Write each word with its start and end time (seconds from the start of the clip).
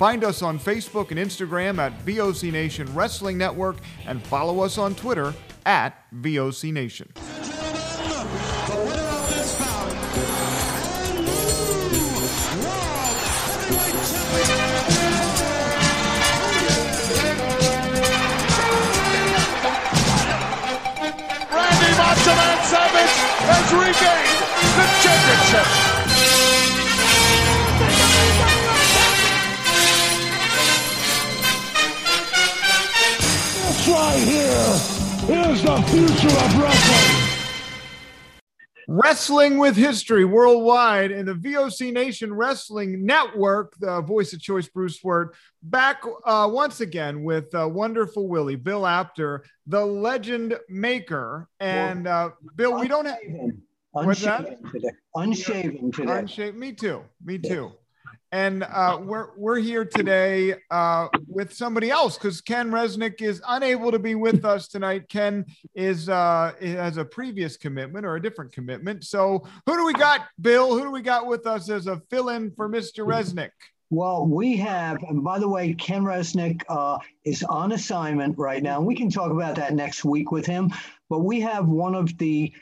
Find 0.00 0.24
us 0.24 0.40
on 0.40 0.58
Facebook 0.58 1.10
and 1.10 1.20
Instagram 1.20 1.76
at 1.76 1.92
VOC 2.06 2.50
Nation 2.50 2.90
Wrestling 2.94 3.36
Network 3.36 3.76
and 4.06 4.22
follow 4.28 4.60
us 4.60 4.78
on 4.78 4.94
Twitter 4.94 5.34
at 5.66 6.10
VOC 6.14 6.72
Nation. 6.72 7.12
Savage 22.70 23.16
has 23.50 23.72
regained 23.72 24.40
the 24.76 24.86
championship. 25.02 25.99
Right 33.90 34.18
here 34.18 35.50
is 35.50 35.62
the 35.62 35.82
future 35.88 36.36
of 36.36 36.58
wrestling. 36.58 37.26
Wrestling 38.86 39.58
with 39.58 39.76
History 39.76 40.24
Worldwide 40.24 41.10
and 41.12 41.26
the 41.26 41.34
VOC 41.34 41.92
Nation 41.92 42.32
Wrestling 42.34 43.04
Network, 43.04 43.74
the 43.78 44.00
voice 44.00 44.32
of 44.32 44.40
choice, 44.40 44.68
Bruce 44.68 45.02
Wirt, 45.02 45.34
back 45.62 46.02
uh, 46.24 46.48
once 46.50 46.80
again 46.80 47.22
with 47.22 47.54
uh, 47.54 47.68
wonderful 47.68 48.28
Willie, 48.28 48.56
Bill 48.56 48.86
Apter, 48.86 49.44
the 49.66 49.84
legend 49.84 50.58
maker. 50.68 51.48
And 51.60 52.06
uh, 52.06 52.30
Bill, 52.56 52.78
we 52.78 52.88
don't 52.88 53.06
have 53.06 53.18
Unshaven. 53.94 54.56
That? 54.72 54.94
Unshaven 55.14 55.92
today. 55.92 56.12
Unshaven 56.12 56.58
Me 56.58 56.72
too. 56.72 57.02
Me 57.24 57.38
too. 57.38 57.72
And 58.32 58.62
uh, 58.62 59.00
we're 59.02 59.36
we're 59.36 59.58
here 59.58 59.84
today 59.84 60.54
uh, 60.70 61.08
with 61.26 61.52
somebody 61.52 61.90
else 61.90 62.16
because 62.16 62.40
Ken 62.40 62.70
Resnick 62.70 63.22
is 63.22 63.42
unable 63.48 63.90
to 63.90 63.98
be 63.98 64.14
with 64.14 64.44
us 64.44 64.68
tonight. 64.68 65.08
Ken 65.08 65.44
is 65.74 66.08
uh, 66.08 66.52
has 66.60 66.96
a 66.96 67.04
previous 67.04 67.56
commitment 67.56 68.06
or 68.06 68.14
a 68.14 68.22
different 68.22 68.52
commitment. 68.52 69.04
So 69.04 69.44
who 69.66 69.76
do 69.76 69.84
we 69.84 69.94
got, 69.94 70.28
Bill? 70.40 70.78
Who 70.78 70.84
do 70.84 70.90
we 70.92 71.02
got 71.02 71.26
with 71.26 71.44
us 71.44 71.68
as 71.70 71.88
a 71.88 72.00
fill-in 72.08 72.52
for 72.52 72.68
Mr. 72.68 73.04
Resnick? 73.04 73.50
Well, 73.92 74.24
we 74.24 74.56
have, 74.58 75.02
and 75.02 75.24
by 75.24 75.40
the 75.40 75.48
way, 75.48 75.74
Ken 75.74 76.04
Resnick 76.04 76.62
uh, 76.68 76.98
is 77.24 77.42
on 77.42 77.72
assignment 77.72 78.38
right 78.38 78.62
now. 78.62 78.80
We 78.80 78.94
can 78.94 79.10
talk 79.10 79.32
about 79.32 79.56
that 79.56 79.74
next 79.74 80.04
week 80.04 80.30
with 80.30 80.46
him. 80.46 80.70
But 81.08 81.20
we 81.20 81.40
have 81.40 81.66
one 81.66 81.96
of 81.96 82.16
the 82.16 82.52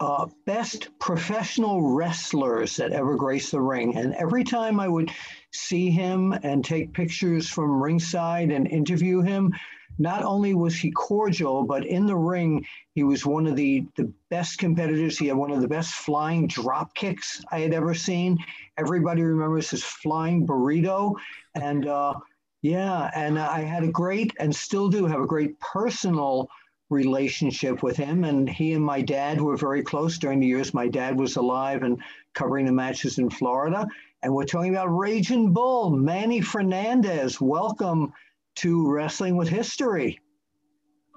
uh, 0.00 0.26
best 0.46 0.88
professional 0.98 1.94
wrestlers 1.94 2.76
that 2.76 2.92
ever 2.92 3.14
graced 3.16 3.52
the 3.52 3.60
ring. 3.60 3.96
And 3.96 4.14
every 4.14 4.44
time 4.44 4.80
I 4.80 4.88
would 4.88 5.10
see 5.52 5.90
him 5.90 6.32
and 6.32 6.64
take 6.64 6.92
pictures 6.92 7.48
from 7.48 7.82
ringside 7.82 8.50
and 8.50 8.66
interview 8.66 9.22
him, 9.22 9.54
not 9.98 10.24
only 10.24 10.54
was 10.54 10.74
he 10.74 10.90
cordial, 10.90 11.62
but 11.62 11.86
in 11.86 12.06
the 12.06 12.16
ring, 12.16 12.66
he 12.94 13.04
was 13.04 13.24
one 13.24 13.46
of 13.46 13.54
the, 13.54 13.86
the 13.96 14.12
best 14.28 14.58
competitors. 14.58 15.16
He 15.16 15.28
had 15.28 15.36
one 15.36 15.52
of 15.52 15.60
the 15.60 15.68
best 15.68 15.92
flying 15.92 16.48
drop 16.48 16.94
kicks 16.94 17.44
I 17.52 17.60
had 17.60 17.72
ever 17.72 17.94
seen. 17.94 18.38
Everybody 18.76 19.22
remembers 19.22 19.70
his 19.70 19.84
flying 19.84 20.46
burrito. 20.46 21.14
And 21.54 21.86
uh, 21.86 22.14
yeah, 22.62 23.10
and 23.14 23.38
I 23.38 23.60
had 23.60 23.84
a 23.84 23.92
great 23.92 24.32
and 24.40 24.54
still 24.54 24.88
do 24.88 25.06
have 25.06 25.20
a 25.20 25.26
great 25.26 25.60
personal 25.60 26.48
relationship 26.94 27.82
with 27.82 27.96
him. 27.96 28.24
And 28.24 28.48
he 28.48 28.72
and 28.72 28.84
my 28.84 29.02
dad 29.02 29.40
were 29.40 29.56
very 29.56 29.82
close 29.82 30.16
during 30.16 30.40
the 30.40 30.46
years 30.46 30.72
my 30.72 30.88
dad 30.88 31.18
was 31.18 31.36
alive 31.36 31.82
and 31.82 32.00
covering 32.32 32.64
the 32.64 32.72
matches 32.72 33.18
in 33.18 33.28
Florida. 33.28 33.86
And 34.22 34.32
we're 34.32 34.44
talking 34.44 34.74
about 34.74 34.86
Raging 34.86 35.52
Bull, 35.52 35.90
Manny 35.90 36.40
Fernandez. 36.40 37.40
Welcome 37.40 38.12
to 38.56 38.90
Wrestling 38.90 39.36
with 39.36 39.48
History. 39.48 40.18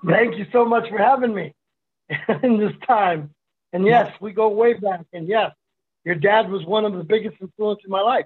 Thank 0.05 0.37
you 0.37 0.45
so 0.51 0.65
much 0.65 0.89
for 0.89 0.97
having 0.97 1.33
me 1.33 1.53
in 2.43 2.57
this 2.57 2.73
time. 2.85 3.29
And 3.71 3.85
yes, 3.85 4.13
we 4.19 4.33
go 4.33 4.49
way 4.49 4.73
back. 4.73 5.05
And 5.13 5.27
yes, 5.27 5.51
your 6.03 6.15
dad 6.15 6.49
was 6.49 6.65
one 6.65 6.85
of 6.85 6.93
the 6.93 7.03
biggest 7.03 7.37
influences 7.39 7.85
in 7.85 7.91
my 7.91 8.01
life 8.01 8.25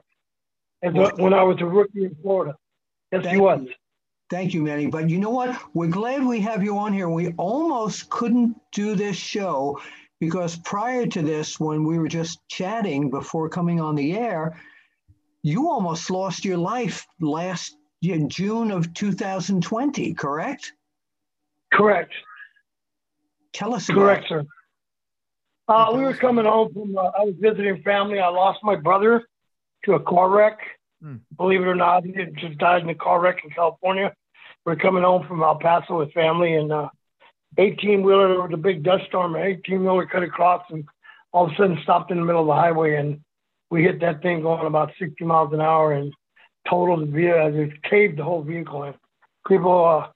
as 0.84 0.94
when 0.94 1.34
I 1.34 1.44
was 1.44 1.58
a 1.62 1.66
rookie 1.66 2.06
in 2.06 2.16
Florida. 2.22 2.56
Yes, 3.12 3.26
he 3.28 3.38
was. 3.38 3.62
you. 3.62 3.74
Thank 4.32 4.54
you, 4.54 4.64
Manny. 4.64 4.88
But 4.88 5.10
you 5.10 5.20
know 5.20 5.30
what? 5.30 5.62
We're 5.74 5.90
glad 5.90 6.24
we 6.24 6.40
have 6.40 6.64
you 6.64 6.78
on 6.78 6.94
here. 6.94 7.10
We 7.10 7.34
almost 7.34 8.10
couldn't 8.10 8.56
do 8.72 8.96
this 8.96 9.18
show 9.18 9.82
because 10.22 10.56
prior 10.56 11.06
to 11.06 11.22
this, 11.22 11.60
when 11.60 11.84
we 11.84 12.00
were 12.00 12.08
just 12.08 12.40
chatting 12.48 13.10
before 13.10 13.50
coming 13.50 13.82
on 13.82 13.94
the 13.94 14.14
air, 14.14 14.58
you 15.44 15.70
almost 15.70 16.10
lost 16.10 16.46
your 16.46 16.58
life 16.58 17.06
last 17.20 17.76
in 18.02 18.30
June 18.30 18.72
of 18.72 18.94
2020, 18.94 20.14
correct? 20.14 20.72
Correct. 21.74 22.14
Tell 23.52 23.74
us 23.74 23.90
about 23.90 24.00
Correct, 24.00 24.26
sir. 24.30 24.46
Uh, 25.68 25.92
we 25.94 26.04
were 26.04 26.14
coming 26.14 26.46
home 26.46 26.72
from, 26.72 26.98
uh, 26.98 27.12
I 27.20 27.26
was 27.26 27.36
visiting 27.38 27.82
family. 27.84 28.20
I 28.20 28.30
lost 28.30 28.60
my 28.64 28.78
brother 28.78 29.26
to 29.84 29.96
a 29.96 30.00
car 30.00 30.30
wreck. 30.30 30.58
Hmm. 31.02 31.18
Believe 31.38 31.62
it 31.62 31.68
or 31.68 31.76
not, 31.76 32.06
he 32.06 32.14
just 32.38 32.58
died 32.58 32.84
in 32.84 32.90
a 32.90 32.96
car 32.96 33.20
wreck 33.20 33.44
in 33.44 33.50
California. 33.50 34.14
We're 34.66 34.76
coming 34.76 35.04
home 35.04 35.26
from 35.28 35.42
El 35.42 35.58
Paso 35.58 35.98
with 35.98 36.14
family, 36.14 36.54
and 36.54 36.72
uh, 36.72 36.90
18 37.58 38.04
wheeler, 38.04 38.30
there 38.30 38.42
was 38.42 38.52
a 38.54 38.58
big 38.58 38.84
dust 38.84 39.06
storm. 39.08 39.36
An 39.36 39.42
18 39.42 39.82
wheeler 39.82 40.06
cut 40.06 40.24
across 40.24 40.64
and 40.70 40.86
all 41.32 41.46
of 41.46 41.52
a 41.52 41.56
sudden 41.56 41.80
stopped 41.84 42.12
in 42.12 42.18
the 42.18 42.26
middle 42.26 42.42
of 42.42 42.48
the 42.48 42.54
highway. 42.54 42.96
And 42.96 43.22
we 43.70 43.84
hit 43.84 44.00
that 44.02 44.22
thing 44.22 44.42
going 44.42 44.66
about 44.66 44.92
60 45.00 45.24
miles 45.26 45.54
an 45.54 45.62
hour 45.62 45.94
and 45.94 46.14
totaled 46.70 47.08
the 47.08 47.12
vehicle. 47.12 47.60
It 47.60 47.84
caved 47.84 48.18
the 48.18 48.24
whole 48.24 48.44
vehicle 48.44 48.84
in. 48.84 48.94
People, 49.48 49.86
uh, 49.86 50.08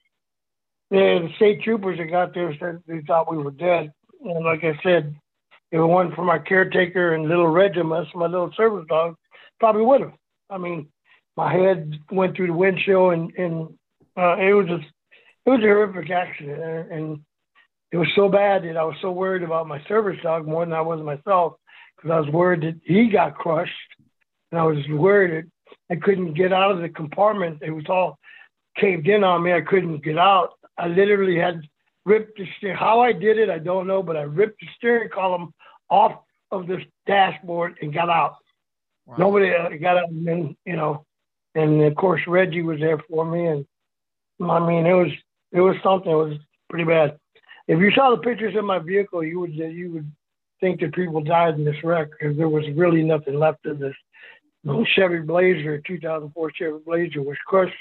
the 0.90 1.28
state 1.36 1.62
troopers 1.62 1.98
that 1.98 2.10
got 2.10 2.32
there 2.32 2.54
said 2.58 2.82
they 2.86 3.00
thought 3.00 3.30
we 3.30 3.38
were 3.38 3.50
dead. 3.50 3.92
And 4.24 4.44
like 4.44 4.64
I 4.64 4.78
said, 4.82 5.14
if 5.72 5.78
it 5.78 5.84
wasn't 5.84 6.14
for 6.14 6.24
my 6.24 6.38
caretaker 6.38 7.14
and 7.14 7.28
little 7.28 7.46
Regimus, 7.46 8.06
my 8.14 8.26
little 8.26 8.52
service 8.56 8.86
dog, 8.88 9.16
probably 9.58 9.82
would 9.82 10.00
have. 10.02 10.12
I 10.50 10.58
mean, 10.58 10.88
my 11.36 11.52
head 11.52 11.98
went 12.10 12.36
through 12.36 12.48
the 12.48 12.52
windshield, 12.52 13.12
and 13.12 13.32
and 13.36 13.78
uh, 14.16 14.36
it 14.36 14.54
was 14.54 14.66
just 14.68 14.90
it 15.44 15.50
was 15.50 15.60
a 15.60 15.62
horrific 15.62 16.10
accident, 16.10 16.92
and, 16.92 17.20
it 17.92 17.98
was 17.98 18.08
so 18.16 18.28
bad 18.28 18.64
that 18.64 18.76
I 18.76 18.82
was 18.82 18.96
so 19.00 19.12
worried 19.12 19.44
about 19.44 19.68
my 19.68 19.80
service 19.86 20.18
dog 20.20 20.46
more 20.46 20.64
than 20.64 20.74
I 20.74 20.80
was 20.80 21.00
myself, 21.00 21.54
because 21.96 22.10
I 22.10 22.18
was 22.18 22.28
worried 22.30 22.62
that 22.62 22.80
he 22.82 23.08
got 23.08 23.36
crushed, 23.36 23.72
and 24.50 24.60
I 24.60 24.64
was 24.64 24.78
worried 24.90 25.46
that 25.88 25.94
I 25.94 25.96
couldn't 26.04 26.34
get 26.34 26.52
out 26.52 26.72
of 26.72 26.82
the 26.82 26.88
compartment. 26.88 27.62
It 27.62 27.70
was 27.70 27.84
all 27.88 28.18
caved 28.76 29.06
in 29.06 29.22
on 29.22 29.42
me. 29.44 29.52
I 29.52 29.60
couldn't 29.60 30.04
get 30.04 30.18
out. 30.18 30.50
I 30.76 30.88
literally 30.88 31.38
had 31.38 31.60
ripped 32.04 32.38
the 32.38 32.46
steer. 32.58 32.74
How 32.74 33.00
I 33.00 33.12
did 33.12 33.38
it, 33.38 33.50
I 33.50 33.58
don't 33.58 33.86
know, 33.86 34.02
but 34.02 34.16
I 34.16 34.22
ripped 34.22 34.60
the 34.60 34.66
steering 34.76 35.08
column 35.08 35.54
off 35.88 36.12
of 36.50 36.66
the 36.66 36.78
dashboard 37.06 37.78
and 37.80 37.94
got 37.94 38.10
out. 38.10 38.36
Wow. 39.06 39.16
Nobody 39.18 39.78
got 39.78 39.98
out, 39.98 40.10
and 40.10 40.56
you 40.64 40.76
know, 40.76 41.04
and 41.54 41.82
of 41.82 41.94
course 41.94 42.20
Reggie 42.26 42.62
was 42.62 42.80
there 42.80 42.98
for 43.08 43.24
me, 43.24 43.46
and 43.46 43.66
I 44.40 44.66
mean 44.66 44.86
it 44.86 44.94
was 44.94 45.12
it 45.52 45.60
was 45.60 45.76
something. 45.82 46.10
It 46.10 46.14
was 46.14 46.38
pretty 46.68 46.84
bad. 46.84 47.18
If 47.68 47.80
you 47.80 47.90
saw 47.92 48.10
the 48.10 48.22
pictures 48.22 48.56
of 48.56 48.64
my 48.64 48.78
vehicle, 48.78 49.24
you 49.24 49.40
would 49.40 49.54
you 49.54 49.92
would 49.92 50.10
think 50.60 50.80
that 50.80 50.94
people 50.94 51.20
died 51.20 51.54
in 51.54 51.64
this 51.64 51.82
wreck 51.84 52.08
because 52.10 52.36
there 52.36 52.48
was 52.48 52.64
really 52.74 53.02
nothing 53.02 53.38
left 53.38 53.66
of 53.66 53.78
this. 53.78 53.94
Chevy 54.94 55.20
Blazer, 55.20 55.80
2004 55.86 56.52
Chevy 56.52 56.78
Blazer, 56.84 57.22
was 57.22 57.36
crushed 57.46 57.76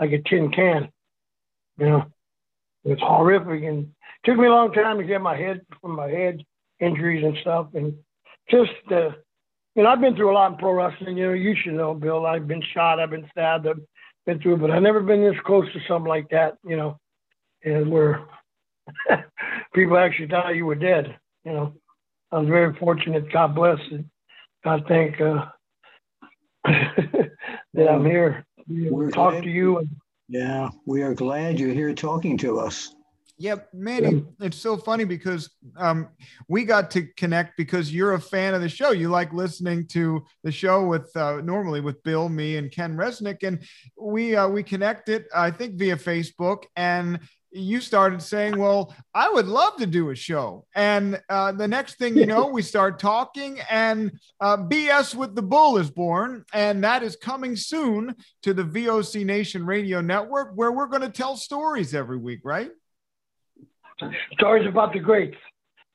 like 0.00 0.12
a 0.12 0.22
tin 0.22 0.50
can. 0.50 0.88
You 1.78 1.86
know, 1.86 2.06
it 2.84 2.90
was 2.90 2.98
horrific 3.00 3.62
and 3.64 3.92
took 4.24 4.36
me 4.36 4.46
a 4.46 4.50
long 4.50 4.72
time 4.72 4.98
to 4.98 5.04
get 5.04 5.20
my 5.20 5.36
head 5.36 5.60
from 5.80 5.96
my 5.96 6.08
head 6.08 6.42
injuries 6.78 7.24
and 7.24 7.36
stuff. 7.42 7.68
And 7.74 7.94
just, 8.50 8.70
uh, 8.90 9.10
you 9.74 9.82
know, 9.82 9.88
I've 9.88 10.00
been 10.00 10.16
through 10.16 10.32
a 10.32 10.34
lot 10.34 10.52
in 10.52 10.58
pro 10.58 10.72
wrestling. 10.72 11.16
You 11.16 11.28
know, 11.28 11.32
you 11.32 11.54
should 11.56 11.74
know, 11.74 11.94
Bill. 11.94 12.26
I've 12.26 12.48
been 12.48 12.62
shot, 12.74 12.98
I've 12.98 13.10
been 13.10 13.28
stabbed, 13.30 13.66
I've 13.66 13.80
been 14.26 14.40
through, 14.40 14.58
but 14.58 14.70
I've 14.70 14.82
never 14.82 15.00
been 15.00 15.22
this 15.22 15.40
close 15.44 15.70
to 15.72 15.80
something 15.86 16.08
like 16.08 16.28
that. 16.30 16.56
You 16.64 16.76
know, 16.76 16.98
and 17.64 17.90
where 17.90 18.26
people 19.74 19.96
actually 19.96 20.28
thought 20.28 20.56
you 20.56 20.66
were 20.66 20.74
dead. 20.74 21.16
You 21.44 21.52
know, 21.52 21.74
I 22.32 22.38
was 22.38 22.48
very 22.48 22.74
fortunate. 22.74 23.32
God 23.32 23.54
bless 23.54 23.78
and 23.90 24.10
God 24.64 24.84
thank 24.88 25.20
uh, 25.20 25.46
that 26.64 27.88
I'm 27.88 28.04
here 28.04 28.44
to 28.68 29.10
talk 29.12 29.42
to 29.42 29.48
you. 29.48 29.78
And, 29.78 29.88
yeah, 30.28 30.70
we 30.86 31.02
are 31.02 31.14
glad 31.14 31.58
you're 31.58 31.74
here 31.74 31.94
talking 31.94 32.38
to 32.38 32.60
us. 32.60 32.94
Yep, 33.40 33.70
Manny, 33.72 34.22
it's 34.40 34.58
so 34.58 34.76
funny 34.76 35.04
because 35.04 35.48
um, 35.78 36.10
we 36.46 36.66
got 36.66 36.90
to 36.90 37.06
connect 37.16 37.56
because 37.56 37.90
you're 37.90 38.12
a 38.12 38.20
fan 38.20 38.52
of 38.52 38.60
the 38.60 38.68
show. 38.68 38.90
You 38.90 39.08
like 39.08 39.32
listening 39.32 39.86
to 39.88 40.26
the 40.44 40.52
show 40.52 40.84
with 40.84 41.10
uh, 41.16 41.40
normally 41.42 41.80
with 41.80 42.02
Bill, 42.02 42.28
me, 42.28 42.58
and 42.58 42.70
Ken 42.70 42.98
Resnick, 42.98 43.42
and 43.42 43.62
we 43.98 44.36
uh, 44.36 44.46
we 44.46 44.62
connected, 44.62 45.24
I 45.34 45.50
think, 45.50 45.76
via 45.76 45.96
Facebook, 45.96 46.64
and 46.76 47.18
you 47.50 47.80
started 47.80 48.20
saying, 48.20 48.58
Well, 48.58 48.94
I 49.14 49.30
would 49.30 49.46
love 49.46 49.76
to 49.76 49.86
do 49.86 50.10
a 50.10 50.14
show. 50.14 50.66
And 50.74 51.18
uh, 51.30 51.52
the 51.52 51.66
next 51.66 51.94
thing 51.94 52.18
you 52.18 52.26
know, 52.26 52.46
we 52.46 52.60
start 52.60 52.98
talking, 52.98 53.58
and 53.70 54.12
uh, 54.42 54.58
BS 54.58 55.14
with 55.14 55.34
the 55.34 55.40
Bull 55.40 55.78
is 55.78 55.90
born. 55.90 56.44
And 56.52 56.84
that 56.84 57.02
is 57.02 57.16
coming 57.16 57.56
soon 57.56 58.14
to 58.42 58.52
the 58.52 58.64
VOC 58.64 59.24
Nation 59.24 59.64
Radio 59.64 60.02
Network, 60.02 60.52
where 60.56 60.72
we're 60.72 60.88
going 60.88 61.00
to 61.00 61.08
tell 61.08 61.38
stories 61.38 61.94
every 61.94 62.18
week, 62.18 62.40
right? 62.44 62.70
Stories 64.32 64.68
about 64.68 64.92
the 64.92 65.00
greats. 65.00 65.36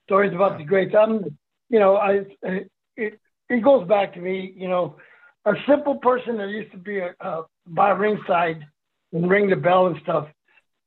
Stories 0.06 0.34
about 0.34 0.58
the 0.58 0.64
greats. 0.64 0.94
I'm, 0.98 1.24
you 1.70 1.80
know, 1.80 1.96
I, 1.96 2.22
it, 2.44 3.20
it 3.50 3.64
goes 3.64 3.88
back 3.88 4.14
to 4.14 4.20
me, 4.20 4.54
you 4.56 4.68
know, 4.68 4.98
a 5.46 5.54
simple 5.68 5.96
person 5.96 6.38
that 6.38 6.50
used 6.50 6.72
to 6.72 6.78
be 6.78 7.00
a, 7.00 7.16
uh, 7.20 7.44
by 7.68 7.90
ringside 7.90 8.66
and 9.14 9.30
ring 9.30 9.50
the 9.50 9.56
bell 9.56 9.88
and 9.88 9.98
stuff 10.04 10.28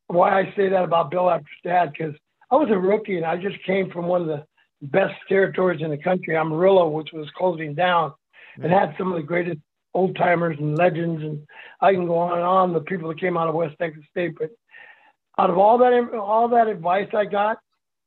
why 0.09 0.41
I 0.41 0.53
say 0.57 0.69
that 0.69 0.85
about 0.85 1.11
Bill 1.11 1.31
Apter 1.31 1.47
dad 1.63 1.93
because 1.93 2.15
I 2.51 2.57
was 2.57 2.69
a 2.71 2.79
rookie 2.79 3.17
and 3.17 3.27
I 3.27 3.37
just 3.37 3.63
came 3.65 3.91
from 3.91 4.07
one 4.07 4.23
of 4.23 4.27
the 4.27 4.45
best 4.83 5.15
territories 5.29 5.83
in 5.83 5.91
the 5.91 5.99
country, 5.99 6.37
Amarillo, 6.37 6.89
which 6.89 7.11
was 7.13 7.29
closing 7.37 7.75
down, 7.75 8.13
and 8.57 8.73
had 8.73 8.95
some 8.99 9.13
of 9.13 9.17
the 9.17 9.27
greatest 9.27 9.59
old 9.95 10.17
timers 10.17 10.57
and 10.59 10.77
legends, 10.77 11.23
and 11.23 11.47
I 11.81 11.93
can 11.93 12.07
go 12.07 12.17
on 12.19 12.39
and 12.39 12.43
on. 12.43 12.73
The 12.73 12.81
people 12.81 13.09
that 13.09 13.21
came 13.21 13.37
out 13.37 13.49
of 13.49 13.55
West 13.55 13.77
Texas 13.79 14.05
State, 14.11 14.37
but 14.39 14.51
out 15.39 15.51
of 15.51 15.59
all 15.59 15.79
that 15.79 16.11
all 16.19 16.49
that 16.49 16.67
advice 16.67 17.09
I 17.15 17.25
got, 17.25 17.59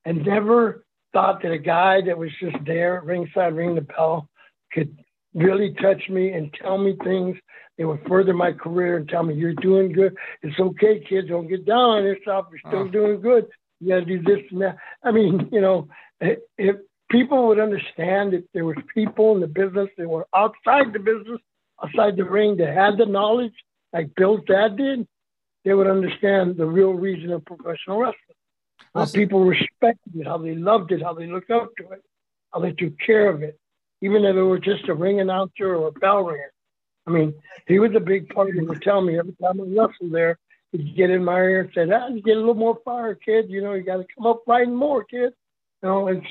and 0.06 0.26
never 0.26 0.86
thought 1.14 1.42
that 1.44 1.52
a 1.52 1.58
guy 1.58 2.02
that 2.06 2.18
was 2.18 2.30
just 2.40 2.58
there 2.66 3.02
ringside, 3.04 3.56
ringing 3.56 3.76
the 3.76 3.82
bell, 3.82 4.30
could 4.72 4.98
really 5.34 5.74
touch 5.82 6.02
me 6.10 6.32
and 6.32 6.54
tell 6.62 6.78
me 6.78 6.96
things 7.04 7.38
that 7.78 7.88
would 7.88 8.02
further 8.08 8.34
my 8.34 8.52
career 8.52 8.98
and 8.98 9.08
tell 9.08 9.24
me, 9.24 9.34
you're 9.34 9.54
doing 9.54 9.92
good. 9.92 10.16
It's 10.42 10.60
okay, 10.60 11.04
kids. 11.08 11.30
Don't 11.30 11.48
get 11.48 11.66
down 11.66 11.98
on 11.98 12.04
yourself. 12.04 12.48
You're 12.52 12.72
still 12.72 12.88
oh. 12.88 12.92
doing 12.92 13.22
good. 13.22 13.48
You 13.80 13.90
got 13.90 14.00
to 14.00 14.06
do 14.06 14.22
this 14.22 14.44
and 14.52 14.62
that. 14.62 14.78
I 15.04 15.12
mean, 15.12 15.50
you 15.52 15.62
know, 15.62 15.88
if 16.20 16.76
people 17.10 17.48
would 17.48 17.60
understand 17.60 18.34
that 18.34 18.44
there 18.54 18.66
was 18.66 18.78
people 18.94 19.36
in 19.36 19.42
the 19.42 19.48
business 19.48 19.90
that 19.98 20.08
were 20.08 20.28
outside 20.36 20.94
the 20.94 21.00
business, 21.00 21.40
outside 21.84 22.18
the 22.18 22.26
ring, 22.26 22.58
that 22.58 22.76
had 22.76 22.98
the 22.98 23.06
knowledge, 23.06 23.54
like 23.94 24.14
Bill's 24.16 24.42
dad 24.48 24.78
did, 24.78 25.08
they 25.64 25.74
would 25.74 25.88
understand 25.88 26.58
the 26.58 26.66
real 26.66 26.94
reason 26.94 27.32
of 27.32 27.46
professional 27.46 28.00
wrestling. 28.00 28.16
How 28.96 29.06
people 29.06 29.46
respected 29.46 30.16
it, 30.16 30.28
how 30.28 30.38
they 30.38 30.56
loved 30.56 30.92
it, 30.92 31.02
how 31.02 31.14
they 31.14 31.28
looked 31.28 31.52
up 31.52 31.70
to 31.78 31.92
it, 31.92 32.04
how 32.52 32.60
they 32.60 32.72
took 32.72 32.98
care 33.00 33.30
of 33.30 33.44
it, 33.44 33.60
even 34.02 34.26
if 34.26 34.36
it 34.36 34.44
were 34.44 34.60
just 34.60 34.90
a 34.90 34.94
ring 34.94 35.22
announcer 35.22 35.76
or 35.76 35.88
a 35.88 35.92
bell 35.92 36.24
ringer. 36.24 36.52
I 37.08 37.12
mean, 37.12 37.34
he 37.68 37.80
was 37.80 37.92
a 37.96 38.00
big 38.00 38.30
part 38.30 38.56
of 38.56 38.68
would 38.68 38.82
tell 38.82 39.02
me 39.02 39.18
every 39.18 39.36
time 39.42 39.60
I 39.62 39.64
wrestled 39.64 40.12
there, 40.12 40.38
he'd 40.72 40.96
get 40.96 41.10
in 41.10 41.24
my 41.24 41.38
ear 41.38 41.62
and 41.62 41.72
say, 41.74 41.94
ah, 41.94 42.08
you 42.08 42.22
get 42.22 42.38
a 42.38 42.40
little 42.40 42.54
more 42.54 42.80
fire, 42.84 43.16
kid. 43.16 43.50
You 43.50 43.62
know, 43.62 43.74
you 43.74 43.84
got 43.84 43.98
to 43.98 44.06
come 44.16 44.28
up 44.28 44.42
fighting 44.46 44.76
more, 44.76 45.04
kid. 45.04 45.34
You 45.82 45.90
know, 45.90 46.08
it's, 46.08 46.28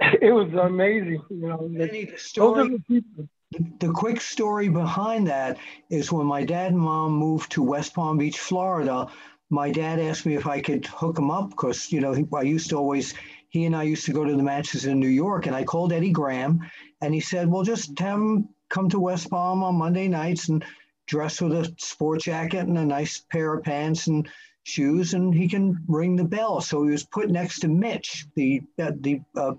it 0.22 0.32
was 0.32 0.52
amazing. 0.54 1.22
You 1.28 1.48
know, 1.48 1.68
the 1.68 2.12
story, 2.16 2.78
the, 2.88 3.28
the 3.52 3.92
quick 3.92 4.20
story 4.20 4.68
behind 4.68 5.28
that 5.28 5.58
is 5.90 6.12
when 6.12 6.26
my 6.26 6.44
dad 6.44 6.72
and 6.72 6.80
mom 6.80 7.12
moved 7.12 7.52
to 7.52 7.62
West 7.62 7.94
Palm 7.94 8.18
Beach, 8.18 8.38
Florida, 8.38 9.08
my 9.50 9.70
dad 9.70 10.00
asked 10.00 10.26
me 10.26 10.34
if 10.34 10.46
I 10.46 10.60
could 10.60 10.86
hook 10.86 11.18
him 11.18 11.30
up 11.30 11.50
because, 11.50 11.92
you 11.92 12.00
know, 12.00 12.12
he, 12.12 12.26
I 12.34 12.42
used 12.42 12.70
to 12.70 12.76
always, 12.76 13.14
he 13.48 13.64
and 13.64 13.76
I 13.76 13.84
used 13.84 14.04
to 14.06 14.12
go 14.12 14.24
to 14.24 14.34
the 14.34 14.42
matches 14.42 14.86
in 14.86 14.98
New 14.98 15.08
York. 15.08 15.46
And 15.46 15.54
I 15.54 15.64
called 15.64 15.92
Eddie 15.92 16.10
Graham 16.10 16.60
and 17.00 17.14
he 17.14 17.20
said, 17.20 17.48
well, 17.48 17.62
just 17.62 17.96
have 17.98 18.18
him 18.18 18.48
come 18.68 18.88
to 18.88 18.98
West 18.98 19.30
Palm 19.30 19.62
on 19.62 19.76
Monday 19.76 20.08
nights 20.08 20.48
and 20.48 20.64
dress 21.06 21.40
with 21.40 21.52
a 21.52 21.72
sport 21.78 22.22
jacket 22.22 22.66
and 22.66 22.76
a 22.76 22.84
nice 22.84 23.20
pair 23.30 23.54
of 23.54 23.62
pants 23.62 24.08
and 24.08 24.28
shoes, 24.64 25.14
and 25.14 25.32
he 25.32 25.48
can 25.48 25.78
ring 25.86 26.16
the 26.16 26.24
bell. 26.24 26.60
So 26.60 26.82
he 26.82 26.90
was 26.90 27.04
put 27.04 27.30
next 27.30 27.60
to 27.60 27.68
Mitch, 27.68 28.26
the 28.34 28.62
uh, 28.82 28.90
the 29.00 29.20
uh, 29.36 29.52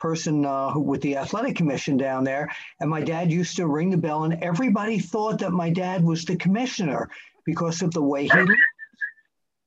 person 0.00 0.44
uh, 0.44 0.70
who, 0.70 0.80
with 0.80 1.00
the 1.02 1.16
athletic 1.16 1.56
commission 1.56 1.96
down 1.96 2.24
there. 2.24 2.50
And 2.80 2.90
my 2.90 3.00
dad 3.00 3.30
used 3.30 3.56
to 3.56 3.66
ring 3.66 3.90
the 3.90 3.96
bell, 3.96 4.24
and 4.24 4.42
everybody 4.42 4.98
thought 4.98 5.38
that 5.38 5.52
my 5.52 5.70
dad 5.70 6.02
was 6.02 6.24
the 6.24 6.36
commissioner 6.36 7.08
because 7.44 7.82
of 7.82 7.92
the 7.92 8.02
way 8.02 8.26
he. 8.26 8.46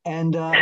And 0.05 0.35
uh, 0.35 0.55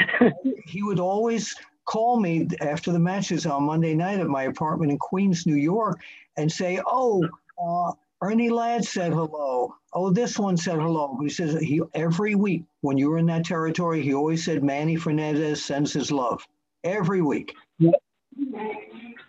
he 0.65 0.83
would 0.83 0.99
always 0.99 1.55
call 1.85 2.19
me 2.19 2.47
after 2.61 2.91
the 2.91 2.99
matches 2.99 3.45
on 3.45 3.63
Monday 3.63 3.95
night 3.95 4.19
at 4.19 4.27
my 4.27 4.43
apartment 4.43 4.91
in 4.91 4.97
Queens, 4.99 5.47
New 5.47 5.55
York, 5.55 5.99
and 6.37 6.51
say, 6.51 6.79
"Oh, 6.85 7.27
uh, 7.61 7.93
Ernie 8.23 8.51
Ladd 8.51 8.85
said 8.85 9.13
hello. 9.13 9.75
Oh, 9.93 10.11
this 10.11 10.37
one 10.37 10.55
said 10.55 10.79
hello. 10.79 11.17
He 11.21 11.29
says 11.29 11.59
he 11.59 11.81
every 11.95 12.35
week 12.35 12.63
when 12.81 12.97
you 12.97 13.09
were 13.09 13.17
in 13.17 13.25
that 13.27 13.45
territory, 13.45 14.01
he 14.03 14.13
always 14.13 14.45
said 14.45 14.63
Manny 14.63 14.95
Fernandez 14.95 15.63
sends 15.63 15.91
his 15.91 16.11
love 16.11 16.45
every 16.83 17.21
week. 17.21 17.55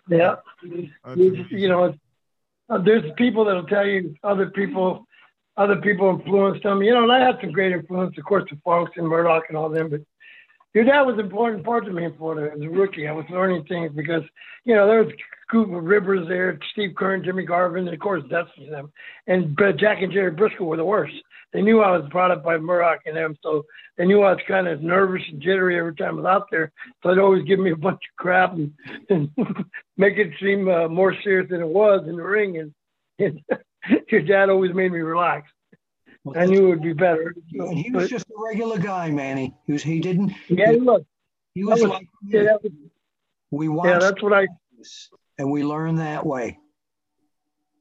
Yeah. 0.09 0.35
You, 0.63 1.45
you 1.49 1.69
know, 1.69 1.93
uh, 2.69 2.77
there's 2.79 3.09
people 3.17 3.45
that'll 3.45 3.65
tell 3.65 3.85
you 3.85 4.15
other 4.23 4.47
people, 4.47 5.05
other 5.57 5.77
people 5.77 6.09
influenced 6.09 6.63
them. 6.63 6.81
You 6.81 6.93
know, 6.93 7.03
and 7.03 7.11
I 7.11 7.19
had 7.19 7.37
some 7.41 7.51
great 7.51 7.71
influence, 7.71 8.17
of 8.17 8.23
course, 8.25 8.45
the 8.49 8.57
Funks 8.63 8.93
and 8.95 9.07
Murdoch 9.07 9.43
and 9.49 9.57
all 9.57 9.69
them, 9.69 9.89
but 9.89 10.01
your 10.73 10.85
dad 10.85 11.01
was 11.01 11.13
an 11.15 11.25
important 11.25 11.63
part 11.63 11.85
to 11.85 11.91
me 11.91 12.03
in 12.03 12.15
Florida 12.15 12.51
as 12.53 12.61
a 12.61 12.69
rookie. 12.69 13.07
I 13.07 13.11
was 13.11 13.25
learning 13.29 13.65
things 13.65 13.91
because, 13.95 14.23
you 14.65 14.75
know, 14.75 14.87
there 14.87 15.03
was 15.03 15.13
a 15.13 15.51
group 15.51 15.71
of 15.71 15.83
Rivers 15.83 16.27
there, 16.27 16.57
Steve 16.71 16.95
Keirn, 16.95 17.23
Jimmy 17.23 17.45
Garvin, 17.45 17.85
and 17.85 17.93
of 17.93 17.99
course 17.99 18.23
Dusty 18.27 18.65
and 18.65 18.73
them. 18.73 18.91
And 19.27 19.55
but 19.55 19.77
Jack 19.77 20.01
and 20.01 20.11
Jerry 20.11 20.31
Brisco 20.31 20.61
were 20.61 20.77
the 20.77 20.83
worst. 20.83 21.13
They 21.53 21.61
knew 21.61 21.81
I 21.81 21.95
was 21.95 22.09
brought 22.09 22.31
up 22.31 22.43
by 22.43 22.57
Murdoch 22.57 23.01
and 23.05 23.15
them, 23.15 23.35
so 23.43 23.63
they 23.97 24.05
knew 24.05 24.23
I 24.23 24.31
was 24.31 24.41
kind 24.47 24.67
of 24.67 24.81
nervous 24.81 25.21
and 25.29 25.39
jittery 25.39 25.77
every 25.77 25.95
time 25.95 26.15
I 26.15 26.21
was 26.21 26.25
out 26.25 26.47
there. 26.49 26.71
So 27.01 27.09
they'd 27.09 27.21
always 27.21 27.43
give 27.43 27.59
me 27.59 27.71
a 27.71 27.75
bunch 27.75 28.01
of 28.11 28.15
crap 28.17 28.53
and, 28.53 28.73
and 29.09 29.29
make 29.95 30.17
it 30.17 30.31
seem 30.41 30.67
uh, 30.67 30.87
more 30.87 31.15
serious 31.23 31.49
than 31.49 31.61
it 31.61 31.67
was 31.67 32.07
in 32.07 32.17
the 32.17 32.23
ring. 32.23 32.57
And, 32.57 32.73
and 33.19 33.39
your 34.11 34.21
dad 34.21 34.49
always 34.49 34.73
made 34.73 34.91
me 34.91 34.99
relax. 34.99 35.49
Well, 36.23 36.41
I 36.41 36.45
knew 36.45 36.67
it 36.67 36.69
would 36.69 36.81
be 36.81 36.93
better. 36.93 37.35
And 37.51 37.77
he 37.77 37.91
was 37.91 38.05
but, 38.05 38.09
just 38.09 38.25
a 38.29 38.41
regular 38.41 38.79
guy, 38.79 39.11
Manny. 39.11 39.53
He 39.67 39.73
was. 39.73 39.83
He 39.83 39.99
didn't. 39.99 40.31
Yeah, 40.47 40.71
he, 40.71 40.79
look. 40.79 41.05
He 41.53 41.65
was, 41.65 41.81
was 41.81 41.91
like 41.91 42.07
yeah, 42.25 42.53
was, 42.63 42.71
we 43.51 43.67
watched. 43.67 43.89
Yeah, 43.89 43.99
that's 43.99 44.23
what 44.23 44.33
I. 44.33 44.47
And 45.37 45.51
we 45.51 45.63
learned 45.63 45.99
that 45.99 46.25
way. 46.25 46.57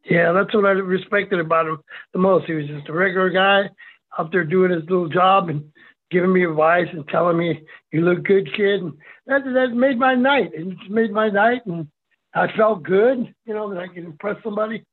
Yeah, 0.04 0.32
that's 0.32 0.54
what 0.54 0.66
I 0.66 0.70
respected 0.70 1.38
about 1.38 1.66
him 1.66 1.78
the 2.12 2.18
most. 2.18 2.46
He 2.46 2.54
was 2.54 2.66
just 2.66 2.88
a 2.88 2.92
regular 2.92 3.30
guy 3.30 3.70
out 4.18 4.32
there 4.32 4.44
doing 4.44 4.72
his 4.72 4.82
little 4.82 5.08
job 5.08 5.48
and 5.48 5.64
giving 6.10 6.32
me 6.32 6.44
advice 6.44 6.88
and 6.92 7.06
telling 7.08 7.38
me, 7.38 7.62
"You 7.92 8.02
look 8.02 8.24
good, 8.24 8.52
kid." 8.54 8.82
And 8.82 8.92
that 9.26 9.44
that 9.44 9.74
made 9.74 9.98
my 9.98 10.14
night. 10.14 10.50
It 10.54 10.90
made 10.90 11.12
my 11.12 11.30
night, 11.30 11.64
and 11.66 11.88
I 12.34 12.48
felt 12.56 12.82
good. 12.82 13.32
You 13.46 13.54
know 13.54 13.72
that 13.72 13.80
I 13.80 13.88
could 13.88 14.04
impress 14.04 14.42
somebody. 14.42 14.84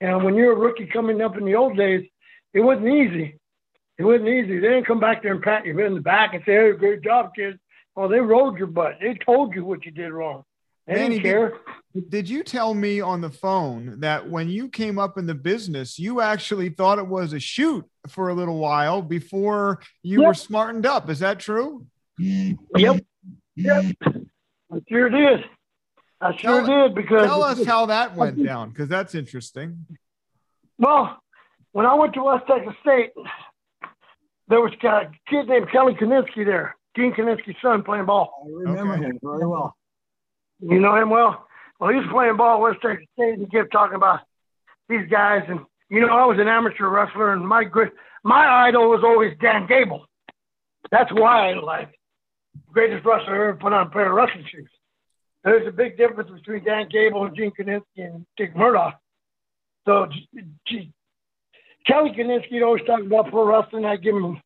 And 0.00 0.22
when 0.22 0.34
you're 0.34 0.52
a 0.52 0.56
rookie 0.56 0.86
coming 0.86 1.22
up 1.22 1.36
in 1.36 1.44
the 1.44 1.56
old 1.56 1.76
days, 1.76 2.06
it 2.52 2.60
wasn't 2.60 2.88
easy. 2.88 3.36
It 3.98 4.04
wasn't 4.04 4.28
easy. 4.28 4.60
They 4.60 4.68
didn't 4.68 4.86
come 4.86 5.00
back 5.00 5.22
there 5.22 5.32
and 5.32 5.42
pat 5.42 5.66
you 5.66 5.78
in 5.80 5.94
the 5.94 6.00
back 6.00 6.34
and 6.34 6.44
say, 6.44 6.52
"Hey, 6.52 6.72
great 6.72 7.00
job, 7.00 7.34
kid." 7.34 7.58
Well, 7.96 8.08
they 8.08 8.20
rode 8.20 8.58
your 8.58 8.68
butt. 8.68 8.98
They 9.00 9.14
told 9.14 9.54
you 9.56 9.64
what 9.64 9.84
you 9.84 9.90
did 9.90 10.12
wrong. 10.12 10.44
They 10.88 10.94
Manny, 10.94 11.20
didn't 11.20 11.22
care. 11.22 11.52
Did, 11.94 12.10
did 12.10 12.28
you 12.30 12.42
tell 12.42 12.72
me 12.72 13.00
on 13.00 13.20
the 13.20 13.30
phone 13.30 14.00
that 14.00 14.28
when 14.28 14.48
you 14.48 14.68
came 14.68 14.98
up 14.98 15.18
in 15.18 15.26
the 15.26 15.34
business, 15.34 15.98
you 15.98 16.22
actually 16.22 16.70
thought 16.70 16.98
it 16.98 17.06
was 17.06 17.34
a 17.34 17.38
shoot 17.38 17.84
for 18.08 18.30
a 18.30 18.34
little 18.34 18.58
while 18.58 19.02
before 19.02 19.80
you 20.02 20.20
yep. 20.20 20.28
were 20.28 20.34
smartened 20.34 20.86
up? 20.86 21.10
Is 21.10 21.18
that 21.18 21.40
true? 21.40 21.86
Yep. 22.18 23.04
Yep. 23.56 23.84
I 24.72 24.80
sure 24.88 25.10
did. 25.10 25.44
I 26.20 26.34
sure 26.36 26.64
tell, 26.64 26.88
did 26.88 26.94
because 26.94 27.26
tell 27.26 27.42
us 27.42 27.64
how 27.64 27.86
that 27.86 28.16
went 28.16 28.42
down 28.42 28.70
because 28.70 28.88
that's 28.88 29.14
interesting. 29.14 29.86
Well, 30.78 31.18
when 31.72 31.84
I 31.84 31.94
went 31.94 32.14
to 32.14 32.22
West 32.22 32.44
Texas 32.46 32.74
State, 32.80 33.10
there 34.48 34.60
was 34.60 34.72
a 34.82 35.10
kid 35.28 35.48
named 35.48 35.70
Kelly 35.70 35.94
Kiniski 35.94 36.46
there. 36.46 36.76
Gene 36.96 37.12
Kiniski's 37.12 37.56
son 37.62 37.82
playing 37.82 38.06
ball. 38.06 38.32
I 38.44 38.70
remember 38.70 38.94
Okay. 38.94 39.04
him 39.04 39.18
very 39.22 39.46
well. 39.46 39.76
You 40.60 40.80
know 40.80 40.96
him 40.96 41.10
well? 41.10 41.46
Well, 41.78 41.90
he 41.90 41.96
was 41.96 42.06
playing 42.10 42.36
ball 42.36 42.56
at 42.56 42.60
West 42.60 42.82
Texas 42.82 43.06
State 43.14 43.34
and 43.34 43.42
he 43.42 43.46
kept 43.46 43.72
talking 43.72 43.96
about 43.96 44.20
these 44.88 45.08
guys. 45.08 45.42
And, 45.48 45.60
you 45.88 46.00
know, 46.00 46.08
I 46.08 46.26
was 46.26 46.38
an 46.40 46.48
amateur 46.48 46.88
wrestler 46.88 47.32
and 47.32 47.46
my 47.46 47.64
gr- 47.64 47.94
my 48.24 48.66
idol 48.66 48.90
was 48.90 49.02
always 49.04 49.36
Dan 49.40 49.66
Gable. 49.66 50.06
That's 50.90 51.12
why 51.12 51.50
I 51.50 51.54
like 51.54 51.98
greatest 52.72 53.04
wrestler 53.04 53.34
ever 53.48 53.58
put 53.58 53.72
on 53.72 53.86
a 53.86 53.90
pair 53.90 54.06
of 54.08 54.14
wrestling 54.14 54.46
shoes. 54.50 54.70
There's 55.44 55.68
a 55.68 55.72
big 55.72 55.96
difference 55.96 56.30
between 56.30 56.64
Dan 56.64 56.88
Gable 56.90 57.24
and 57.24 57.36
Gene 57.36 57.52
Kiniski 57.58 57.82
and 57.96 58.26
Dick 58.36 58.56
Murdoch. 58.56 58.98
So 59.86 60.06
G- 60.06 60.28
G- 60.66 60.92
Kelly 61.86 62.10
Kiniski 62.10 62.62
always 62.62 62.84
talk 62.84 63.00
about 63.00 63.30
pro 63.30 63.46
wrestling. 63.46 63.84
I 63.84 63.96
give 63.96 64.16
him 64.16 64.40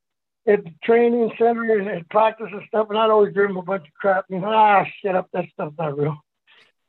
at 0.46 0.64
the 0.64 0.72
training 0.82 1.30
center 1.38 1.78
and 1.78 1.88
at 1.88 2.08
practice 2.10 2.48
and 2.50 2.62
stuff, 2.66 2.88
and 2.90 2.98
I'd 2.98 3.10
always 3.10 3.32
give 3.32 3.44
him 3.44 3.56
a 3.56 3.62
bunch 3.62 3.86
of 3.86 3.94
crap. 3.94 4.28
Know, 4.28 4.42
ah, 4.44 4.84
shut 5.02 5.14
up, 5.14 5.28
that 5.32 5.44
stuff's 5.52 5.76
not 5.78 5.96
real. 5.96 6.18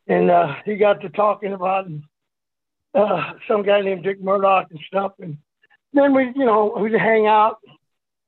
And 0.08 0.32
uh, 0.32 0.56
he 0.66 0.76
got 0.76 1.02
to 1.02 1.10
talking 1.10 1.54
about 1.54 1.88
uh, 2.94 3.34
some 3.48 3.64
guy 3.64 3.82
named 3.82 4.04
Dick 4.04 4.22
Murdoch 4.22 4.68
and 4.72 4.80
stuff, 4.88 5.14
and 5.20 5.38
then 5.94 6.14
we, 6.14 6.26
you 6.36 6.46
know, 6.46 6.76
we'd 6.78 6.94
hang 6.94 7.28
out, 7.28 7.58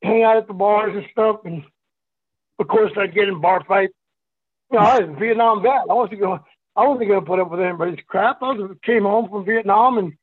hang 0.01 0.23
out 0.23 0.37
at 0.37 0.47
the 0.47 0.53
bars 0.53 0.95
and 0.95 1.05
stuff, 1.11 1.41
and 1.45 1.63
of 2.59 2.67
course 2.67 2.91
I'd 2.97 3.13
get 3.13 3.27
in 3.27 3.41
bar 3.41 3.63
fights. 3.67 3.93
You 4.71 4.79
know, 4.79 4.85
I 4.85 4.99
was 4.99 5.09
a 5.09 5.19
Vietnam 5.19 5.61
vet. 5.61 5.89
I 5.89 5.93
wasn't 5.93 6.19
going. 6.19 6.39
I 6.75 6.87
wasn't 6.87 7.07
going 7.07 7.21
to 7.21 7.25
put 7.25 7.39
up 7.39 7.49
with 7.49 7.61
anybody's 7.61 8.03
crap. 8.07 8.41
I 8.41 8.51
was, 8.51 8.77
came 8.83 9.03
home 9.03 9.29
from 9.29 9.45
Vietnam 9.45 9.97
and, 9.97 10.13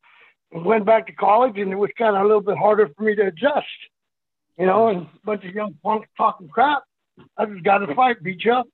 and 0.52 0.64
went 0.64 0.84
back 0.84 1.06
to 1.06 1.12
college, 1.12 1.56
and 1.56 1.72
it 1.72 1.76
was 1.76 1.90
kind 1.96 2.14
of 2.14 2.22
a 2.22 2.26
little 2.26 2.42
bit 2.42 2.58
harder 2.58 2.90
for 2.94 3.04
me 3.04 3.14
to 3.16 3.28
adjust. 3.28 3.66
You 4.58 4.66
know, 4.66 4.88
and 4.88 5.02
a 5.02 5.08
bunch 5.24 5.44
of 5.44 5.54
young 5.54 5.74
punks 5.82 6.08
talking 6.16 6.48
crap. 6.48 6.82
I 7.36 7.46
just 7.46 7.64
got 7.64 7.82
in 7.82 7.90
a 7.90 7.94
fight, 7.94 8.22
beat 8.22 8.44
you 8.44 8.52
up. 8.52 8.66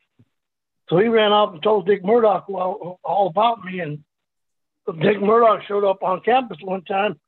So 0.88 0.98
he 0.98 1.08
ran 1.08 1.32
off 1.32 1.52
and 1.52 1.62
told 1.62 1.86
Dick 1.86 2.04
Murdoch 2.04 2.48
all, 2.48 2.98
all 3.04 3.28
about 3.28 3.64
me. 3.64 3.80
And 3.80 4.02
Dick 5.00 5.20
Murdoch 5.20 5.62
showed 5.66 5.84
up 5.84 6.02
on 6.02 6.20
campus 6.20 6.58
one 6.62 6.82
time, 6.84 7.18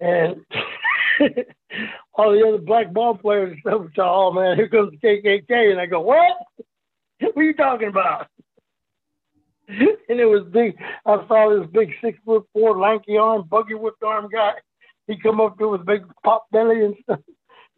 and 0.00 0.44
all 2.14 2.32
the 2.32 2.46
other 2.46 2.58
black 2.58 2.92
ball 2.92 3.16
players 3.16 3.58
were 3.64 3.90
"Oh 3.98 4.32
man, 4.32 4.56
here 4.56 4.68
comes 4.68 4.92
the 4.92 4.98
KKK," 4.98 5.70
and 5.70 5.80
I 5.80 5.86
go, 5.86 6.00
"What? 6.00 6.36
What 7.20 7.36
are 7.36 7.42
you 7.42 7.54
talking 7.54 7.88
about?" 7.88 8.26
and 9.68 10.20
it 10.20 10.26
was 10.26 10.46
big. 10.52 10.76
I 11.06 11.26
saw 11.26 11.58
this 11.58 11.70
big 11.72 11.90
six 12.02 12.18
foot 12.24 12.44
four, 12.52 12.78
lanky 12.78 13.16
arm, 13.16 13.46
buggy 13.48 13.74
whipped 13.74 14.02
arm 14.02 14.28
guy. 14.30 14.52
He 15.06 15.18
come 15.18 15.40
up 15.40 15.58
to 15.58 15.68
with 15.68 15.86
big 15.86 16.04
pop 16.22 16.46
belly 16.52 16.84
and 16.84 16.94
stuff. 17.02 17.20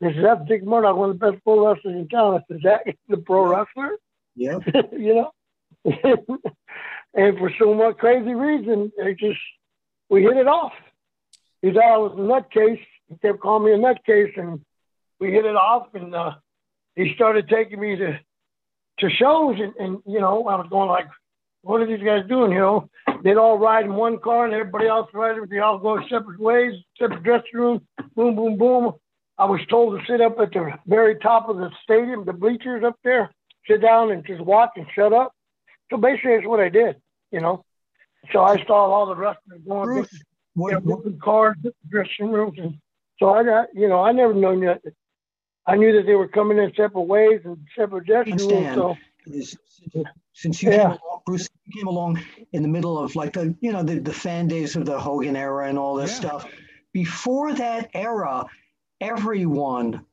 Said, 0.02 0.16
"That's 0.22 0.46
Dick 0.46 0.64
Murdoch, 0.64 0.96
one 0.96 1.10
of 1.10 1.18
the 1.18 1.30
best 1.30 1.42
pro 1.42 1.66
wrestlers 1.66 1.96
in 1.96 2.08
town." 2.08 2.34
I 2.34 2.40
said, 2.48 2.60
"That 2.62 2.96
the 3.08 3.16
pro 3.18 3.46
wrestler?" 3.46 3.96
Yeah. 4.34 4.58
you 4.92 5.14
know. 5.14 5.32
and 7.14 7.38
for 7.38 7.50
some 7.58 7.78
what 7.78 7.98
crazy 7.98 8.34
reason, 8.34 8.92
it 8.96 9.18
just 9.18 9.40
we 10.08 10.22
hit 10.22 10.36
it 10.36 10.48
off. 10.48 10.72
He 11.62 11.72
thought 11.72 11.94
I 11.94 11.96
was 11.96 12.12
a 12.12 12.20
nutcase. 12.20 12.84
He 13.08 13.16
kept 13.22 13.40
calling 13.40 13.64
me 13.64 13.72
a 13.72 13.78
nutcase, 13.78 14.38
and 14.38 14.60
we 15.18 15.32
hit 15.32 15.44
it 15.44 15.56
off. 15.56 15.94
And 15.94 16.14
uh, 16.14 16.32
he 16.94 17.14
started 17.14 17.48
taking 17.48 17.80
me 17.80 17.96
to 17.96 18.18
to 18.98 19.10
shows, 19.10 19.56
and, 19.60 19.74
and 19.78 19.98
you 20.06 20.20
know, 20.20 20.46
I 20.46 20.56
was 20.56 20.66
going 20.70 20.88
like, 20.88 21.06
"What 21.62 21.80
are 21.80 21.86
these 21.86 22.04
guys 22.04 22.28
doing?" 22.28 22.52
You 22.52 22.58
know, 22.58 22.90
they'd 23.22 23.36
all 23.36 23.58
ride 23.58 23.86
in 23.86 23.94
one 23.94 24.18
car, 24.18 24.44
and 24.44 24.54
everybody 24.54 24.88
else 24.88 25.08
riding. 25.14 25.46
They 25.48 25.58
all 25.58 25.78
go 25.78 26.00
separate 26.08 26.40
ways, 26.40 26.74
separate 26.98 27.22
dressing 27.22 27.50
rooms. 27.54 27.82
Boom, 28.14 28.36
boom, 28.36 28.58
boom. 28.58 28.92
I 29.38 29.44
was 29.44 29.60
told 29.68 29.98
to 29.98 30.06
sit 30.06 30.20
up 30.20 30.38
at 30.40 30.52
the 30.52 30.72
very 30.86 31.18
top 31.18 31.48
of 31.48 31.58
the 31.58 31.70
stadium, 31.82 32.24
the 32.24 32.32
bleachers 32.32 32.82
up 32.84 32.96
there, 33.04 33.30
sit 33.68 33.82
down 33.82 34.10
and 34.10 34.24
just 34.26 34.40
watch 34.40 34.70
and 34.76 34.86
shut 34.94 35.12
up. 35.12 35.32
So 35.90 35.98
basically, 35.98 36.36
that's 36.36 36.46
what 36.46 36.60
I 36.60 36.68
did, 36.68 36.96
you 37.30 37.40
know. 37.40 37.64
So 38.32 38.40
I 38.42 38.56
saw 38.66 38.90
all 38.90 39.06
the 39.06 39.14
wrestlers 39.14 39.60
going 39.66 39.84
Bruce, 39.84 40.08
what, 40.54 40.70
you 40.70 40.80
know, 40.80 40.96
what, 40.96 41.20
cars, 41.20 41.56
dressing 41.88 42.30
rooms, 42.30 42.58
and 42.58 42.78
so 43.18 43.30
I 43.30 43.44
got, 43.44 43.68
you 43.74 43.88
know, 43.88 44.00
I 44.00 44.12
never 44.12 44.34
known 44.34 44.60
that. 44.60 44.80
I 45.66 45.76
knew 45.76 45.92
that 45.96 46.06
they 46.06 46.14
were 46.14 46.28
coming 46.28 46.58
in 46.58 46.72
separate 46.76 47.02
ways 47.02 47.40
and 47.44 47.58
separate 47.76 48.06
dressing 48.06 48.36
rooms. 48.36 48.74
So 48.74 48.96
is 49.26 49.56
since 50.32 50.62
you 50.62 50.70
Yeah. 50.70 50.76
came 50.76 50.86
along, 50.90 51.20
Bruce 51.26 51.48
came 51.74 51.86
along 51.88 52.20
in 52.52 52.62
the 52.62 52.68
middle 52.68 52.98
of 52.98 53.16
like 53.16 53.32
the 53.32 53.54
you 53.60 53.72
know 53.72 53.82
the, 53.82 53.98
the 53.98 54.12
fan 54.12 54.46
days 54.48 54.76
of 54.76 54.86
the 54.86 54.98
Hogan 54.98 55.36
era 55.36 55.68
and 55.68 55.78
all 55.78 55.96
this 55.96 56.12
Yeah. 56.12 56.28
stuff. 56.28 56.52
Before 56.92 57.52
that 57.54 57.90
era, 57.94 58.46
everyone 59.00 60.04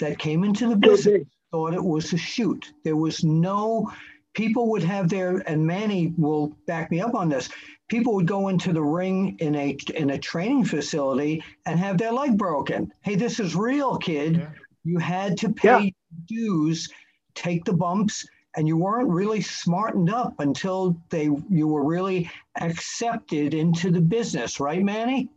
that 0.00 0.18
came 0.18 0.44
into 0.44 0.68
the 0.68 0.76
business 0.76 1.24
thought 1.50 1.74
it 1.74 1.82
was 1.82 2.12
a 2.12 2.18
shoot. 2.18 2.72
There 2.84 2.96
was 2.96 3.24
no 3.24 3.90
people 4.34 4.70
would 4.70 4.84
have 4.84 5.08
their 5.08 5.38
and 5.48 5.66
Manny 5.66 6.12
will 6.18 6.48
back 6.66 6.90
me 6.90 7.00
up 7.00 7.14
on 7.14 7.28
this. 7.28 7.48
People 7.88 8.14
would 8.14 8.26
go 8.26 8.48
into 8.48 8.72
the 8.72 8.82
ring 8.82 9.36
in 9.38 9.54
a 9.54 9.76
in 9.94 10.10
a 10.10 10.18
training 10.18 10.64
facility 10.64 11.42
and 11.64 11.78
have 11.78 11.98
their 11.98 12.12
leg 12.12 12.36
broken. 12.36 12.92
Hey, 13.02 13.14
this 13.14 13.40
is 13.40 13.56
real, 13.56 13.96
kid. 13.96 14.36
Yeah. 14.36 14.50
You 14.84 14.98
had 14.98 15.36
to 15.38 15.48
pay 15.48 15.94
dues, 16.26 16.88
take 17.34 17.64
the 17.64 17.72
bumps, 17.72 18.26
and 18.56 18.68
you 18.68 18.76
weren't 18.76 19.08
really 19.08 19.40
smartened 19.40 20.10
up 20.10 20.38
until 20.40 21.00
they 21.10 21.30
you 21.48 21.68
were 21.68 21.84
really 21.84 22.30
accepted 22.60 23.54
into 23.54 23.90
the 23.90 24.00
business, 24.00 24.60
right, 24.60 24.82
Manny? 24.82 25.30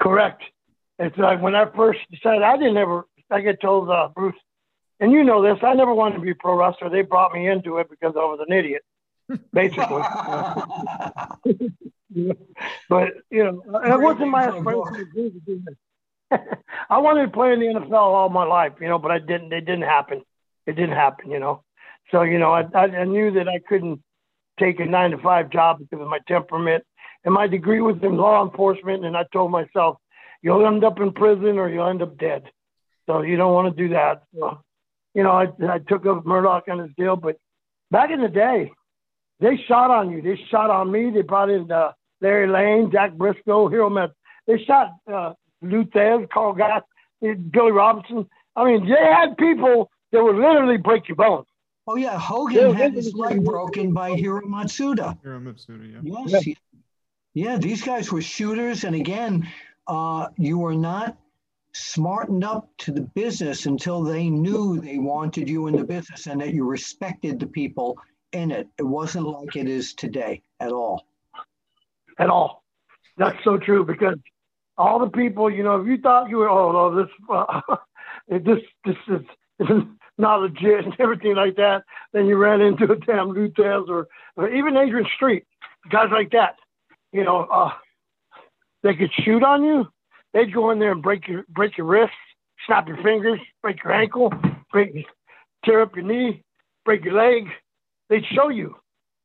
Correct. 0.00 0.42
It's 0.98 1.16
like 1.18 1.42
when 1.42 1.54
I 1.54 1.66
first 1.74 2.00
decided, 2.10 2.42
I 2.42 2.56
didn't 2.56 2.76
ever, 2.76 3.06
I 3.30 3.40
get 3.40 3.60
told, 3.60 3.90
uh, 3.90 4.08
Bruce, 4.14 4.34
and 4.98 5.12
you 5.12 5.24
know 5.24 5.42
this, 5.42 5.62
I 5.62 5.74
never 5.74 5.92
wanted 5.92 6.16
to 6.16 6.22
be 6.22 6.30
a 6.30 6.34
pro 6.34 6.58
wrestler. 6.58 6.88
They 6.88 7.02
brought 7.02 7.32
me 7.32 7.48
into 7.48 7.76
it 7.78 7.90
because 7.90 8.14
I 8.16 8.20
was 8.20 8.40
an 8.46 8.52
idiot, 8.52 8.82
basically. 9.52 9.84
but, 12.88 13.12
you 13.30 13.44
know, 13.44 13.62
and 13.74 13.92
it 13.92 14.00
wasn't 14.00 14.30
my 14.30 14.46
Great 14.46 14.54
name 14.54 14.64
for 14.64 14.72
a 14.72 14.80
aspiration 14.80 15.14
to 15.14 15.40
do 15.40 15.62
this. 15.66 15.74
I 16.90 16.98
wanted 16.98 17.26
to 17.26 17.30
play 17.30 17.52
in 17.52 17.60
the 17.60 17.66
NFL 17.66 17.92
all 17.92 18.30
my 18.30 18.44
life, 18.44 18.72
you 18.80 18.88
know, 18.88 18.98
but 18.98 19.10
I 19.10 19.18
didn't, 19.18 19.52
it 19.52 19.66
didn't 19.66 19.82
happen. 19.82 20.22
It 20.66 20.76
didn't 20.76 20.96
happen, 20.96 21.30
you 21.30 21.38
know. 21.38 21.62
So, 22.10 22.22
you 22.22 22.38
know, 22.38 22.52
I, 22.52 22.62
I, 22.74 22.84
I 22.84 23.04
knew 23.04 23.32
that 23.32 23.48
I 23.48 23.58
couldn't 23.58 24.02
take 24.58 24.80
a 24.80 24.86
nine 24.86 25.10
to 25.10 25.18
five 25.18 25.50
job 25.50 25.78
because 25.78 26.00
of 26.00 26.08
my 26.08 26.20
temperament. 26.26 26.84
And 27.24 27.34
my 27.34 27.46
degree 27.46 27.80
was 27.80 27.96
in 28.02 28.16
law 28.16 28.44
enforcement. 28.44 29.04
And 29.04 29.16
I 29.16 29.24
told 29.32 29.50
myself, 29.50 29.98
you'll 30.42 30.66
end 30.66 30.84
up 30.84 31.00
in 31.00 31.12
prison 31.12 31.58
or 31.58 31.68
you'll 31.68 31.88
end 31.88 32.02
up 32.02 32.18
dead. 32.18 32.44
So 33.06 33.22
you 33.22 33.36
don't 33.36 33.54
want 33.54 33.74
to 33.74 33.82
do 33.82 33.94
that. 33.94 34.22
So, 34.34 34.60
you 35.14 35.22
know, 35.22 35.32
I, 35.32 35.46
I 35.68 35.78
took 35.78 36.04
up 36.06 36.26
Murdoch 36.26 36.64
on 36.68 36.80
his 36.80 36.90
deal. 36.96 37.16
But 37.16 37.36
back 37.90 38.10
in 38.10 38.20
the 38.20 38.28
day, 38.28 38.72
they 39.40 39.56
shot 39.68 39.90
on 39.90 40.10
you. 40.10 40.22
They 40.22 40.40
shot 40.50 40.70
on 40.70 40.90
me. 40.90 41.10
They 41.10 41.22
brought 41.22 41.50
in 41.50 41.70
uh, 41.70 41.92
Larry 42.20 42.48
Lane, 42.48 42.90
Jack 42.90 43.12
Brisco, 43.12 43.70
Hero 43.70 43.90
Meth. 43.90 44.10
They 44.46 44.62
shot 44.64 44.92
uh, 45.12 45.32
Luthez, 45.62 46.28
Karl 46.30 46.54
Gotch, 46.54 46.84
Billy 47.20 47.72
Robinson. 47.72 48.28
I 48.54 48.64
mean, 48.64 48.88
they 48.88 48.94
had 48.94 49.36
people 49.36 49.90
that 50.12 50.22
would 50.22 50.36
literally 50.36 50.78
break 50.78 51.08
your 51.08 51.16
bones. 51.16 51.46
Oh 51.88 51.96
yeah, 51.96 52.12
Yeah, 52.12 52.18
Hogan 52.18 52.74
had 52.74 52.94
this 52.94 53.06
his 53.06 53.14
leg 53.14 53.44
broken 53.44 53.92
by 53.92 54.14
Hiro 54.14 54.40
Matsuda. 54.40 55.16
Hiro 55.22 55.38
Matsuda, 55.38 56.02
yeah. 56.02 56.26
Yes. 56.26 56.56
Yeah, 57.34 57.58
these 57.58 57.82
guys 57.82 58.10
were 58.10 58.22
shooters, 58.22 58.84
and 58.84 58.96
again, 58.96 59.46
uh, 59.88 60.28
you 60.36 60.58
were 60.58 60.74
not 60.74 61.16
smartened 61.72 62.42
up 62.42 62.70
to 62.78 62.90
the 62.90 63.02
business 63.02 63.66
until 63.66 64.02
they 64.02 64.30
knew 64.30 64.80
they 64.80 64.98
wanted 64.98 65.48
you 65.48 65.66
in 65.66 65.76
the 65.76 65.84
business 65.84 66.26
and 66.26 66.40
that 66.40 66.54
you 66.54 66.64
respected 66.64 67.38
the 67.38 67.46
people 67.46 67.98
in 68.32 68.50
it. 68.50 68.68
It 68.78 68.82
wasn't 68.82 69.26
like 69.26 69.56
it 69.56 69.68
is 69.68 69.92
today 69.94 70.42
at 70.60 70.72
all. 70.72 71.06
at 72.18 72.30
all. 72.30 72.64
That's 73.18 73.36
so 73.44 73.58
true 73.58 73.84
because 73.84 74.16
all 74.78 74.98
the 74.98 75.10
people, 75.10 75.50
you 75.50 75.62
know, 75.62 75.80
if 75.80 75.86
you 75.86 75.98
thought 75.98 76.28
you 76.28 76.38
were, 76.38 76.50
oh, 76.50 76.72
no, 76.72 77.02
this, 77.02 77.12
uh, 77.30 77.60
this, 78.28 78.62
this 78.84 78.96
is 79.60 79.82
not 80.18 80.40
legit 80.40 80.84
and 80.84 80.94
everything 80.98 81.34
like 81.34 81.56
that, 81.56 81.82
then 82.12 82.26
you 82.26 82.36
ran 82.36 82.60
into 82.60 82.90
a 82.90 82.96
damn 82.96 83.30
Lou 83.30 83.48
Thesz 83.50 83.88
or, 83.88 84.08
or 84.36 84.48
even 84.48 84.76
Adrian 84.76 85.06
Street, 85.14 85.44
guys 85.90 86.08
like 86.10 86.30
that. 86.32 86.56
You 87.12 87.24
know, 87.24 87.46
uh, 87.50 87.72
they 88.86 88.94
could 88.94 89.10
shoot 89.24 89.42
on 89.42 89.64
you. 89.64 89.88
They'd 90.32 90.54
go 90.54 90.70
in 90.70 90.78
there 90.78 90.92
and 90.92 91.02
break 91.02 91.26
your 91.26 91.44
break 91.48 91.76
your 91.76 91.86
wrist, 91.86 92.12
snap 92.66 92.86
your 92.86 93.02
fingers, 93.02 93.40
break 93.60 93.82
your 93.82 93.92
ankle, 93.92 94.32
break, 94.70 95.06
tear 95.64 95.82
up 95.82 95.96
your 95.96 96.04
knee, 96.04 96.44
break 96.84 97.04
your 97.04 97.14
leg. 97.14 97.48
They'd 98.08 98.24
show 98.32 98.48
you 98.48 98.76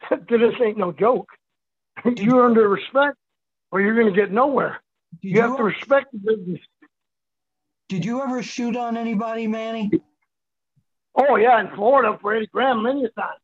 that 0.10 0.22
this 0.30 0.56
ain't 0.63 0.77
no 0.77 0.91
joke. 0.91 1.30
You 2.03 2.39
earn 2.39 2.56
their 2.56 2.70
respect, 2.70 3.18
or 3.72 3.82
you're 3.82 3.94
going 3.94 4.12
to 4.12 4.20
get 4.20 4.32
nowhere. 4.32 4.82
You 5.22 5.36
you, 5.36 5.41
have 5.41 5.58
to 5.58 5.63
respect 5.63 6.08
the 6.12 6.18
business. 6.18 6.62
did 7.88 8.03
you 8.03 8.22
ever 8.24 8.41
shoot 8.41 8.75
on 8.75 8.98
anybody, 8.98 9.46
Manny? 9.46 9.91
Oh 11.13 11.36
yeah, 11.36 11.60
in 11.60 11.75
Florida 11.75 12.18
for 12.20 12.34
Eddie 12.34 12.48
Graham 12.51 12.82
many 12.82 13.03
a 13.03 13.10
time. 13.10 13.38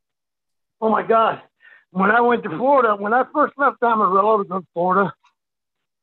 Oh 0.82 0.90
my 0.90 1.04
God. 1.04 1.42
When 1.92 2.10
I 2.10 2.22
went 2.22 2.44
to 2.44 2.50
Florida, 2.50 2.96
when 2.96 3.14
I 3.14 3.24
first 3.34 3.54
left 3.58 3.84
Amarillo 3.84 4.40
to 4.40 4.44
go 4.46 4.60
to 4.60 4.68
Florida, 4.74 5.14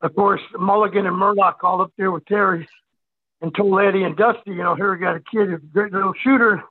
of 0.04 0.14
course, 0.14 0.42
Mulligan 0.58 1.06
and 1.06 1.16
Murdoch 1.16 1.64
all 1.64 1.80
up 1.80 1.90
there 1.96 2.12
with 2.12 2.26
Terry. 2.26 2.68
and 3.40 3.54
told 3.54 3.80
Eddie 3.80 4.04
and 4.04 4.16
Dusty, 4.16 4.50
you 4.50 4.62
know, 4.62 4.74
here 4.74 4.92
we 4.92 4.98
got 4.98 5.16
a 5.16 5.20
kid 5.20 5.48
who's 5.48 5.62
a 5.62 5.72
great 5.72 5.92
little 5.92 6.12
shooter, 6.22 6.62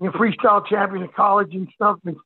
you 0.00 0.06
know, 0.06 0.12
freestyle 0.12 0.64
champion 0.64 1.02
in 1.02 1.08
college 1.08 1.52
and 1.52 1.68
stuff, 1.74 1.98
and 2.06 2.16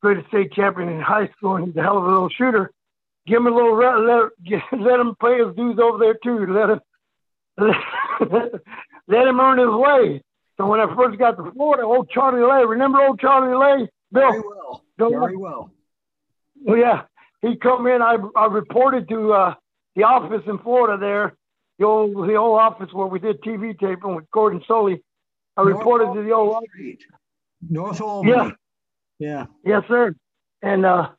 great 0.00 0.26
state 0.28 0.52
champion 0.52 0.88
in 0.88 1.00
high 1.00 1.28
school, 1.36 1.56
and 1.56 1.66
he's 1.66 1.76
a 1.76 1.82
hell 1.82 1.98
of 1.98 2.04
a 2.04 2.08
little 2.08 2.30
shooter. 2.30 2.70
Give 3.26 3.36
him 3.36 3.46
a 3.46 3.54
little 3.54 3.76
let 3.76 4.30
let 4.72 5.00
him 5.00 5.14
play 5.20 5.38
his 5.44 5.54
dudes 5.54 5.78
over 5.78 5.98
there 5.98 6.14
too. 6.14 6.46
Let 6.52 6.70
him 6.70 6.80
let, 7.58 8.52
let 9.08 9.28
him 9.28 9.38
earn 9.38 9.58
his 9.58 9.68
way. 9.68 10.22
So 10.56 10.66
when 10.66 10.80
I 10.80 10.94
first 10.96 11.18
got 11.18 11.36
to 11.36 11.52
Florida, 11.52 11.84
old 11.84 12.08
Charlie 12.10 12.42
Lay, 12.42 12.64
remember 12.64 13.00
old 13.00 13.20
Charlie 13.20 13.54
Lay? 13.54 13.88
Bill. 14.12 14.30
Very 14.30 14.42
well. 14.42 14.84
Bill, 14.96 15.10
Very 15.10 15.36
well. 15.36 15.70
Well, 16.62 16.76
yeah, 16.78 17.02
he 17.42 17.56
come 17.56 17.86
in. 17.86 18.00
I 18.02 18.16
I 18.34 18.46
reported 18.46 19.08
to 19.10 19.32
uh, 19.32 19.54
the 19.96 20.04
office 20.04 20.42
in 20.46 20.58
Florida 20.58 20.98
there, 20.98 21.36
the 21.78 21.86
old 21.86 22.28
the 22.28 22.34
old 22.34 22.58
office 22.58 22.92
where 22.92 23.06
we 23.06 23.18
did 23.18 23.42
TV 23.42 23.78
taping 23.78 24.14
with 24.14 24.30
Gordon 24.30 24.62
Solie. 24.68 25.00
I 25.56 25.62
North 25.62 25.76
reported 25.76 26.06
Albany 26.06 26.22
to 26.22 26.28
the 26.28 26.34
old 26.34 26.64
Street. 26.68 27.00
North 27.68 28.00
Albany. 28.00 28.32
Yeah. 28.32 28.50
Yeah. 29.18 29.46
Yes, 29.64 29.82
sir. 29.88 30.14
And 30.62 30.86
uh, 30.86 31.10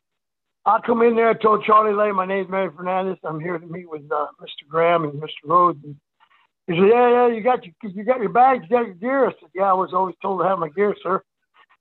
I 0.66 0.80
come 0.86 1.02
in 1.02 1.16
there. 1.16 1.30
I 1.30 1.34
told 1.34 1.64
Charlie 1.66 1.94
Lay, 1.94 2.12
my 2.12 2.26
name's 2.26 2.50
Manny 2.50 2.72
Fernandez. 2.76 3.18
I'm 3.24 3.40
here 3.40 3.58
to 3.58 3.66
meet 3.66 3.90
with 3.90 4.04
uh, 4.12 4.28
Mr. 4.42 4.68
Graham 4.68 5.04
and 5.04 5.14
Mr. 5.14 5.30
Rhodes. 5.46 5.80
And 5.84 5.96
he 6.68 6.74
said, 6.74 6.90
"Yeah, 6.90 7.10
yeah, 7.10 7.28
you 7.28 7.42
got 7.42 7.64
your 7.66 7.74
you 7.92 8.04
got 8.04 8.20
your 8.20 8.30
bags, 8.30 8.66
you 8.70 8.78
got 8.78 8.86
your 8.86 8.96
gear." 8.96 9.28
I 9.28 9.32
said, 9.32 9.50
"Yeah, 9.54 9.70
I 9.70 9.74
was 9.74 9.92
always 9.94 10.16
told 10.22 10.42
to 10.42 10.48
have 10.48 10.60
my 10.60 10.70
gear, 10.70 10.96
sir." 11.02 11.22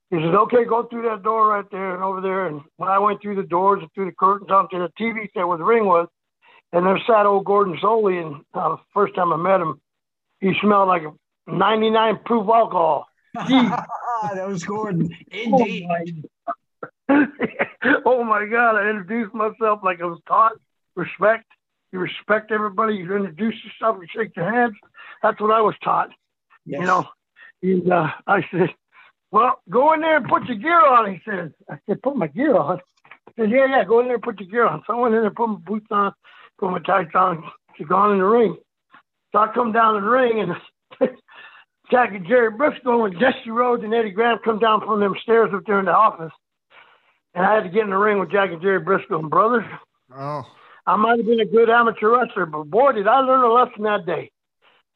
He 0.09 0.17
said, 0.17 0.35
"Okay, 0.35 0.65
go 0.65 0.83
through 0.83 1.03
that 1.03 1.23
door 1.23 1.47
right 1.47 1.65
there 1.71 1.93
and 1.93 2.03
over 2.03 2.21
there." 2.21 2.47
And 2.47 2.61
when 2.77 2.89
I 2.89 2.99
went 2.99 3.21
through 3.21 3.35
the 3.35 3.43
doors 3.43 3.79
and 3.81 3.89
through 3.93 4.05
the 4.05 4.15
curtains 4.19 4.49
onto 4.49 4.79
the 4.79 4.91
TV 4.99 5.27
set 5.33 5.47
where 5.47 5.57
the 5.57 5.63
ring 5.63 5.85
was, 5.85 6.07
and 6.73 6.85
there 6.85 6.99
sat 7.07 7.25
old 7.25 7.45
Gordon 7.45 7.77
Solie. 7.81 8.25
And 8.25 8.43
uh, 8.53 8.77
first 8.93 9.15
time 9.15 9.33
I 9.33 9.37
met 9.37 9.61
him, 9.61 9.79
he 10.39 10.53
smelled 10.61 10.87
like 10.87 11.03
99 11.47 12.19
proof 12.25 12.47
alcohol. 12.47 13.07
that 13.33 14.47
was 14.47 14.63
Gordon. 14.63 15.15
Indeed. 15.31 15.87
Oh 15.89 16.07
my, 17.09 17.27
oh 18.05 18.23
my 18.23 18.45
God! 18.45 18.75
I 18.75 18.89
introduced 18.89 19.33
myself 19.33 19.79
like 19.83 20.01
I 20.01 20.05
was 20.05 20.19
taught. 20.27 20.53
Respect. 20.95 21.45
You 21.91 21.99
respect 21.99 22.51
everybody. 22.51 22.95
You 22.95 23.15
introduce 23.15 23.55
yourself. 23.63 23.97
You 24.01 24.07
shake 24.13 24.35
your 24.35 24.51
hands. 24.51 24.75
That's 25.23 25.39
what 25.39 25.51
I 25.51 25.61
was 25.61 25.75
taught. 25.83 26.09
Yes. 26.65 26.81
You 26.81 26.87
know. 26.87 27.07
And 27.63 27.91
uh, 27.91 28.07
I 28.27 28.41
said, 28.51 28.69
"Well, 29.31 29.61
go 29.69 29.93
in 29.93 30.01
there 30.01 30.17
and 30.17 30.27
put 30.27 30.45
your 30.45 30.57
gear 30.57 30.85
on." 30.85 31.13
He 31.13 31.21
said. 31.25 31.53
I 31.69 31.79
said, 31.85 32.01
"Put 32.01 32.15
my 32.15 32.27
gear 32.27 32.55
on." 32.55 32.79
He 33.27 33.43
said, 33.43 33.51
"Yeah, 33.51 33.65
yeah. 33.69 33.83
Go 33.85 33.99
in 33.99 34.07
there 34.07 34.15
and 34.15 34.23
put 34.23 34.39
your 34.39 34.49
gear 34.49 34.67
on." 34.67 34.83
So 34.87 34.97
I 34.97 35.01
went 35.01 35.15
in 35.15 35.21
there, 35.21 35.27
and 35.27 35.35
put 35.35 35.47
my 35.47 35.55
boots 35.55 35.87
on, 35.91 36.13
my 36.69 36.79
tights 36.79 37.15
on. 37.15 37.43
She 37.77 37.83
gone 37.83 38.13
in 38.13 38.19
the 38.19 38.25
ring. 38.25 38.57
So 39.31 39.39
I 39.39 39.47
come 39.53 39.71
down 39.71 39.95
in 39.95 40.03
the 40.03 40.09
ring 40.09 40.39
and 40.39 41.09
Jack 41.91 42.13
and 42.13 42.27
Jerry 42.27 42.51
Brisco 42.51 43.05
and 43.05 43.19
Dusty 43.19 43.49
Rhodes 43.49 43.83
and 43.83 43.93
Eddie 43.93 44.11
Graham 44.11 44.39
come 44.43 44.59
down 44.59 44.81
from 44.81 44.99
them 44.99 45.15
stairs 45.23 45.49
up 45.53 45.63
there 45.65 45.79
in 45.79 45.85
the 45.85 45.91
office. 45.91 46.33
And 47.33 47.45
I 47.45 47.55
had 47.55 47.63
to 47.63 47.69
get 47.69 47.83
in 47.83 47.89
the 47.89 47.97
ring 47.97 48.19
with 48.19 48.31
Jack 48.31 48.51
and 48.51 48.61
Jerry 48.61 48.81
Brisco 48.81 49.19
and 49.19 49.29
brothers. 49.29 49.65
Oh. 50.13 50.43
I 50.85 50.95
might 50.95 51.17
have 51.17 51.25
been 51.25 51.39
a 51.39 51.45
good 51.45 51.69
amateur 51.69 52.17
wrestler, 52.17 52.45
but 52.45 52.63
boy, 52.63 52.91
did 52.93 53.07
I 53.07 53.19
learn 53.19 53.43
a 53.43 53.51
lesson 53.51 53.83
that 53.83 54.05
day. 54.05 54.31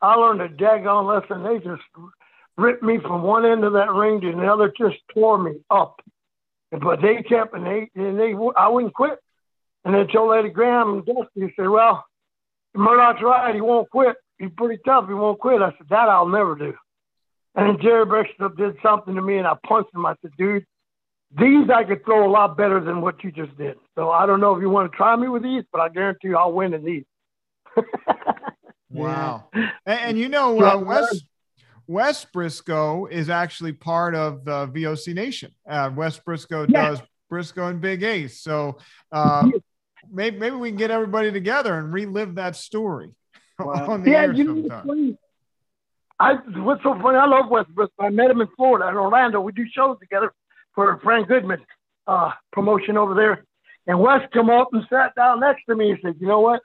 I 0.01 0.15
learned 0.15 0.41
a 0.41 0.49
daggone 0.49 1.07
lesson. 1.07 1.43
They 1.43 1.57
just 1.57 1.81
ripped 2.57 2.83
me 2.83 2.99
from 3.01 3.23
one 3.23 3.45
end 3.45 3.63
of 3.63 3.73
that 3.73 3.91
ring 3.91 4.19
to 4.21 4.31
the 4.31 4.47
other, 4.51 4.73
just 4.77 4.97
tore 5.13 5.37
me 5.37 5.53
up. 5.69 6.01
But 6.71 7.01
they 7.01 7.23
kept, 7.23 7.53
and 7.53 7.65
they, 7.65 7.89
and 7.95 8.19
they, 8.19 8.33
I 8.57 8.67
wouldn't 8.67 8.93
quit. 8.93 9.19
And 9.85 9.93
then 9.93 10.07
told 10.07 10.35
Eddie 10.35 10.49
Graham 10.49 10.93
and 10.93 11.05
Dusty, 11.05 11.41
he 11.41 11.47
said, 11.55 11.69
well, 11.69 12.03
Murdoch's 12.73 13.21
right. 13.21 13.53
He 13.53 13.61
won't 13.61 13.89
quit. 13.91 14.15
He's 14.39 14.49
pretty 14.57 14.81
tough. 14.83 15.07
He 15.07 15.13
won't 15.13 15.39
quit. 15.39 15.61
I 15.61 15.69
said, 15.77 15.87
that 15.89 16.09
I'll 16.09 16.27
never 16.27 16.55
do. 16.55 16.73
And 17.53 17.69
then 17.69 17.81
Jerry 17.81 18.05
Brisco 18.05 18.55
did 18.57 18.75
something 18.83 19.15
to 19.15 19.21
me, 19.21 19.37
and 19.37 19.47
I 19.47 19.53
punched 19.65 19.93
him. 19.93 20.05
I 20.05 20.15
said, 20.21 20.31
dude, 20.37 20.65
these 21.39 21.69
I 21.69 21.83
could 21.83 22.03
throw 22.03 22.27
a 22.27 22.31
lot 22.31 22.57
better 22.57 22.79
than 22.81 23.01
what 23.01 23.23
you 23.23 23.31
just 23.31 23.55
did. 23.57 23.77
So 23.95 24.09
I 24.09 24.25
don't 24.25 24.41
know 24.41 24.55
if 24.55 24.61
you 24.61 24.69
want 24.69 24.91
to 24.91 24.97
try 24.97 25.15
me 25.15 25.27
with 25.27 25.43
these, 25.43 25.63
but 25.71 25.79
I 25.79 25.89
guarantee 25.89 26.29
you 26.29 26.37
I'll 26.37 26.51
win 26.51 26.73
in 26.73 26.83
these. 26.83 27.03
wow. 28.89 29.45
And, 29.53 29.71
and, 29.85 30.19
you 30.19 30.29
know, 30.29 30.59
uh, 30.61 30.77
Wes, 30.79 31.21
Wes 31.87 32.25
Brisco 32.25 33.09
is 33.09 33.29
actually 33.29 33.73
part 33.73 34.15
of 34.15 34.43
the 34.43 34.67
VOC 34.67 35.13
Nation. 35.13 35.51
Uh, 35.69 35.91
Wes 35.95 36.19
Brisco 36.19 36.65
yeah. 36.69 36.89
does 36.89 37.01
Brisco 37.31 37.69
and 37.69 37.79
Big 37.79 38.03
Ace. 38.03 38.39
So 38.41 38.79
uh, 39.11 39.49
maybe, 40.11 40.37
maybe 40.37 40.55
we 40.55 40.69
can 40.69 40.77
get 40.77 40.91
everybody 40.91 41.31
together 41.31 41.77
and 41.77 41.91
relive 41.93 42.35
that 42.35 42.55
story 42.55 43.11
wow. 43.59 43.91
on 43.91 44.03
the 44.03 44.11
yeah, 44.11 44.21
air 44.23 44.33
you 44.33 44.67
sometime. 44.67 45.17
I 46.19 46.33
what's 46.59 46.81
so 46.83 46.93
funny? 47.01 47.17
I 47.17 47.25
love 47.25 47.49
Wes 47.49 47.65
Brisco. 47.73 47.89
I 47.99 48.09
met 48.09 48.31
him 48.31 48.41
in 48.41 48.47
Florida 48.55 48.87
in 48.87 48.95
Orlando. 48.95 49.41
We 49.41 49.51
do 49.51 49.65
shows 49.69 49.99
together 49.99 50.33
for 50.73 50.97
Frank 51.03 51.27
Goodman 51.27 51.59
uh, 52.07 52.31
promotion 52.53 52.97
over 52.97 53.13
there. 53.13 53.43
And 53.87 53.99
Wes 53.99 54.21
come 54.33 54.49
up 54.49 54.69
and 54.71 54.83
sat 54.89 55.13
down 55.15 55.41
next 55.41 55.63
to 55.67 55.75
me 55.75 55.91
and 55.91 55.99
said, 56.01 56.15
"You 56.19 56.27
know 56.27 56.39
what, 56.39 56.61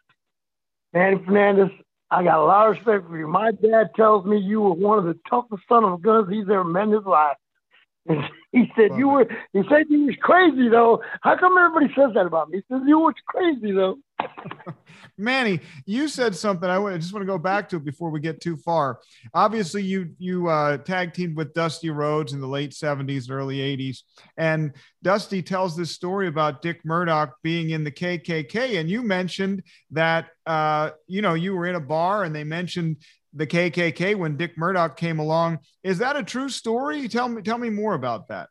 Manny 0.93 1.21
Fernandez, 1.25 1.71
I 2.11 2.25
got 2.25 2.39
a 2.39 2.45
lot 2.45 2.69
of 2.69 2.77
respect 2.77 3.09
for 3.09 3.19
you. 3.19 3.29
My 3.29 3.53
dad 3.53 3.91
tells 3.95 4.25
me 4.25 4.39
you 4.39 4.61
were 4.61 4.73
one 4.73 4.99
of 4.99 5.05
the 5.05 5.19
toughest 5.29 5.63
son 5.69 5.85
of 5.85 6.03
guns 6.03 6.29
he's 6.29 6.49
ever 6.49 6.65
met 6.65 6.85
in 6.85 6.93
his 6.93 7.05
life. 7.05 7.37
And 8.11 8.25
he 8.53 8.71
said 8.77 8.97
you 8.99 9.09
were. 9.09 9.27
He 9.53 9.63
said 9.69 9.87
you 9.89 10.07
was 10.07 10.17
crazy 10.21 10.69
though. 10.69 11.03
How 11.23 11.39
come 11.39 11.57
everybody 11.57 11.93
says 11.95 12.11
that 12.15 12.27
about 12.27 12.51
me? 12.51 12.59
He 12.59 12.75
says 12.75 12.83
you 12.87 12.99
was 12.99 13.15
crazy 13.27 13.73
though. 13.73 13.99
Manny, 15.17 15.61
you 15.87 16.09
said 16.09 16.35
something. 16.35 16.69
I 16.69 16.97
just 16.97 17.13
want 17.13 17.23
to 17.23 17.27
go 17.27 17.39
back 17.39 17.69
to 17.71 17.77
it 17.77 17.85
before 17.85 18.11
we 18.11 18.21
get 18.21 18.41
too 18.41 18.57
far. 18.57 19.01
Obviously, 19.35 19.83
you 19.83 20.11
you 20.19 20.49
uh, 20.49 20.79
tag 20.79 21.15
teamed 21.15 21.37
with 21.37 21.55
Dusty 21.55 21.91
Rhodes 21.91 22.33
in 22.33 22.41
the 22.41 22.47
late 22.47 22.73
'70s, 22.73 23.31
early 23.31 23.59
'80s, 23.59 23.99
and 24.37 24.73
Dusty 25.03 25.43
tells 25.43 25.77
this 25.77 25.93
story 25.93 26.27
about 26.27 26.63
Dick 26.63 26.85
Murdoch 26.85 27.35
being 27.43 27.71
in 27.71 27.85
the 27.85 27.91
KKK, 27.91 28.81
and 28.81 28.91
you 28.91 29.03
mentioned 29.03 29.63
that 29.93 30.29
uh, 30.47 30.91
you 31.07 31.23
know 31.23 31.35
you 31.35 31.55
were 31.55 31.67
in 31.67 31.77
a 31.77 31.81
bar 31.81 32.25
and 32.25 32.35
they 32.35 32.45
mentioned 32.45 32.97
the 33.33 33.47
KKK 33.47 34.17
when 34.17 34.37
Dick 34.37 34.59
Murdoch 34.59 34.97
came 34.97 35.19
along. 35.19 35.61
Is 35.83 35.99
that 35.99 36.17
a 36.17 36.23
true 36.23 36.49
story? 36.49 37.09
Tell 37.09 37.29
me, 37.29 37.43
tell 37.43 37.59
me 37.59 37.71
more 37.71 37.95
about 37.95 38.29
that. 38.29 38.49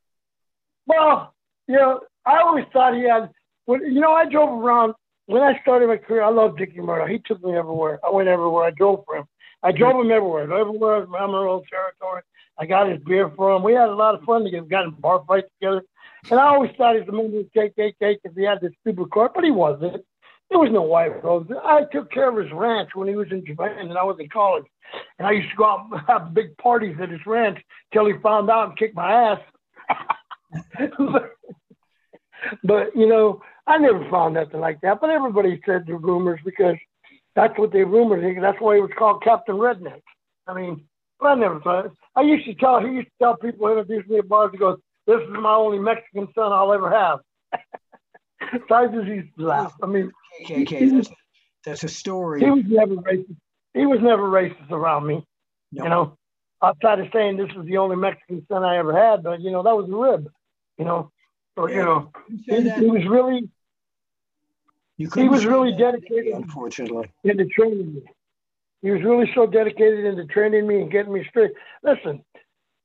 Well, 0.87 1.33
you 1.67 1.75
know, 1.75 2.01
I 2.25 2.39
always 2.39 2.65
thought 2.73 2.95
he 2.95 3.03
had. 3.03 3.29
You 3.67 3.99
know, 3.99 4.13
I 4.13 4.27
drove 4.27 4.63
around 4.63 4.93
when 5.27 5.43
I 5.43 5.59
started 5.61 5.87
my 5.87 5.97
career. 5.97 6.23
I 6.23 6.29
loved 6.29 6.57
Dickie 6.57 6.81
Murdoch. 6.81 7.09
He 7.09 7.19
took 7.19 7.43
me 7.43 7.55
everywhere. 7.55 7.99
I 8.03 8.09
went 8.09 8.27
everywhere. 8.27 8.65
I 8.65 8.71
drove 8.71 9.03
for 9.05 9.17
him. 9.17 9.25
I 9.61 9.71
drove 9.71 10.03
him 10.03 10.11
everywhere. 10.11 10.51
Everywhere 10.51 11.03
Amarillo 11.03 11.61
territory. 11.69 12.23
I 12.57 12.65
got 12.65 12.89
his 12.89 12.99
beer 13.03 13.31
for 13.35 13.55
him. 13.55 13.63
We 13.63 13.73
had 13.73 13.89
a 13.89 13.95
lot 13.95 14.15
of 14.15 14.23
fun 14.23 14.43
together. 14.43 14.65
Got 14.65 14.85
in 14.85 14.91
bar 14.91 15.23
fights 15.27 15.49
together. 15.59 15.83
And 16.31 16.39
I 16.39 16.47
always 16.47 16.71
thought 16.77 16.95
he 16.95 17.01
was 17.01 17.09
a 17.09 17.11
member 17.11 17.39
of 17.39 17.45
the 17.53 17.59
KKK 17.59 18.17
because 18.21 18.35
he 18.35 18.43
had 18.43 18.59
this 18.59 18.73
stupid 18.81 19.11
car, 19.11 19.31
but 19.33 19.43
he 19.43 19.51
wasn't. 19.51 20.03
There 20.49 20.59
was 20.59 20.71
no 20.71 20.81
white 20.81 21.23
roads. 21.23 21.51
I 21.63 21.83
took 21.91 22.11
care 22.11 22.29
of 22.29 22.43
his 22.43 22.51
ranch 22.51 22.89
when 22.95 23.07
he 23.07 23.15
was 23.15 23.27
in 23.31 23.45
Japan 23.45 23.77
and 23.77 23.97
I 23.97 24.03
was 24.03 24.17
in 24.19 24.29
college. 24.29 24.65
And 25.19 25.27
I 25.27 25.31
used 25.31 25.51
to 25.51 25.55
go 25.55 25.65
out 25.65 25.87
and 25.91 26.01
have 26.07 26.33
big 26.33 26.57
parties 26.57 26.97
at 27.01 27.09
his 27.09 27.25
ranch 27.25 27.59
till 27.93 28.07
he 28.07 28.13
found 28.23 28.49
out 28.49 28.69
and 28.69 28.77
kicked 28.77 28.95
my 28.95 29.11
ass. 29.11 29.39
but, 32.63 32.95
you 32.95 33.07
know, 33.07 33.41
I 33.67 33.77
never 33.77 34.09
found 34.09 34.33
nothing 34.33 34.59
like 34.59 34.81
that. 34.81 34.99
But 34.99 35.11
everybody 35.11 35.61
said 35.65 35.85
the 35.85 35.95
rumors 35.95 36.39
because 36.43 36.75
that's 37.35 37.57
what 37.59 37.71
they 37.71 37.83
rumored. 37.83 38.23
That's 38.41 38.59
why 38.59 38.75
he 38.75 38.81
was 38.81 38.91
called 38.97 39.23
Captain 39.23 39.55
Redneck. 39.55 40.01
I 40.47 40.55
mean, 40.55 40.85
but 41.19 41.27
I 41.27 41.35
never 41.35 41.59
thought. 41.59 41.85
It. 41.85 41.91
I 42.15 42.21
used 42.21 42.45
to 42.45 42.55
tell. 42.55 42.79
He 42.79 42.93
used 42.93 43.07
to 43.07 43.13
tell 43.19 43.37
people 43.37 43.67
introduce 43.67 44.07
me 44.09 44.17
at 44.17 44.27
bars. 44.27 44.49
He 44.51 44.57
goes, 44.57 44.79
"This 45.05 45.21
is 45.21 45.29
my 45.29 45.53
only 45.53 45.77
Mexican 45.79 46.27
son 46.33 46.51
I'll 46.51 46.73
ever 46.73 46.89
have." 46.89 47.19
so 48.51 48.75
I 48.75 48.87
just 48.87 49.07
used 49.07 49.29
to 49.37 49.45
laugh. 49.45 49.73
I 49.81 49.87
mean, 49.87 50.11
KKK. 50.45 50.91
That's, 50.91 51.09
that's 51.65 51.83
a 51.83 51.89
story. 51.89 52.41
He 52.41 52.49
was 52.49 52.63
never 52.67 52.95
racist. 52.95 53.35
He 53.73 53.85
was 53.85 53.99
never 54.01 54.23
racist 54.23 54.71
around 54.71 55.05
me. 55.05 55.25
No. 55.71 55.83
You 55.83 55.89
know, 55.89 56.17
outside 56.61 56.99
of 56.99 57.07
saying 57.13 57.37
this 57.37 57.49
is 57.57 57.65
the 57.65 57.77
only 57.77 57.95
Mexican 57.95 58.45
son 58.47 58.63
I 58.63 58.77
ever 58.77 58.95
had, 58.95 59.23
but 59.23 59.41
you 59.41 59.51
know 59.51 59.63
that 59.63 59.75
was 59.75 59.89
a 59.89 59.95
rib. 59.95 60.31
You 60.77 60.85
know, 60.85 61.11
or 61.55 61.69
yeah, 61.69 61.75
you 61.75 61.83
know, 61.83 62.11
he, 62.45 62.69
he, 62.69 62.85
was 62.85 63.05
really. 63.07 63.49
You 64.97 65.09
he 65.13 65.29
was 65.29 65.45
really 65.45 65.75
dedicated. 65.77 66.33
Unfortunately, 66.33 67.11
into 67.23 67.45
training 67.45 67.95
me. 67.95 68.01
He 68.81 68.91
was 68.91 69.01
really 69.03 69.29
so 69.35 69.45
dedicated 69.45 70.05
into 70.05 70.25
training 70.25 70.65
me 70.65 70.81
and 70.81 70.91
getting 70.91 71.11
me 71.11 71.25
straight. 71.29 71.51
Listen, 71.83 72.23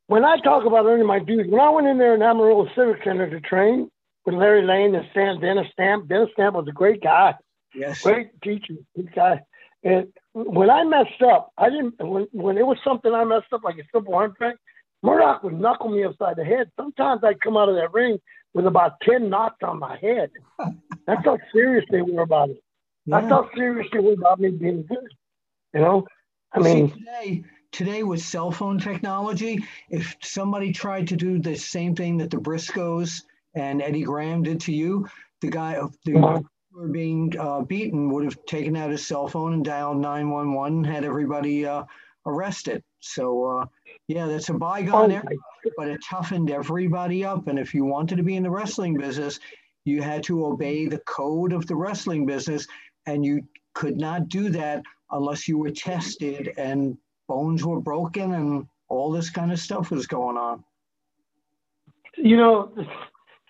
when 0.08 0.24
I 0.24 0.36
talk 0.38 0.66
about 0.66 0.86
earning 0.86 1.06
my 1.06 1.20
dues, 1.20 1.46
when 1.48 1.60
I 1.60 1.70
went 1.70 1.86
in 1.86 1.98
there 1.98 2.14
in 2.14 2.22
Amarillo 2.22 2.68
Civic 2.76 3.02
Center 3.04 3.30
to 3.30 3.40
train 3.40 3.90
with 4.24 4.34
Larry 4.34 4.62
Lane 4.62 4.94
and 4.94 5.06
Stan 5.10 5.40
Dennis 5.40 5.66
Stamp, 5.72 6.08
Dennis 6.08 6.30
Stamp 6.32 6.56
was 6.56 6.66
a 6.68 6.72
great 6.72 7.02
guy. 7.02 7.34
Yes. 7.74 8.02
Great 8.02 8.30
teacher, 8.42 8.74
good 8.96 9.14
guy. 9.14 9.40
And 9.82 10.08
when 10.32 10.70
I 10.70 10.84
messed 10.84 11.22
up, 11.22 11.52
I 11.58 11.68
didn't. 11.68 11.94
When 11.98 12.26
when 12.32 12.56
it 12.56 12.66
was 12.66 12.78
something 12.82 13.12
I 13.12 13.24
messed 13.24 13.52
up, 13.52 13.64
like 13.64 13.76
a 13.76 13.84
simple 13.92 14.14
arm 14.14 14.34
drag, 14.38 14.56
Murdoch 15.02 15.42
would 15.42 15.60
knuckle 15.60 15.90
me 15.90 16.04
upside 16.04 16.36
the 16.36 16.44
head. 16.44 16.70
Sometimes 16.76 17.22
I'd 17.22 17.40
come 17.40 17.56
out 17.56 17.68
of 17.68 17.74
that 17.74 17.92
ring 17.92 18.18
with 18.54 18.66
about 18.66 19.00
ten 19.02 19.28
knots 19.28 19.58
on 19.62 19.78
my 19.78 19.98
head. 19.98 20.30
That's 21.06 21.24
how 21.24 21.38
serious 21.52 21.84
they 21.90 22.00
were 22.00 22.22
about 22.22 22.50
it. 22.50 22.62
Yeah. 23.04 23.20
That's 23.20 23.30
how 23.30 23.50
serious 23.54 23.86
they 23.92 23.98
were 23.98 24.14
about 24.14 24.40
me 24.40 24.50
being 24.50 24.86
good. 24.86 25.08
You 25.74 25.80
know, 25.80 26.06
I 26.52 26.60
mean, 26.60 26.88
See, 26.88 26.98
today, 26.98 27.44
today 27.72 28.02
with 28.04 28.22
cell 28.22 28.50
phone 28.50 28.78
technology, 28.78 29.64
if 29.90 30.16
somebody 30.22 30.72
tried 30.72 31.08
to 31.08 31.16
do 31.16 31.38
the 31.40 31.56
same 31.56 31.94
thing 31.94 32.18
that 32.18 32.30
the 32.30 32.38
Briscos 32.38 33.22
and 33.54 33.82
Eddie 33.82 34.02
Graham 34.02 34.42
did 34.42 34.60
to 34.62 34.72
you, 34.72 35.06
the 35.40 35.50
guy 35.50 35.80
the 36.04 36.12
who 36.12 36.80
were 36.80 36.88
being 36.88 37.32
uh, 37.38 37.60
beaten 37.60 38.10
would 38.10 38.24
have 38.24 38.44
taken 38.46 38.76
out 38.76 38.90
his 38.90 39.06
cell 39.06 39.28
phone 39.28 39.52
and 39.54 39.64
dialed 39.64 39.98
911 39.98 40.78
and 40.78 40.86
had 40.86 41.04
everybody 41.04 41.66
uh, 41.66 41.84
arrested. 42.26 42.82
So, 43.00 43.44
uh, 43.44 43.66
yeah, 44.08 44.26
that's 44.26 44.48
a 44.48 44.54
bygone 44.54 45.12
oh 45.12 45.14
era, 45.14 45.24
but 45.76 45.88
it 45.88 46.00
toughened 46.08 46.50
everybody 46.50 47.24
up. 47.24 47.46
And 47.48 47.58
if 47.58 47.74
you 47.74 47.84
wanted 47.84 48.16
to 48.16 48.22
be 48.22 48.36
in 48.36 48.42
the 48.42 48.50
wrestling 48.50 48.96
business, 48.96 49.38
you 49.84 50.02
had 50.02 50.22
to 50.24 50.46
obey 50.46 50.86
the 50.86 50.98
code 51.00 51.52
of 51.52 51.66
the 51.66 51.76
wrestling 51.76 52.26
business, 52.26 52.66
and 53.06 53.24
you 53.24 53.46
could 53.74 53.96
not 53.96 54.28
do 54.28 54.48
that 54.48 54.82
unless 55.10 55.46
you 55.46 55.58
were 55.58 55.70
tested 55.70 56.52
and 56.56 56.96
bones 57.28 57.64
were 57.64 57.80
broken 57.80 58.34
and 58.34 58.66
all 58.88 59.10
this 59.10 59.30
kind 59.30 59.52
of 59.52 59.58
stuff 59.58 59.90
was 59.90 60.06
going 60.06 60.36
on. 60.36 60.64
you 62.16 62.36
know, 62.36 62.72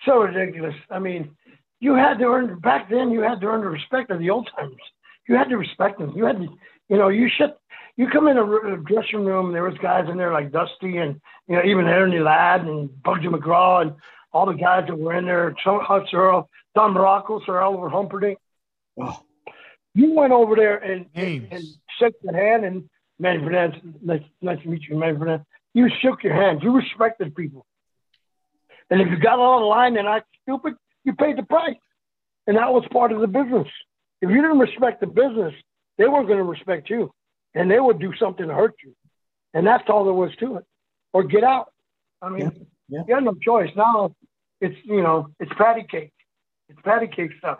so 0.04 0.18
ridiculous. 0.22 0.74
I 0.90 0.98
mean, 0.98 1.36
you 1.80 1.94
had 1.94 2.18
to 2.18 2.24
earn 2.24 2.58
back 2.60 2.88
then. 2.90 3.10
You 3.10 3.20
had 3.22 3.40
to 3.40 3.46
earn 3.46 3.60
the 3.62 3.68
respect 3.68 4.10
of 4.10 4.18
the 4.18 4.30
old 4.30 4.48
timers. 4.56 4.76
You 5.28 5.36
had 5.36 5.48
to 5.48 5.56
respect 5.56 5.98
them. 5.98 6.12
You 6.16 6.24
had 6.24 6.36
to, 6.38 6.48
you 6.88 6.96
know, 6.96 7.08
you 7.08 7.28
should. 7.34 7.54
You 7.96 8.08
come 8.10 8.26
in 8.26 8.36
a, 8.38 8.44
a 8.44 8.76
dressing 8.78 9.24
room. 9.24 9.52
There 9.52 9.62
was 9.62 9.78
guys 9.78 10.08
in 10.10 10.16
there 10.16 10.32
like 10.32 10.50
Dusty 10.50 10.96
and 10.96 11.20
you 11.46 11.56
know 11.56 11.62
even 11.64 11.86
Ernie 11.86 12.18
Ladd 12.18 12.62
and 12.62 12.88
Bugsy 12.88 13.26
McGraw 13.26 13.82
and 13.82 13.92
all 14.32 14.46
the 14.46 14.54
guys 14.54 14.84
that 14.88 14.98
were 14.98 15.14
in 15.14 15.26
there. 15.26 15.54
So 15.62 15.78
Huts 15.78 16.10
Earl, 16.12 16.48
Don 16.74 16.92
Muraco, 16.92 17.44
Sir 17.46 17.60
Oliver 17.60 17.88
Humperdinck. 17.88 18.38
Oh, 19.00 19.20
You 19.94 20.12
went 20.12 20.32
over 20.32 20.56
there 20.56 20.78
and, 20.78 21.06
and, 21.14 21.24
Names. 21.24 21.48
and 21.52 21.64
shook 21.98 22.14
the 22.22 22.32
hand 22.32 22.64
and 22.64 22.88
Manny 23.20 23.38
Fernandez, 23.44 23.80
nice, 24.02 24.22
nice 24.42 24.60
to 24.62 24.68
meet 24.68 24.82
you, 24.88 24.96
Manny 24.96 25.16
Fernandez. 25.16 25.46
You 25.72 25.88
shook 26.02 26.24
your 26.24 26.34
hands. 26.34 26.62
You 26.62 26.72
respected 26.72 27.34
people. 27.36 27.64
And 28.90 29.00
if 29.00 29.08
you 29.08 29.18
got 29.18 29.38
on 29.38 29.62
the 29.62 29.66
line 29.66 29.96
and 29.96 30.06
acted 30.06 30.28
stupid, 30.42 30.74
you 31.04 31.14
paid 31.14 31.38
the 31.38 31.42
price. 31.42 31.76
And 32.46 32.56
that 32.56 32.72
was 32.72 32.84
part 32.92 33.12
of 33.12 33.20
the 33.20 33.26
business. 33.26 33.68
If 34.20 34.30
you 34.30 34.42
didn't 34.42 34.58
respect 34.58 35.00
the 35.00 35.06
business, 35.06 35.54
they 35.98 36.06
weren't 36.06 36.26
going 36.26 36.38
to 36.38 36.44
respect 36.44 36.90
you. 36.90 37.10
And 37.54 37.70
they 37.70 37.80
would 37.80 37.98
do 37.98 38.12
something 38.18 38.46
to 38.46 38.54
hurt 38.54 38.74
you. 38.84 38.94
And 39.54 39.66
that's 39.66 39.84
all 39.88 40.04
there 40.04 40.12
was 40.12 40.34
to 40.40 40.56
it. 40.56 40.64
Or 41.12 41.22
get 41.22 41.44
out. 41.44 41.72
I 42.20 42.28
mean, 42.28 42.66
Yeah, 42.88 42.98
yeah. 42.98 43.02
you 43.08 43.14
had 43.14 43.24
no 43.24 43.34
choice. 43.34 43.70
Now 43.76 44.14
it's, 44.60 44.76
you 44.84 45.02
know, 45.02 45.28
it's 45.40 45.52
patty 45.56 45.86
cake. 45.88 46.12
It's 46.68 46.80
patty 46.82 47.06
cake 47.06 47.30
stuff. 47.38 47.58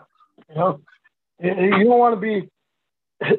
You 0.49 0.55
know, 0.55 0.81
you 1.41 1.69
don't 1.69 1.87
want 1.87 2.15
to 2.15 2.19
be, 2.21 2.49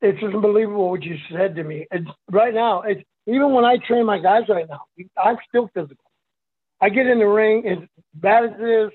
it's 0.00 0.20
just 0.20 0.34
unbelievable 0.34 0.90
what 0.90 1.02
you 1.02 1.16
said 1.30 1.54
to 1.56 1.62
me. 1.62 1.86
It's 1.90 2.08
right 2.30 2.52
now, 2.52 2.82
it's 2.82 3.02
even 3.26 3.52
when 3.52 3.64
I 3.64 3.76
train 3.76 4.04
my 4.04 4.18
guys 4.18 4.44
right 4.48 4.66
now, 4.68 4.82
I'm 5.16 5.36
still 5.48 5.70
physical. 5.72 6.04
I 6.82 6.88
get 6.90 7.06
in 7.06 7.20
the 7.20 7.26
ring, 7.26 7.66
as 7.66 7.78
bad 8.12 8.44
as 8.44 8.50
it 8.58 8.68
is, 8.68 8.90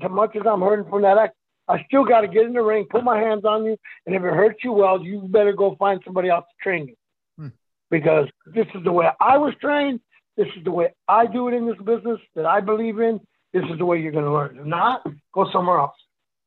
as 0.00 0.10
much 0.10 0.36
as 0.36 0.42
I'm 0.46 0.60
hurting 0.62 0.88
from 0.88 1.02
that 1.02 1.18
act, 1.18 1.34
I 1.68 1.84
still 1.88 2.04
got 2.04 2.22
to 2.22 2.28
get 2.28 2.46
in 2.46 2.52
the 2.52 2.62
ring, 2.62 2.86
put 2.88 3.04
my 3.04 3.18
hands 3.18 3.44
on 3.44 3.64
you, 3.64 3.76
and 4.06 4.14
if 4.14 4.22
it 4.22 4.32
hurts 4.34 4.62
you, 4.64 4.72
well, 4.72 5.02
you 5.02 5.20
better 5.28 5.52
go 5.52 5.76
find 5.76 6.00
somebody 6.04 6.28
else 6.30 6.44
to 6.48 6.62
train 6.62 6.88
you. 6.88 6.94
Hmm. 7.38 7.48
Because 7.90 8.28
this 8.46 8.66
is 8.74 8.82
the 8.84 8.92
way 8.92 9.08
I 9.20 9.36
was 9.38 9.54
trained. 9.60 10.00
This 10.36 10.48
is 10.56 10.64
the 10.64 10.70
way 10.70 10.94
I 11.08 11.26
do 11.26 11.48
it 11.48 11.54
in 11.54 11.66
this 11.66 11.76
business 11.84 12.18
that 12.36 12.46
I 12.46 12.60
believe 12.60 13.00
in. 13.00 13.20
This 13.52 13.64
is 13.70 13.76
the 13.76 13.84
way 13.84 14.00
you're 14.00 14.12
going 14.12 14.24
to 14.24 14.32
learn. 14.32 14.58
If 14.58 14.64
not, 14.64 15.04
go 15.34 15.50
somewhere 15.52 15.78
else. 15.78 15.96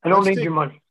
I 0.04 0.10
don't 0.10 0.20
Let's 0.20 0.30
need 0.30 0.36
take- 0.38 0.44
your 0.46 0.54
money. 0.54 0.82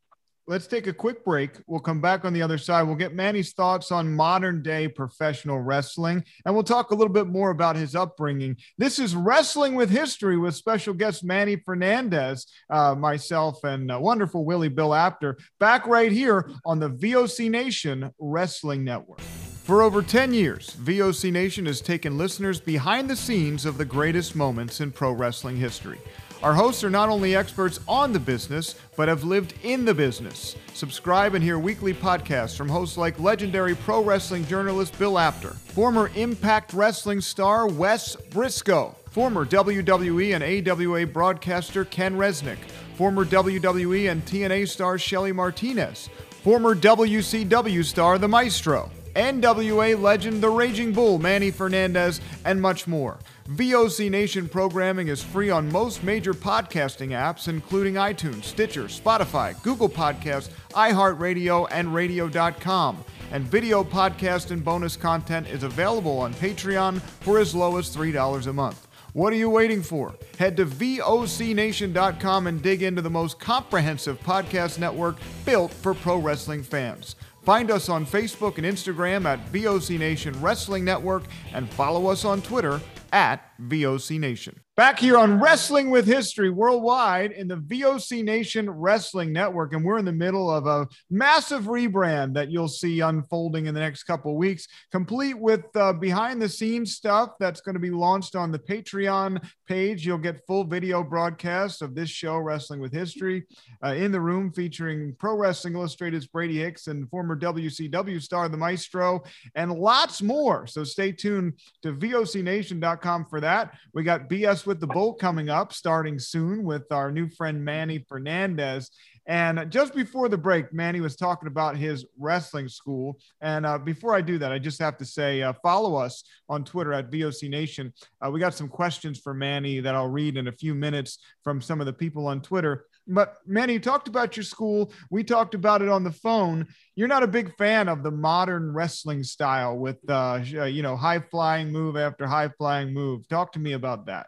Let's 0.47 0.67
take 0.67 0.87
a 0.87 0.93
quick 0.93 1.25
break. 1.25 1.53
We'll 1.67 1.81
come 1.81 2.03
back 2.03 2.27
on 2.27 2.35
the 2.35 2.43
other 2.43 2.59
side. 2.59 2.83
We'll 2.83 2.97
get 2.97 3.15
Manny's 3.15 3.55
thoughts 3.55 3.91
on 3.91 4.15
modern 4.15 4.63
day 4.63 4.89
professional 4.89 5.59
wrestling, 5.59 6.23
and 6.45 6.55
we'll 6.55 6.65
talk 6.65 6.91
a 6.91 6.95
little 6.95 7.13
bit 7.13 7.29
more 7.29 7.49
about 7.49 7.77
his 7.77 7.95
upbringing. 7.95 8.59
This 8.77 8.99
is 8.99 9.17
Wrestling 9.17 9.75
with 9.75 9.89
History 9.89 10.37
with 10.37 10.55
special 10.55 10.93
guest 10.93 11.25
Manny 11.25 11.57
Fernandez, 11.57 12.47
uh, 12.69 12.95
myself, 12.95 13.65
and 13.65 13.91
uh, 13.91 13.99
wonderful 13.99 14.45
Willie 14.45 14.69
Bill 14.69 14.93
Apter, 14.93 15.39
back 15.61 15.87
right 15.87 16.13
here 16.13 16.51
on 16.67 16.79
the 16.79 16.91
VOC 16.91 17.51
Nation 17.51 18.11
Wrestling 18.19 18.85
Network. 18.85 19.21
For 19.21 19.81
over 19.81 20.03
10 20.03 20.35
years, 20.35 20.77
VOC 20.79 21.33
Nation 21.33 21.65
has 21.65 21.81
taken 21.81 22.19
listeners 22.19 22.61
behind 22.61 23.09
the 23.09 23.17
scenes 23.17 23.65
of 23.65 23.79
the 23.79 23.87
greatest 23.87 24.37
moments 24.37 24.83
in 24.83 24.93
pro 24.93 25.11
wrestling 25.13 25.57
history. 25.57 26.01
Our 26.43 26.55
hosts 26.55 26.85
are 26.85 26.91
not 26.91 27.09
only 27.09 27.35
experts 27.35 27.81
on 27.89 28.13
the 28.13 28.19
business, 28.19 28.75
but 28.97 29.09
have 29.09 29.25
lived 29.25 29.55
in 29.63 29.85
the 29.85 29.95
business. 29.95 30.57
Subscribe 30.75 31.35
and 31.35 31.43
hear 31.43 31.59
weekly 31.59 31.95
podcasts 31.95 32.57
from 32.57 32.69
hosts 32.69 32.99
like 32.99 33.19
legendary 33.19 33.75
pro 33.75 34.03
wrestling 34.03 34.47
journalist 34.47 34.99
Bill 34.99 35.19
Apter, 35.19 35.51
former 35.51 36.11
Impact 36.15 36.75
Wrestling 36.75 37.21
star 37.21 37.67
Wes 37.67 38.17
Brisco, 38.17 38.95
former 39.11 39.47
WWE 39.47 40.35
and 40.35 40.69
AWA 40.69 41.07
broadcaster 41.07 41.85
Ken 41.85 42.17
Resnick, 42.17 42.59
former 42.97 43.25
WWE 43.25 44.11
and 44.11 44.25
TNA 44.27 44.69
star 44.69 44.99
Shelly 44.99 45.33
Martinez, 45.33 46.11
former 46.43 46.75
WCW 46.75 47.85
star 47.85 48.19
The 48.19 48.29
Maestro, 48.29 48.91
NWA 49.15 50.01
legend 50.01 50.43
The 50.43 50.51
Raging 50.51 50.93
Bull 50.93 51.19
Manny 51.19 51.51
Fernandez, 51.51 52.21
and 52.45 52.61
much 52.61 52.87
more. 52.87 53.19
VOC 53.49 54.11
Nation 54.11 54.49
programming 54.49 55.09
is 55.09 55.23
free 55.23 55.51
on 55.51 55.71
most 55.71 56.03
major 56.03 56.33
podcasting 56.33 57.11
apps, 57.11 57.47
including 57.47 57.95
iTunes, 57.95 58.45
Stitcher, 58.45 58.85
Spotify, 58.85 59.61
Google 59.63 59.89
Podcasts, 59.89 60.49
iHeartRadio, 60.71 61.69
and 61.71 61.95
Radio.com. 61.95 63.05
And 63.33 63.45
video 63.45 63.85
podcast 63.85 64.51
and 64.51 64.65
bonus 64.65 64.97
content 64.97 65.47
is 65.49 65.63
available 65.63 66.19
on 66.21 66.33
Patreon 66.35 67.03
for 67.03 67.39
as 67.39 67.55
low 67.55 67.77
as 67.77 67.95
$3 67.95 68.47
a 68.47 68.53
month. 68.55 68.89
What 69.13 69.31
are 69.35 69.37
you 69.37 69.51
waiting 69.51 69.83
for? 69.83 70.15
Head 70.39 70.57
to 70.57 70.65
VOCNation.com 70.65 72.47
and 72.47 72.63
dig 72.63 72.83
into 72.83 73.03
the 73.03 73.11
most 73.11 73.39
comprehensive 73.39 74.19
podcast 74.21 74.79
network 74.79 75.17
built 75.45 75.71
for 75.71 75.93
pro 75.93 76.17
wrestling 76.17 76.63
fans. 76.63 77.15
Find 77.43 77.71
us 77.71 77.91
on 77.91 78.07
Facebook 78.07 78.57
and 78.57 78.67
Instagram 78.67 79.27
at 79.27 79.53
VOC 79.53 79.99
Nation 79.99 80.41
Wrestling 80.41 80.83
Network 80.83 81.25
and 81.53 81.69
follow 81.69 82.07
us 82.07 82.25
on 82.25 82.41
Twitter 82.41 82.81
at 83.15 83.41
VOC 83.61 84.19
Nation. 84.19 84.61
Back 84.77 84.99
here 84.99 85.17
on 85.17 85.39
Wrestling 85.39 85.89
with 85.91 86.05
History 86.05 86.51
Worldwide 86.51 87.31
in 87.31 87.47
the 87.47 87.59
VOC 87.59 88.25
Nation 88.25 88.69
Wrestling 88.69 89.33
Network, 89.33 89.73
and 89.73 89.85
we're 89.85 89.99
in 89.99 90.05
the 90.05 90.11
middle 90.11 90.51
of 90.51 90.67
a 90.67 90.89
massive 91.09 91.67
rebrand 91.67 92.35
that 92.35 92.51
you'll 92.51 92.67
see 92.67 92.99
unfolding 92.99 93.67
in 93.67 93.75
the 93.75 93.79
next 93.79 94.03
couple 94.03 94.33
of 94.33 94.37
weeks, 94.37 94.67
complete 94.91 95.39
with 95.39 95.65
uh, 95.77 95.93
behind 95.93 96.43
the 96.43 96.49
scenes 96.49 96.97
stuff 96.97 97.35
that's 97.39 97.61
going 97.61 97.75
to 97.77 97.81
be 97.81 97.93
launched 97.93 98.35
on 98.35 98.51
the 98.51 98.59
Patreon 98.59 99.49
page. 99.69 100.05
You'll 100.05 100.19
get 100.19 100.45
full 100.45 100.65
video 100.65 101.05
broadcasts 101.05 101.81
of 101.81 101.95
this 101.95 102.11
show, 102.11 102.39
Wrestling 102.39 102.81
with 102.81 102.93
History, 102.93 103.47
uh, 103.85 103.91
in 103.91 104.11
the 104.11 104.21
room 104.21 104.51
featuring 104.53 105.15
Pro 105.21 105.37
Wrestling 105.37 105.75
Illustrated's 105.75 106.27
Brady 106.27 106.59
Hicks 106.59 106.89
and 106.89 107.09
former 107.11 107.39
WCW 107.39 108.21
star 108.21 108.49
The 108.49 108.57
Maestro, 108.57 109.23
and 109.55 109.73
lots 109.73 110.21
more. 110.21 110.67
So 110.67 110.83
stay 110.83 111.13
tuned 111.13 111.61
to 111.83 111.93
VOCNation.com 111.93 113.27
for 113.27 113.41
that. 113.41 113.75
We 113.93 114.03
got 114.03 114.29
BS 114.29 114.64
with 114.67 114.81
the 114.81 114.87
Bull 114.87 115.15
coming 115.15 115.49
up 115.49 115.73
starting 115.73 116.19
soon 116.19 116.65
with 116.65 116.91
our 116.91 117.11
new 117.11 117.29
friend 117.29 117.65
Manny 117.65 118.05
Fernandez. 118.09 118.91
And 119.27 119.71
just 119.71 119.95
before 119.95 120.29
the 120.29 120.37
break, 120.37 120.73
Manny 120.73 121.01
was 121.01 121.17
talking 121.17 121.49
about 121.49 121.77
his 121.77 122.05
wrestling 122.19 122.69
school. 122.69 123.19
And 123.41 123.65
uh, 123.65 123.79
before 123.79 124.15
I 124.15 124.21
do 124.21 124.37
that, 124.39 124.53
I 124.53 124.59
just 124.59 124.79
have 124.81 124.99
to 124.99 125.05
say 125.05 125.43
uh, 125.43 125.55
follow 125.63 125.97
us 125.97 126.25
on 126.49 126.65
Twitter 126.65 126.93
at 126.93 127.11
VOC 127.11 127.49
Nation. 127.49 127.93
Uh, 128.25 128.31
we 128.31 128.39
got 128.39 128.55
some 128.55 128.69
questions 128.69 129.19
for 129.19 129.33
Manny 129.33 129.81
that 129.81 129.95
I'll 129.95 130.09
read 130.09 130.37
in 130.37 130.49
a 130.49 130.53
few 130.53 130.75
minutes 130.75 131.19
from 131.43 131.63
some 131.63 131.81
of 131.81 131.87
the 131.87 131.93
people 131.93 132.27
on 132.27 132.43
Twitter. 132.43 132.85
But 133.07 133.37
Manny, 133.47 133.75
you 133.75 133.81
talked 133.81 134.09
about 134.09 134.37
your 134.37 134.45
school. 134.45 134.93
We 135.11 135.25
talked 135.25 135.55
about 135.55 135.83
it 135.83 135.89
on 135.89 136.05
the 136.05 136.13
phone. 136.13 136.67
You're 136.95 137.09
not 137.09 137.23
a 137.23 137.29
big 137.29 137.55
fan 137.57 137.89
of 137.89 138.03
the 138.03 138.11
modern 138.11 138.73
wrestling 138.73 139.23
style 139.23 139.77
with, 139.77 139.99
uh, 140.09 140.41
you 140.43 140.83
know, 140.83 140.97
high 140.97 141.21
flying 141.21 141.71
move 141.71 141.97
after 141.97 142.27
high 142.27 142.49
flying 142.49 142.93
move. 142.93 143.29
Talk 143.29 143.53
to 143.53 143.59
me 143.59 143.73
about 143.73 144.07
that. 144.07 144.27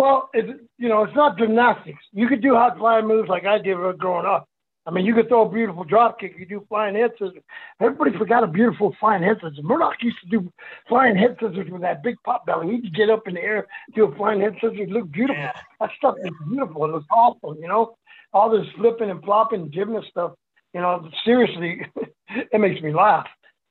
Well, 0.00 0.30
it, 0.32 0.46
you 0.78 0.88
know, 0.88 1.02
it's 1.02 1.14
not 1.14 1.36
gymnastics. 1.36 2.02
You 2.12 2.26
could 2.26 2.40
do 2.40 2.54
high 2.54 2.74
flying 2.74 3.06
moves 3.06 3.28
like 3.28 3.44
I 3.44 3.58
did 3.58 3.76
growing 3.98 4.24
up. 4.24 4.48
I 4.86 4.90
mean, 4.90 5.04
you 5.04 5.14
could 5.14 5.28
throw 5.28 5.46
a 5.46 5.52
beautiful 5.52 5.84
drop 5.84 6.18
kick. 6.18 6.36
You 6.38 6.46
do 6.46 6.64
flying 6.70 6.94
head 6.94 7.10
scissors. 7.18 7.42
Everybody 7.82 8.16
forgot 8.16 8.42
a 8.42 8.46
beautiful 8.46 8.96
flying 8.98 9.22
head 9.22 9.36
scissors. 9.42 9.60
Murdoch 9.62 9.96
used 10.00 10.16
to 10.22 10.28
do 10.30 10.50
flying 10.88 11.16
head 11.16 11.36
scissors 11.38 11.70
with 11.70 11.82
that 11.82 12.02
big 12.02 12.16
pop 12.24 12.46
belly. 12.46 12.80
He'd 12.80 12.94
get 12.94 13.10
up 13.10 13.28
in 13.28 13.34
the 13.34 13.42
air, 13.42 13.66
do 13.94 14.06
a 14.06 14.16
flying 14.16 14.40
head 14.40 14.54
scissors. 14.54 14.78
It 14.80 14.88
looked 14.88 15.12
beautiful. 15.12 15.42
Yeah. 15.42 15.52
That 15.80 15.90
stuff 15.98 16.14
was 16.16 16.32
beautiful. 16.48 16.86
It 16.86 16.92
was 16.92 17.04
awesome, 17.10 17.60
you 17.60 17.68
know. 17.68 17.98
All 18.32 18.48
this 18.48 18.66
flipping 18.78 19.10
and 19.10 19.22
flopping, 19.22 19.70
gymnast 19.70 20.08
stuff. 20.08 20.32
You 20.72 20.80
know, 20.80 21.10
seriously, 21.26 21.86
it 22.30 22.58
makes 22.58 22.80
me 22.80 22.94
laugh. 22.94 23.26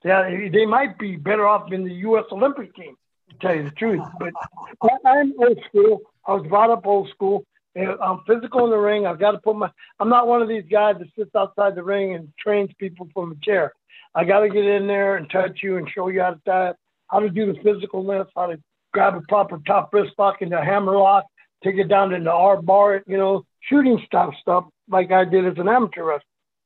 Yeah, 0.06 0.30
they 0.54 0.68
might 0.68 1.00
be 1.00 1.15
better 1.15 1.48
off 1.48 1.72
in 1.72 1.86
the 1.86 1.94
U.S. 1.94 2.26
Olympic 2.32 2.76
team, 2.76 2.96
to 3.32 3.36
tell 3.39 3.56
you 3.56 3.63
the 3.63 3.72
truth. 3.72 4.04
But 4.20 4.34
I'm 5.06 5.34
old 5.39 5.60
school. 5.68 6.02
I 6.30 6.34
was 6.34 6.46
brought 6.48 6.70
up 6.70 6.86
old 6.86 7.10
school. 7.10 7.44
I'm 7.76 8.22
physical 8.28 8.65
in 8.65 8.70
the 8.70 8.78
ring. 8.78 9.08
I've 9.08 9.20
got 9.20 9.32
to 9.32 9.39
put 9.39 9.56
my. 9.56 9.70
I'm 10.00 10.10
not 10.10 10.28
one 10.28 10.44
of 10.44 10.48
these 10.48 10.65
guys 10.70 10.96
that 11.00 11.08
sits 11.18 11.32
outside 11.36 11.74
the 11.74 11.84
ring 11.84 12.13
and 12.13 12.32
trains 12.39 12.70
people 12.78 13.08
from 13.13 13.32
a 13.32 13.46
chair. 13.46 13.74
I 14.13 14.26
got 14.26 14.42
to 14.42 14.50
get 14.50 14.63
in 14.63 14.86
there 14.86 15.18
and 15.18 15.30
touch 15.30 15.60
you 15.63 15.78
and 15.78 15.89
show 15.89 16.08
you 16.10 16.22
how 16.22 16.32
to 16.32 16.42
dive, 16.46 16.76
how 17.08 17.20
to 17.20 17.30
do 17.30 17.52
the 17.52 17.60
physical 17.63 18.06
lift, 18.06 18.32
how 18.36 18.48
to 18.48 18.60
grab 18.94 19.15
a 19.15 19.22
proper 19.22 19.60
top 19.65 19.92
wrist 19.92 20.13
lock 20.20 20.42
into 20.42 20.62
hammer 20.63 20.98
lock, 20.98 21.26
take 21.63 21.78
it 21.78 21.88
down 21.88 22.13
into 22.13 22.32
arm 22.32 22.63
bar, 22.63 23.02
you 23.08 23.18
know, 23.18 23.44
shooting 23.62 24.00
style 24.06 24.36
stuff 24.39 24.65
like 24.88 25.12
I 25.12 25.26
did 25.26 25.48
as 25.48 25.58
an 25.58 25.68
amateur 25.68 26.04
wrestler, 26.04 26.24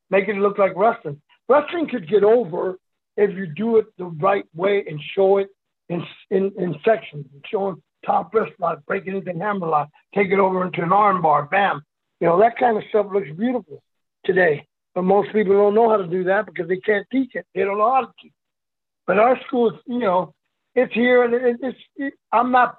make 0.09 0.27
it 0.27 0.35
look 0.35 0.57
like 0.57 0.73
wrestling. 0.75 1.21
Wrestling 1.47 1.87
could 1.89 2.09
get 2.09 2.23
over 2.25 2.77
if 3.15 3.31
you 3.37 3.45
do 3.45 3.77
it 3.77 3.85
the 3.97 4.05
right 4.05 4.45
way 4.53 4.83
and 4.87 4.99
show 5.15 5.37
it 5.37 5.47
in 5.87 6.03
in, 6.31 6.51
in 6.57 6.75
sections, 6.83 7.27
showing 7.49 7.81
top 8.05 8.33
wrist 8.33 8.53
lock, 8.59 8.85
breaking 8.85 9.15
into 9.15 9.33
hammer 9.33 9.67
lock, 9.67 9.89
take 10.13 10.31
it 10.31 10.39
over 10.39 10.65
into 10.65 10.81
an 10.81 10.91
arm 10.91 11.21
bar, 11.21 11.45
bam. 11.45 11.81
You 12.19 12.27
know, 12.27 12.39
that 12.39 12.57
kind 12.57 12.77
of 12.77 12.83
stuff 12.89 13.07
looks 13.11 13.29
beautiful 13.37 13.81
today. 14.25 14.67
But 14.95 15.03
most 15.03 15.31
people 15.33 15.53
don't 15.53 15.73
know 15.73 15.89
how 15.89 15.97
to 15.97 16.07
do 16.07 16.25
that 16.25 16.45
because 16.45 16.67
they 16.67 16.77
can't 16.77 17.07
teach 17.11 17.31
it. 17.33 17.45
They 17.55 17.61
don't 17.61 17.77
know 17.77 17.93
how 17.93 18.01
to 18.01 18.11
teach. 18.21 18.33
But 19.07 19.17
our 19.17 19.39
school 19.47 19.71
is, 19.71 19.79
you 19.87 19.99
know, 19.99 20.33
it's 20.75 20.93
here 20.93 21.23
and 21.23 21.33
it, 21.33 21.57
it's. 21.61 21.79
It, 21.95 22.13
I'm 22.31 22.51
not 22.51 22.77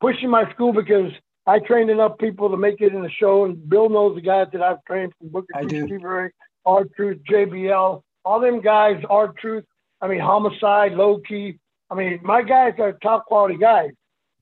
pushing 0.00 0.30
my 0.30 0.50
school 0.52 0.72
because 0.72 1.12
I 1.46 1.58
trained 1.60 1.90
enough 1.90 2.18
people 2.18 2.50
to 2.50 2.56
make 2.56 2.80
it 2.80 2.92
in 2.92 3.02
the 3.02 3.10
show, 3.10 3.44
and 3.44 3.68
Bill 3.68 3.88
knows 3.88 4.14
the 4.14 4.20
guys 4.20 4.48
that 4.52 4.62
I've 4.62 4.82
trained 4.84 5.12
from 5.18 5.28
Booker 5.28 5.46
I 5.54 5.64
T. 5.64 5.80
Ray, 5.80 6.30
R 6.64 6.84
Truth, 6.96 7.18
JBL, 7.30 8.02
all 8.24 8.40
them 8.40 8.60
guys, 8.60 9.02
R 9.08 9.32
Truth. 9.40 9.64
I 10.00 10.08
mean, 10.08 10.20
Homicide, 10.20 10.92
Low 10.92 11.20
Ki. 11.20 11.58
I 11.90 11.94
mean, 11.94 12.20
my 12.22 12.42
guys 12.42 12.74
are 12.78 12.92
top 13.02 13.26
quality 13.26 13.56
guys. 13.56 13.90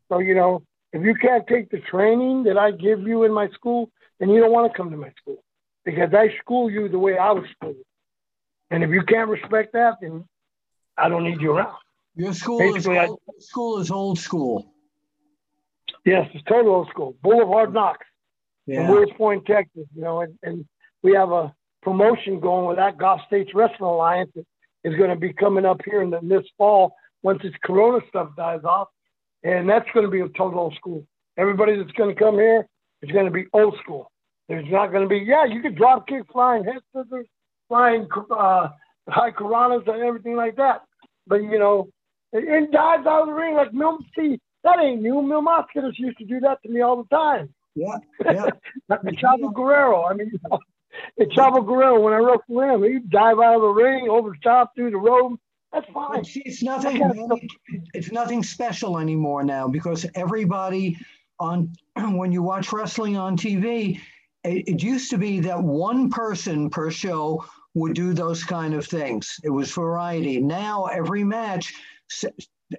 So 0.09 0.19
you 0.19 0.35
know, 0.35 0.63
if 0.93 1.03
you 1.03 1.15
can't 1.15 1.47
take 1.47 1.71
the 1.71 1.81
training 1.81 2.45
that 2.45 2.57
I 2.59 2.71
give 2.71 3.03
you 3.03 3.25
in 3.25 3.33
my 3.33 3.49
school, 3.51 3.91
then 4.21 4.31
you 4.31 4.41
don't 4.41 4.53
want 4.53 4.71
to 4.73 4.77
come 4.77 4.91
to 4.91 4.97
my 4.97 5.13
school 5.21 5.43
because 5.85 6.13
I 6.15 6.35
school 6.41 6.71
you 6.71 6.89
the 6.89 6.99
way 6.99 7.19
I 7.19 7.33
was 7.33 7.45
schooled. 7.57 7.77
And 8.71 8.83
if 8.83 8.91
you 8.91 9.03
can't 9.03 9.29
respect 9.29 9.73
that, 9.73 9.97
then 10.01 10.25
I 10.97 11.09
don't 11.09 11.25
need 11.25 11.41
you 11.41 11.53
around. 11.53 11.77
Your 12.17 12.33
school 12.33 12.61
is 12.61 12.75
Basically, 12.75 12.99
I- 12.99 13.07
old, 13.07 13.21
school 13.41 13.81
is 13.81 13.91
old 13.91 14.19
school. 14.19 14.71
Yes, 16.05 16.29
it's 16.35 16.45
total 16.45 16.75
old 16.75 16.89
school. 16.89 17.17
Boulevard 17.23 17.75
in 18.67 18.75
Yeah. 18.75 18.91
Wills 18.91 19.11
Point, 19.17 19.47
Texas, 19.47 19.87
you 19.95 20.03
know, 20.03 20.21
and, 20.21 20.39
and 20.43 20.65
we 21.03 21.13
have 21.15 21.31
a 21.33 21.55
promotion 21.83 22.41
going 22.41 22.67
with 22.67 22.77
that 22.77 22.99
Gulf 22.99 23.21
States 23.27 23.51
Wrestling 23.55 23.89
Alliance 23.91 24.31
that 24.35 24.47
is 24.85 24.97
going 24.97 25.11
to 25.11 25.17
be 25.17 25.33
coming 25.33 25.65
up 25.65 25.81
here 25.85 26.03
in 26.03 26.11
the, 26.11 26.21
this 26.23 26.45
fall 26.57 26.95
once 27.23 27.43
this 27.43 27.53
Corona 27.65 28.01
stuff 28.09 28.31
dies 28.37 28.65
off, 28.65 28.89
and 29.45 29.69
that's 29.69 29.89
going 29.93 30.05
to 30.05 30.11
be 30.11 30.21
a 30.21 30.29
total 30.31 30.59
old 30.59 30.75
school. 30.75 31.07
Everybody 31.37 31.77
that's 31.77 31.93
going 31.93 32.15
to 32.15 32.19
come 32.19 32.37
here 32.37 32.67
is 33.03 33.11
going 33.11 33.27
to 33.27 33.31
be 33.31 33.45
old 33.53 33.77
school. 33.83 34.11
There's 34.49 34.71
not 34.71 34.91
going 34.91 35.03
to 35.03 35.09
be, 35.09 35.25
yeah, 35.27 35.45
you 35.45 35.63
can 35.63 35.75
drop 35.75 36.07
kick, 36.07 36.25
flying 36.33 36.65
head 36.65 36.81
scissors, 36.95 37.27
flying 37.69 38.09
uh, 38.31 38.69
high 39.09 39.31
Karanas 39.31 39.87
and 39.87 40.03
everything 40.03 40.37
like 40.37 40.57
that, 40.57 40.83
but 41.27 41.37
you 41.37 41.59
know, 41.59 41.89
and, 42.33 42.73
dives 42.73 43.07
out 43.07 43.23
of 43.23 43.29
the 43.29 43.33
ring 43.33 43.55
like 43.55 43.73
Mil. 43.73 43.99
See, 44.17 44.41
that 44.65 44.79
ain't 44.81 45.03
new. 45.03 45.23
Mil 45.23 45.43
Mascaras 45.43 45.93
used 45.97 46.19
to 46.19 46.25
do 46.25 46.41
that 46.41 46.59
to 46.65 46.69
me 46.69 46.81
all 46.81 46.97
the 47.03 47.17
time. 47.17 47.55
Yeah. 47.75 47.97
Yeah. 48.25 48.51
The 48.89 49.13
Chavo 49.13 49.55
Guerrero. 49.55 50.05
I 50.05 50.15
mean, 50.15 50.31
you 50.33 50.39
know, 50.51 50.59
the 51.17 51.27
Chavo 51.27 51.65
Guerrero, 51.67 52.01
when 52.01 52.13
I 52.13 52.19
wrestled 52.19 52.83
him, 52.83 52.83
he'd 52.83 53.11
dive 53.11 53.39
out 53.39 53.57
of 53.57 53.63
the 53.63 53.69
ring, 53.69 54.09
over 54.09 54.31
the 54.31 54.37
top, 54.43 54.75
through 54.75 54.91
the 54.91 54.97
rope. 54.97 55.39
That's 55.75 55.91
fine. 55.93 56.21
It's, 56.21 56.37
it's 56.37 56.63
nothing. 56.63 57.51
It's 57.95 58.13
nothing 58.13 58.45
special 58.45 58.99
anymore 58.99 59.43
now 59.43 59.67
because 59.69 60.07
everybody 60.15 60.97
on 61.41 61.73
when 61.97 62.33
you 62.33 62.43
watch 62.43 62.73
wrestling 62.73 63.17
on 63.17 63.37
TV, 63.37 64.01
it, 64.45 64.69
it 64.69 64.83
used 64.83 65.11
to 65.11 65.19
be 65.19 65.41
that 65.41 65.63
one 65.63 66.11
person 66.11 66.71
per 66.71 66.91
show 66.93 67.45
would 67.75 67.95
do 67.95 68.15
those 68.15 68.45
kind 68.45 68.73
of 68.73 68.87
things. 68.87 69.41
It 69.43 69.51
was 69.51 69.73
variety. 69.73 70.41
Now 70.41 70.85
every 70.85 71.25
match, 71.25 71.75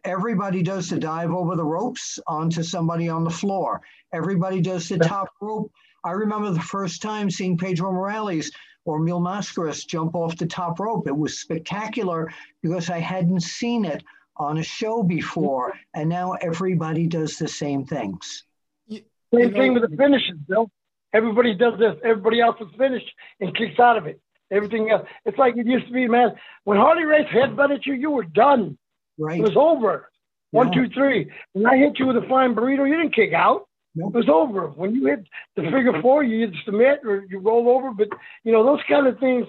everybody 0.06 0.64
does 0.64 0.90
the 0.90 0.98
dive 0.98 1.32
over 1.32 1.58
the 1.58 1.66
ropes 1.66 2.18
onto 2.28 2.64
somebody 2.64 3.10
on 3.10 3.26
the 3.26 3.30
floor. 3.30 3.82
Everybody 4.14 4.62
does 4.62 4.88
the 4.88 5.00
top 5.00 5.28
rope. 5.42 5.70
I 6.06 6.12
remember 6.12 6.52
the 6.52 6.62
first 6.62 7.02
time 7.02 7.30
seeing 7.30 7.58
Pedro 7.58 7.92
Morales 7.92 8.52
or 8.86 9.00
Mil 9.00 9.20
Mascaras 9.20 9.86
jump 9.86 10.16
off 10.16 10.38
the 10.38 10.46
top 10.46 10.80
rope. 10.80 11.08
It 11.08 11.18
was 11.18 11.40
spectacular 11.40 12.32
because 12.62 12.90
I 12.90 13.00
hadn't 13.00 13.42
seen 13.42 13.84
it 13.84 14.04
on 14.38 14.60
a 14.60 14.64
show 14.64 15.02
before. 15.04 15.74
And 15.94 16.08
now 16.08 16.34
everybody 16.34 17.08
does 17.08 17.38
the 17.38 17.48
same 17.48 17.86
things. 17.86 18.44
Same 18.90 19.02
You 19.32 19.50
know- 19.50 19.58
thing 19.58 19.74
with 19.74 19.90
the 19.90 19.98
finishes, 19.98 20.38
Bill. 20.48 20.70
Everybody 21.14 21.56
does 21.56 21.80
this. 21.80 21.96
Everybody 22.04 22.42
else 22.42 22.58
is 22.62 22.68
finished 22.78 23.10
and 23.40 23.56
kicks 23.56 23.80
out 23.80 23.98
of 23.98 24.06
it. 24.06 24.20
Everything 24.52 24.92
else. 24.92 25.08
It's 25.26 25.38
like 25.38 25.58
it 25.58 25.66
used 25.66 25.88
to 25.88 25.94
be, 25.94 26.08
man. 26.08 26.36
When 26.66 26.78
Harley 26.78 27.06
Race 27.06 27.28
headbutted 27.34 27.86
you, 27.86 27.94
you 27.94 28.12
were 28.12 28.24
done. 28.26 28.78
Right. 29.18 29.40
It 29.40 29.44
was 29.44 29.56
over. 29.58 30.12
One, 30.52 30.72
Yeah. 30.72 30.84
two, 30.84 30.90
three. 30.90 31.32
When 31.54 31.66
I 31.66 31.78
hit 31.78 31.98
you 32.00 32.06
with 32.08 32.18
a 32.18 32.22
flying 32.24 32.54
burrito, 32.54 32.88
you 32.88 32.96
didn't 32.98 33.16
kick 33.16 33.34
out. 33.34 33.68
Nope. 33.96 34.14
It 34.14 34.18
was 34.18 34.30
over. 34.30 34.68
When 34.68 34.94
you 34.94 35.08
hit 35.08 35.26
the 35.56 35.64
figure 35.64 36.02
four, 36.02 36.24
you 36.24 36.46
either 36.46 36.58
submit 36.66 37.00
or 37.06 37.26
you 37.30 37.40
roll 37.40 37.70
over. 37.70 37.92
But 37.92 38.10
you 38.44 38.52
know 38.52 38.66
those 38.66 38.82
kind 38.90 39.08
of 39.08 39.18
things 39.20 39.46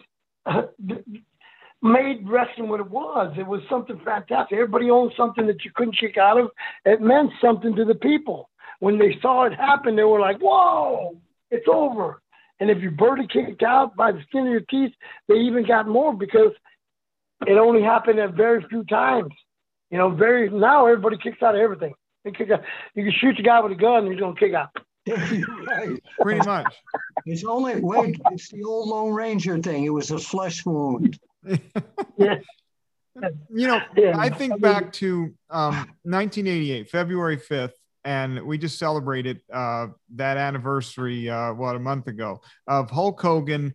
uh, 0.47 0.63
made 1.83 2.29
wrestling 2.29 2.69
what 2.69 2.81
it 2.81 2.91
was. 2.91 3.35
It 3.37 3.47
was 3.47 3.61
something 3.69 4.01
fantastic. 4.05 4.53
Everybody 4.57 4.91
owned 4.91 5.13
something 5.17 5.47
that 5.47 5.65
you 5.65 5.73
couldn't 5.75 5.99
kick 5.99 6.17
out 6.17 6.39
of. 6.39 6.51
It 6.85 7.01
meant 7.01 7.31
something 7.41 7.75
to 7.75 7.85
the 7.85 7.97
people. 7.97 8.49
When 8.79 8.99
they 8.99 9.19
saw 9.21 9.45
it 9.45 9.55
happen, 9.55 9.97
they 9.97 10.05
were 10.05 10.21
like, 10.21 10.39
"Whoa, 10.39 11.17
it's 11.51 11.67
over!" 11.69 12.23
And 12.61 12.71
if 12.71 12.83
you 12.83 12.91
birdie 12.91 13.27
kicked 13.27 13.63
out 13.63 13.97
by 13.97 14.13
the 14.13 14.23
skin 14.29 14.47
of 14.47 14.53
your 14.53 14.61
teeth, 14.61 14.93
they 15.29 15.35
even 15.35 15.67
got 15.67 15.89
more 15.89 16.15
because 16.15 16.53
it 17.47 17.59
only 17.59 17.83
happened 17.83 18.19
at 18.19 18.35
very 18.35 18.65
few 18.69 18.85
times. 18.85 19.33
You 19.91 19.99
know, 19.99 20.11
very 20.11 20.49
now 20.51 20.87
everybody 20.87 21.17
kicks 21.19 21.43
out 21.43 21.55
of 21.55 21.61
everything. 21.61 21.95
They 22.27 22.33
kick 22.33 22.51
out. 22.51 22.65
You 22.97 23.05
can 23.05 23.13
shoot 23.13 23.37
the 23.37 23.43
guy 23.45 23.61
with 23.61 23.71
a 23.71 23.77
gun, 23.77 24.03
and 24.03 24.13
he's 24.13 24.21
gonna 24.21 24.35
kick 24.35 24.53
out. 24.53 24.71
right. 25.07 26.03
Pretty 26.21 26.45
much. 26.45 26.75
It's 27.25 27.45
only, 27.45 27.81
wait, 27.81 28.21
it's 28.33 28.49
the 28.51 28.65
old 28.65 28.89
Lone 28.89 29.13
Ranger 29.15 29.57
thing. 29.63 29.85
It 29.85 29.91
was 29.91 30.11
a 30.11 30.19
flesh 30.19 30.67
wound. 30.67 31.19
Yeah. 32.19 32.39
You 33.49 33.69
know, 33.69 33.81
Yeah. 33.97 34.19
I 34.19 34.29
think 34.29 34.61
back 34.61 34.93
to 34.95 35.33
um, 35.49 35.75
1988, 36.03 36.91
February 36.91 37.39
5th, 37.39 37.73
and 38.05 38.43
we 38.43 38.59
just 38.59 38.79
celebrated 38.79 39.41
uh, 39.51 39.87
that 40.17 40.37
anniversary, 40.37 41.31
uh, 41.31 41.55
what, 41.55 41.77
a 41.77 41.79
month 41.79 42.09
ago, 42.09 42.43
of 42.67 42.91
Hulk 42.91 43.19
Hogan 43.23 43.73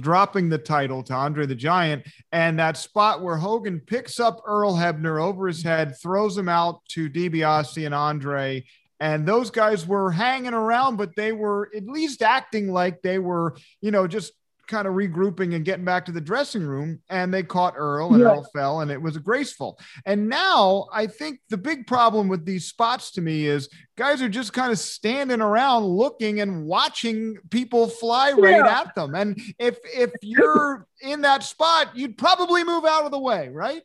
dropping 0.00 0.48
the 0.48 0.58
title 0.58 1.02
to 1.04 1.14
Andre 1.14 1.46
the 1.46 1.54
Giant, 1.54 2.06
and 2.32 2.58
that 2.58 2.76
spot 2.76 3.22
where 3.22 3.36
Hogan 3.36 3.80
picks 3.80 4.18
up 4.18 4.40
Earl 4.46 4.74
Hebner 4.74 5.22
over 5.22 5.46
his 5.46 5.62
head, 5.62 5.96
throws 6.02 6.36
him 6.36 6.48
out 6.48 6.84
to 6.90 7.10
DiBiase 7.10 7.84
and 7.84 7.94
Andre. 7.94 8.64
And 9.00 9.26
those 9.26 9.50
guys 9.50 9.86
were 9.86 10.10
hanging 10.10 10.54
around, 10.54 10.96
but 10.96 11.16
they 11.16 11.32
were 11.32 11.70
at 11.76 11.86
least 11.86 12.22
acting 12.22 12.72
like 12.72 13.02
they 13.02 13.18
were, 13.18 13.56
you 13.80 13.90
know, 13.90 14.06
just 14.06 14.32
kind 14.66 14.86
of 14.88 14.94
regrouping 14.94 15.54
and 15.54 15.64
getting 15.64 15.84
back 15.84 16.04
to 16.06 16.12
the 16.12 16.20
dressing 16.20 16.62
room. 16.64 17.00
And 17.10 17.32
they 17.32 17.42
caught 17.42 17.74
Earl, 17.76 18.12
and 18.14 18.20
Yeah. 18.22 18.28
Earl 18.30 18.46
fell, 18.54 18.80
and 18.80 18.90
it 18.90 19.00
was 19.00 19.18
graceful. 19.18 19.78
And 20.06 20.28
now 20.28 20.86
I 20.92 21.06
think 21.06 21.40
the 21.50 21.56
big 21.56 21.86
problem 21.86 22.28
with 22.28 22.44
these 22.44 22.66
spots 22.66 23.10
to 23.12 23.20
me 23.20 23.46
is 23.46 23.68
guys 23.96 24.20
are 24.22 24.28
just 24.28 24.52
kind 24.52 24.72
of 24.72 24.78
standing 24.78 25.40
around 25.40 25.84
looking 25.84 26.40
and 26.40 26.64
watching 26.66 27.36
people 27.50 27.88
fly 27.88 28.32
right 28.32 28.56
Yeah. 28.64 28.80
at 28.80 28.94
them. 28.94 29.14
And 29.14 29.40
if 29.58 29.78
if 29.84 30.10
you're 30.22 30.86
in 31.00 31.20
that 31.22 31.42
spot, 31.42 31.96
you'd 31.96 32.16
probably 32.18 32.64
move 32.64 32.84
out 32.84 33.04
of 33.04 33.10
the 33.10 33.18
way, 33.20 33.48
right? 33.50 33.82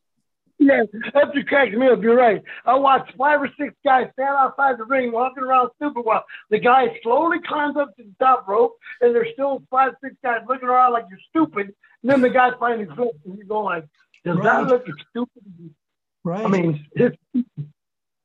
Yeah, 0.60 0.84
that's 1.14 1.34
what 1.34 1.48
cracks 1.48 1.74
me 1.74 1.88
up. 1.88 2.04
You're 2.04 2.18
right. 2.18 2.44
I 2.66 2.76
watched 2.76 3.16
five 3.18 3.42
or 3.42 3.50
six 3.58 3.74
guys 3.86 4.10
stand 4.14 4.36
outside 4.38 4.78
the 4.78 4.84
ring 4.84 5.12
walking 5.14 5.44
around 5.44 5.70
stupid 5.78 6.02
while 6.02 6.26
the 6.50 6.60
guy 6.60 7.00
slowly 7.02 7.38
climbs 7.48 7.78
up 7.78 7.96
to 7.96 8.04
the 8.04 8.14
top 8.20 8.46
rope, 8.46 8.74
and 9.00 9.16
there's 9.16 9.30
still 9.34 9.64
five, 9.72 9.94
six 10.04 10.16
guys 10.22 10.42
looking 10.50 10.68
around 10.68 10.92
like 10.92 11.06
you're 11.10 11.20
stupid. 11.30 11.68
And 12.04 12.12
then 12.12 12.22
the 12.22 12.30
guy 12.30 12.52
finally 12.60 12.86
quits, 12.88 13.18
and 13.26 13.38
you 13.38 13.46
go 13.46 13.62
like, 13.62 13.86
"Does 14.26 14.38
that 14.44 14.68
look 14.68 14.86
stupid?" 15.10 15.74
Right. 16.26 16.46
I 16.46 16.50
mean, 16.50 16.86
it's, 16.92 17.18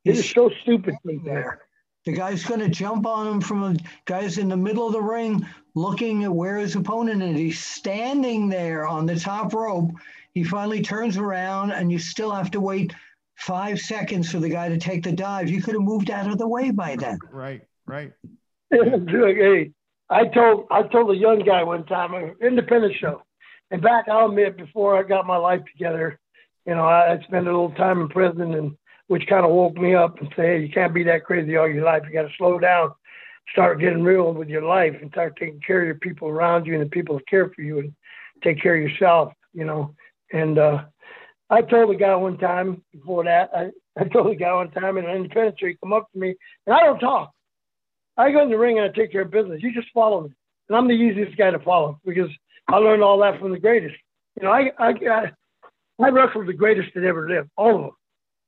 it's 0.04 0.30
so 0.30 0.50
stupid. 0.62 0.96
there. 1.24 1.60
The 2.04 2.12
guy's 2.12 2.44
going 2.44 2.60
to 2.60 2.68
jump 2.68 3.06
on 3.06 3.26
him 3.26 3.40
from 3.40 3.62
a 3.62 3.76
guy's 4.04 4.36
in 4.36 4.48
the 4.48 4.56
middle 4.56 4.86
of 4.86 4.92
the 4.92 5.00
ring 5.00 5.46
looking 5.74 6.24
at 6.24 6.34
where 6.34 6.58
his 6.58 6.76
opponent 6.76 7.22
is. 7.22 7.38
He's 7.38 7.64
standing 7.64 8.48
there 8.48 8.86
on 8.86 9.06
the 9.06 9.18
top 9.18 9.54
rope. 9.54 9.92
He 10.34 10.42
finally 10.42 10.82
turns 10.82 11.16
around, 11.16 11.70
and 11.70 11.90
you 11.90 11.98
still 11.98 12.32
have 12.32 12.50
to 12.50 12.60
wait 12.60 12.92
five 13.36 13.80
seconds 13.80 14.30
for 14.30 14.40
the 14.40 14.48
guy 14.48 14.68
to 14.68 14.78
take 14.78 15.04
the 15.04 15.12
dive. 15.12 15.48
You 15.48 15.62
could 15.62 15.74
have 15.74 15.82
moved 15.82 16.10
out 16.10 16.30
of 16.30 16.38
the 16.38 16.48
way 16.48 16.70
by 16.72 16.96
then. 16.96 17.18
Right, 17.30 17.62
right. 17.86 18.12
Hey, 18.72 19.70
I 20.10 20.26
told 20.26 20.66
I 20.70 20.82
told 20.82 21.10
a 21.10 21.16
young 21.16 21.40
guy 21.40 21.62
one 21.62 21.86
time, 21.86 22.14
an 22.14 22.34
independent 22.42 22.94
show, 23.00 23.22
and 23.70 23.80
back 23.80 24.08
I'll 24.08 24.28
admit 24.28 24.56
before 24.56 24.98
I 24.98 25.02
got 25.04 25.26
my 25.26 25.36
life 25.36 25.62
together, 25.72 26.18
you 26.66 26.74
know, 26.74 26.84
I, 26.84 27.12
I 27.12 27.22
spent 27.22 27.46
a 27.46 27.50
little 27.50 27.70
time 27.70 28.00
in 28.00 28.08
prison, 28.08 28.54
and 28.54 28.76
which 29.06 29.26
kind 29.28 29.44
of 29.44 29.52
woke 29.52 29.76
me 29.76 29.94
up 29.94 30.18
and 30.20 30.28
say, 30.36 30.42
hey, 30.42 30.62
you 30.62 30.68
can't 30.68 30.92
be 30.92 31.04
that 31.04 31.24
crazy 31.24 31.56
all 31.56 31.68
your 31.68 31.84
life. 31.84 32.02
You 32.06 32.12
got 32.12 32.28
to 32.28 32.34
slow 32.36 32.58
down, 32.58 32.92
start 33.52 33.80
getting 33.80 34.02
real 34.02 34.32
with 34.32 34.48
your 34.48 34.62
life, 34.62 34.96
and 35.00 35.10
start 35.12 35.36
taking 35.38 35.60
care 35.60 35.80
of 35.80 35.86
your 35.86 35.94
people 35.96 36.28
around 36.28 36.66
you 36.66 36.74
and 36.74 36.82
the 36.82 36.90
people 36.90 37.16
that 37.16 37.28
care 37.28 37.50
for 37.50 37.62
you, 37.62 37.78
and 37.78 37.94
take 38.42 38.60
care 38.60 38.76
of 38.76 38.82
yourself, 38.82 39.32
you 39.52 39.64
know. 39.64 39.94
And 40.34 40.58
uh, 40.58 40.84
I 41.48 41.62
told 41.62 41.94
a 41.94 41.96
guy 41.96 42.14
one 42.16 42.38
time 42.38 42.82
before 42.92 43.24
that, 43.24 43.50
I, 43.56 43.70
I 43.96 44.04
told 44.04 44.32
a 44.32 44.34
guy 44.34 44.52
one 44.52 44.72
time 44.72 44.98
in 44.98 45.06
an 45.06 45.30
he 45.60 45.76
come 45.80 45.92
up 45.92 46.10
to 46.12 46.18
me, 46.18 46.34
and 46.66 46.74
I 46.74 46.80
don't 46.80 46.98
talk. 46.98 47.30
I 48.16 48.32
go 48.32 48.42
in 48.42 48.50
the 48.50 48.58
ring 48.58 48.78
and 48.78 48.90
I 48.90 48.92
take 48.92 49.12
care 49.12 49.22
of 49.22 49.30
business. 49.30 49.62
You 49.62 49.72
just 49.72 49.92
follow 49.94 50.22
me. 50.22 50.30
And 50.68 50.76
I'm 50.76 50.88
the 50.88 50.94
easiest 50.94 51.36
guy 51.38 51.50
to 51.50 51.60
follow 51.60 52.00
because 52.04 52.30
I 52.68 52.76
learned 52.76 53.02
all 53.02 53.18
that 53.20 53.38
from 53.38 53.52
the 53.52 53.60
greatest. 53.60 53.94
You 54.36 54.44
know, 54.44 54.50
I, 54.52 54.72
I, 54.78 54.88
I, 54.88 55.32
I 56.00 56.08
wrestled 56.08 56.48
the 56.48 56.52
greatest 56.52 56.94
that 56.94 57.04
ever 57.04 57.28
lived, 57.28 57.50
all 57.56 57.76
of 57.76 57.82
them. 57.82 57.90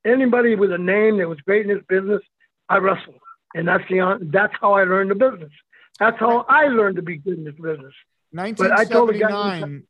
Anybody 0.04 0.56
with 0.56 0.72
a 0.72 0.78
name 0.78 1.18
that 1.18 1.28
was 1.28 1.40
great 1.40 1.68
in 1.68 1.74
this 1.74 1.84
business, 1.88 2.22
I 2.68 2.78
wrestled. 2.78 3.20
And 3.54 3.68
that's 3.68 3.84
the 3.88 4.18
that's 4.32 4.54
how 4.60 4.72
I 4.72 4.84
learned 4.84 5.10
the 5.10 5.14
business. 5.14 5.52
That's 6.00 6.18
how 6.18 6.44
I 6.48 6.66
learned 6.66 6.96
to 6.96 7.02
be 7.02 7.16
good 7.16 7.38
in 7.38 7.44
this 7.44 7.54
business. 7.54 7.94
1979, 8.32 9.84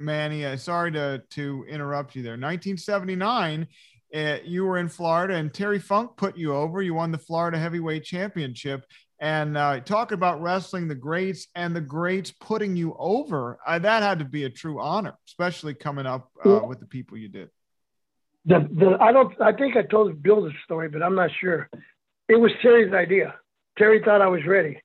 Manny, 0.00 0.44
uh, 0.44 0.56
sorry 0.56 0.92
to, 0.92 1.22
to 1.30 1.64
interrupt 1.68 2.14
you 2.14 2.22
there. 2.22 2.32
1979, 2.32 3.66
uh, 4.14 4.36
you 4.44 4.64
were 4.64 4.78
in 4.78 4.88
Florida 4.88 5.34
and 5.34 5.52
Terry 5.52 5.78
Funk 5.78 6.16
put 6.16 6.36
you 6.36 6.54
over. 6.54 6.82
You 6.82 6.94
won 6.94 7.12
the 7.12 7.18
Florida 7.18 7.58
Heavyweight 7.58 8.04
Championship. 8.04 8.84
And 9.20 9.58
uh, 9.58 9.80
talk 9.80 10.12
about 10.12 10.40
wrestling 10.40 10.88
the 10.88 10.94
greats 10.94 11.46
and 11.54 11.76
the 11.76 11.80
greats 11.80 12.30
putting 12.30 12.74
you 12.74 12.96
over. 12.98 13.58
Uh, 13.66 13.78
that 13.78 14.02
had 14.02 14.18
to 14.20 14.24
be 14.24 14.44
a 14.44 14.50
true 14.50 14.80
honor, 14.80 15.14
especially 15.28 15.74
coming 15.74 16.06
up 16.06 16.30
uh, 16.44 16.60
with 16.66 16.80
the 16.80 16.86
people 16.86 17.18
you 17.18 17.28
did. 17.28 17.50
The, 18.46 18.66
the 18.72 18.96
I 18.98 19.12
don't 19.12 19.38
I 19.38 19.52
think 19.52 19.76
I 19.76 19.82
told 19.82 20.22
Bill 20.22 20.42
the 20.42 20.52
story, 20.64 20.88
but 20.88 21.02
I'm 21.02 21.14
not 21.14 21.28
sure. 21.38 21.68
It 22.30 22.36
was 22.36 22.50
Terry's 22.62 22.94
idea. 22.94 23.34
Terry 23.76 24.00
thought 24.02 24.22
I 24.22 24.28
was 24.28 24.40
ready. 24.46 24.80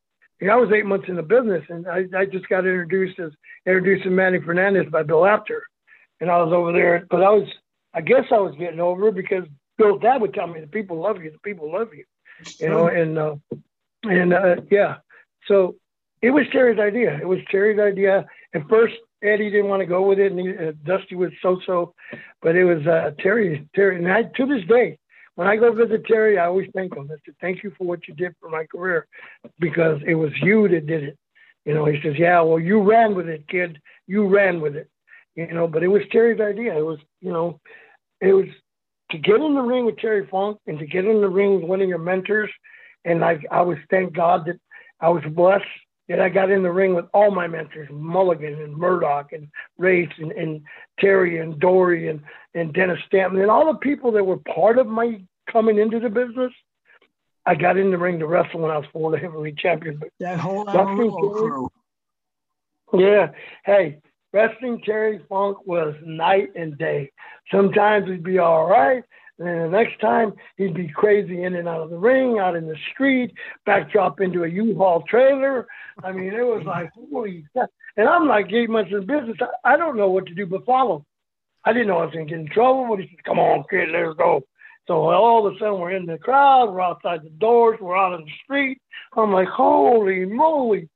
You 0.45 0.51
know, 0.51 0.58
I 0.58 0.62
was 0.62 0.71
eight 0.73 0.86
months 0.86 1.08
in 1.10 1.15
the 1.15 1.23
business, 1.23 1.63
and 1.69 1.88
I, 1.88 2.05
I 2.15 2.25
just 2.25 2.47
got 2.49 2.67
introduced 2.67 3.19
as 3.19 3.31
introduced 3.65 4.03
to 4.03 4.12
Manny 4.12 4.39
Fernandez 4.39 4.86
by 4.91 5.01
Bill 5.01 5.25
Apter, 5.25 5.63
and 6.21 6.29
I 6.29 6.38
was 6.38 6.53
over 6.53 6.71
there. 6.71 7.08
But 7.10 7.23
I 7.23 7.31
was, 7.31 7.47
I 7.95 8.01
guess, 8.01 8.25
I 8.31 8.38
was 8.38 8.53
getting 8.60 8.79
over 8.79 9.12
because 9.12 9.45
Bill's 9.79 10.03
dad 10.03 10.21
would 10.21 10.36
tell 10.36 10.45
me, 10.45 10.60
"The 10.60 10.67
people 10.67 11.01
love 11.01 11.23
you. 11.23 11.31
The 11.31 11.39
people 11.39 11.73
love 11.73 11.95
you," 11.95 12.05
you 12.60 12.69
know, 12.69 12.89
and 12.89 13.17
uh, 13.17 13.38
and 14.03 14.36
uh, 14.36 14.58
yeah, 14.69 14.97
so 15.47 15.77
it 16.21 16.29
was 16.29 16.45
Terry's 16.51 16.79
idea. 16.79 17.17
It 17.19 17.27
was 17.27 17.39
Terry's 17.49 17.79
idea. 17.79 18.27
At 18.53 18.69
first, 18.69 18.93
Eddie 19.23 19.49
didn't 19.49 19.69
want 19.69 19.79
to 19.79 19.88
go 19.88 20.08
with 20.08 20.19
it, 20.19 20.31
and 20.31 20.39
he, 20.39 20.49
uh, 20.55 20.73
Dusty 20.84 21.15
was 21.15 21.31
so-so, 21.41 21.95
but 22.43 22.55
it 22.55 22.65
was 22.65 22.86
uh, 22.86 23.13
Terry. 23.19 23.67
Terry, 23.73 23.95
and 23.95 24.12
I, 24.12 24.25
to 24.36 24.45
this 24.45 24.63
day, 24.67 24.99
when 25.36 25.48
I 25.48 25.56
go 25.56 25.71
visit 25.71 26.06
Terry, 26.06 26.38
I 26.39 26.45
always 26.45 26.69
thank 26.74 26.95
him. 26.95 27.10
I 27.12 27.15
said, 27.26 27.36
"Thank 27.39 27.63
you 27.63 27.71
for 27.78 27.86
what 27.86 28.08
you 28.08 28.13
did 28.13 28.36
for 28.39 28.50
my 28.50 28.65
career, 28.65 29.08
because 29.60 30.02
it 30.06 30.15
was 30.15 30.32
you 30.41 30.67
that 30.69 30.88
did 30.88 31.04
it." 31.04 31.17
You 31.65 31.74
know, 31.74 31.86
he 31.86 32.02
says, 32.02 32.17
"Yeah, 32.17 32.41
well, 32.41 32.60
you 32.60 32.82
ran 32.82 33.15
with 33.15 33.28
it, 33.28 33.48
kid. 33.48 33.80
You 34.08 34.28
ran 34.28 34.62
with 34.62 34.76
it." 34.76 34.89
You 35.36 35.52
know, 35.54 35.67
but 35.67 35.84
it 35.84 35.88
was 35.89 36.02
Terry's 36.12 36.39
idea. 36.39 36.78
It 36.78 36.86
was, 36.86 37.00
you 37.21 37.32
know, 37.32 37.60
it 38.21 38.34
was 38.34 38.48
to 39.12 39.17
get 39.17 39.41
in 39.41 39.54
the 39.54 39.62
ring 39.62 39.86
with 39.86 39.98
Terry 39.98 40.26
Funk 40.28 40.60
and 40.67 40.80
to 40.80 40.86
get 40.86 41.06
in 41.06 41.21
the 41.21 41.30
ring 41.30 41.56
with 41.56 41.69
one 41.69 41.82
of 41.82 41.89
your 41.89 42.00
mentors. 42.00 42.50
And 43.04 43.24
I, 43.24 43.39
I 43.52 43.62
was 43.62 43.78
thank 43.89 44.13
God 44.13 44.45
that 44.45 44.60
I 45.00 45.10
was 45.10 45.24
blessed 45.26 45.65
that 46.07 46.19
I 46.19 46.29
got 46.29 46.51
in 46.51 46.63
the 46.63 46.71
ring 46.71 46.93
with 46.93 47.05
all 47.13 47.31
my 47.31 47.47
mentors, 47.47 47.89
Mulligan 47.91 48.61
and 48.61 48.77
Murdoch 48.77 49.31
and 49.33 49.47
Race 49.77 50.11
and, 50.17 50.31
and 50.31 50.61
Terry 50.99 51.39
and 51.39 51.59
Dory 51.59 52.09
and, 52.09 52.21
and 52.53 52.73
Dennis 52.73 52.99
Stanton 53.07 53.41
and 53.41 53.49
all 53.49 53.71
the 53.71 53.79
people 53.79 54.11
that 54.11 54.23
were 54.23 54.37
part 54.37 54.77
of 54.77 54.87
my 54.87 55.21
coming 55.51 55.79
into 55.79 55.99
the 55.99 56.09
business. 56.09 56.51
I 57.47 57.55
got 57.55 57.77
in 57.77 57.91
the 57.91 57.97
ring 57.97 58.19
to 58.19 58.27
wrestle 58.27 58.61
when 58.61 58.71
I 58.71 58.77
was 58.77 58.87
Florida 58.91 59.21
heavyweight 59.23 59.57
champion. 59.57 59.97
But 59.97 60.09
that 60.19 60.39
whole 60.39 61.29
crew. 61.31 61.69
Yeah. 62.93 63.31
Hey, 63.65 63.99
wrestling 64.31 64.81
Terry 64.85 65.21
Funk 65.27 65.65
was 65.65 65.95
night 66.03 66.49
and 66.55 66.77
day. 66.77 67.11
Sometimes 67.51 68.07
we'd 68.07 68.23
be 68.23 68.37
all 68.37 68.67
right. 68.67 69.03
And 69.38 69.48
then 69.48 69.58
the 69.63 69.69
next 69.69 70.00
time 70.00 70.34
he'd 70.58 70.74
be 70.74 70.88
crazy 70.88 71.43
in 71.43 71.56
and 71.56 71.67
out 71.67 71.82
of 71.82 71.89
the 71.89 71.98
ring, 71.98 72.39
out 72.39 72.56
in 72.56 72.67
the 72.67 72.78
street, 72.93 73.34
backdrop 73.65 74.21
into 74.21 74.43
a 74.43 74.48
U-Haul 74.48 75.04
trailer. 75.10 75.67
I 76.04 76.12
mean, 76.12 76.34
it 76.34 76.45
was 76.45 76.63
like, 76.65 76.91
holy 76.93 77.45
God. 77.54 77.67
And 77.98 78.08
I'm 78.08 78.28
like 78.28 78.52
eight 78.52 78.69
months 78.69 78.91
in 78.91 79.06
business. 79.06 79.38
I, 79.41 79.74
I 79.74 79.78
don't 79.78 79.98
know 79.98 80.10
what 80.10 80.26
to 80.28 80.34
do 80.34 80.45
but 80.45 80.65
follow. 80.65 81.06
I 81.65 81.74
didn't 81.74 81.88
know 81.88 81.98
I 81.98 82.06
was 82.06 82.13
going 82.13 82.28
to 82.28 82.32
get 82.32 82.39
in 82.39 82.48
trouble, 82.48 82.88
but 82.89 83.00
he 83.00 83.08
said, 83.08 83.24
come 83.24 83.39
on, 83.39 83.65
kid, 83.69 83.89
let's 83.91 84.15
go. 84.17 84.43
So 84.88 85.10
all 85.10 85.48
of 85.48 85.56
a 85.56 85.58
sudden 85.58 85.80
we're 85.80 85.91
in 85.91 86.06
the 86.06 86.19
crowd, 86.19 86.71
we're 86.71 86.82
outside 86.82 87.24
the 87.24 87.30
doors, 87.32 87.80
we're 87.82 87.98
out 87.98 88.19
in 88.19 88.26
the 88.26 88.32
street. 88.43 88.80
I'm 89.17 89.32
like, 89.32 89.48
holy 89.48 90.26
moly. 90.26 90.89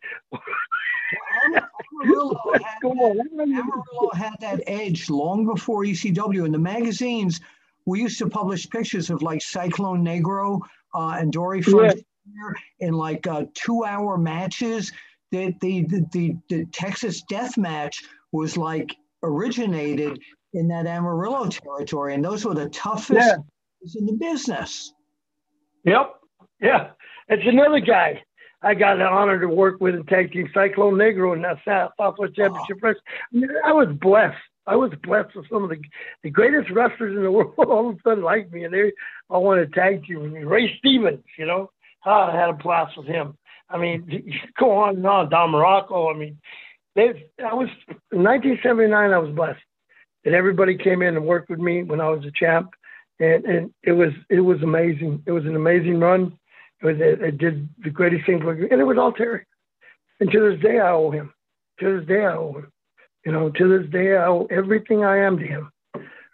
Amarillo, 2.04 2.40
had, 2.54 2.84
Amarillo 2.84 4.12
had 4.14 4.36
that 4.42 4.62
edge 4.68 5.10
long 5.10 5.46
before 5.46 5.84
ECW. 5.84 6.46
In 6.46 6.52
the 6.52 6.60
magazines, 6.60 7.42
we 7.86 8.02
used 8.02 8.20
to 8.20 8.30
publish 8.30 8.70
pictures 8.70 9.10
of 9.10 9.22
like 9.22 9.42
Cyclone 9.42 10.04
Negro 10.04 10.62
uh, 10.94 11.18
and 11.20 11.32
Dory 11.32 11.62
Frontier 11.62 12.04
yeah. 12.26 12.88
in 12.88 12.94
like 12.94 13.28
uh, 13.28 13.46
two-hour 13.54 14.18
matches. 14.18 14.92
The, 15.32 15.54
the, 15.62 15.84
the, 15.84 16.06
the, 16.12 16.36
the 16.50 16.66
Texas 16.68 17.22
Death 17.24 17.58
Match 17.58 18.04
was 18.32 18.58
like 18.58 18.96
originated 19.24 20.20
in 20.54 20.68
that 20.70 20.88
Amarillo 20.88 21.48
territory, 21.48 22.16
and 22.16 22.26
those 22.26 22.46
were 22.46 22.56
the 22.56 22.70
toughest 22.70 23.14
yeah. 23.14 23.36
in 23.96 24.06
the 24.06 24.14
business. 24.14 24.94
Yep. 25.86 26.16
Yeah. 26.62 26.92
It's 27.28 27.44
another 27.46 27.80
guy 27.80 28.24
I 28.62 28.74
got 28.74 28.98
the 28.98 29.06
honor 29.06 29.40
to 29.40 29.48
work 29.48 29.80
with 29.80 29.96
in 29.96 30.04
tag 30.06 30.32
team 30.32 30.50
Cyclone 30.54 30.96
Negro 30.96 31.36
in 31.36 31.42
that 31.44 31.60
Southwest 31.98 32.36
Championship. 32.36 32.78
Oh. 32.84 32.94
I 33.64 33.72
was 33.72 33.96
blessed. 34.02 34.36
I 34.70 34.76
was 34.76 34.92
blessed 35.02 35.36
with 35.36 35.50
some 35.52 35.64
of 35.64 35.70
the, 35.72 35.82
the 36.22 36.30
greatest 36.30 36.70
wrestlers 36.70 37.16
in 37.16 37.24
the 37.24 37.32
world 37.38 37.54
all 37.58 37.90
of 37.90 37.96
a 37.96 38.00
sudden 38.04 38.24
like 38.24 38.52
me, 38.52 38.64
and 38.64 38.74
they 38.74 38.92
all 39.30 39.44
want 39.44 39.60
to 39.60 39.80
tag 39.80 40.06
team 40.06 40.22
with 40.22 40.32
me. 40.32 40.44
Ray 40.44 40.78
Stevens, 40.78 41.24
you 41.38 41.46
know, 41.48 41.72
I 42.06 42.32
had 42.32 42.50
a 42.50 42.54
blast 42.54 42.96
with 42.96 43.08
him. 43.08 43.36
I 43.70 43.78
mean, 43.78 44.42
go 44.60 44.72
on 44.72 44.98
and 44.98 45.08
on. 45.08 45.30
Don 45.30 45.52
Muraco. 45.52 46.14
I 46.14 46.18
mean, 46.18 46.38
they. 46.96 47.30
I 47.44 47.54
was 47.54 47.70
in 48.12 48.24
1979. 48.24 49.12
I 49.12 49.18
was 49.18 49.36
blessed 49.36 49.60
that 50.24 50.34
everybody 50.34 50.78
came 50.78 51.02
in 51.02 51.16
and 51.16 51.26
worked 51.26 51.50
with 51.50 51.60
me 51.60 51.84
when 51.84 52.00
I 52.00 52.10
was 52.10 52.24
a 52.26 52.32
champ, 52.32 52.70
and 53.20 53.46
and 53.46 53.74
it 53.84 53.94
was 53.94 54.10
it 54.30 54.42
was 54.42 54.62
amazing. 54.62 55.24
It 55.26 55.32
was 55.32 55.46
an 55.46 55.56
amazing 55.56 56.00
run. 56.00 56.38
It 56.82 56.86
was 56.86 56.96
it, 57.00 57.22
it 57.22 57.38
did 57.40 57.68
the 57.84 57.90
greatest 57.90 58.26
thing 58.28 58.40
for 58.40 58.54
me, 58.54 58.68
and 58.70 58.80
it 58.80 58.86
was 58.86 58.98
all 58.98 59.14
Terry. 59.14 59.46
And 60.20 60.30
to 60.32 60.52
this 60.52 60.62
day, 60.62 60.80
I 60.80 60.92
owe 60.92 61.12
him. 61.12 61.34
To 61.80 61.98
this 61.98 62.08
day, 62.08 62.26
I 62.26 62.36
owe 62.36 62.54
him. 62.54 62.72
You 63.26 63.32
know, 63.32 63.50
to 63.50 63.80
this 63.80 63.90
day, 63.92 64.16
I 64.16 64.28
owe 64.28 64.48
everything 64.50 65.04
I 65.04 65.20
am 65.20 65.38
to 65.38 65.46
him. 65.46 65.72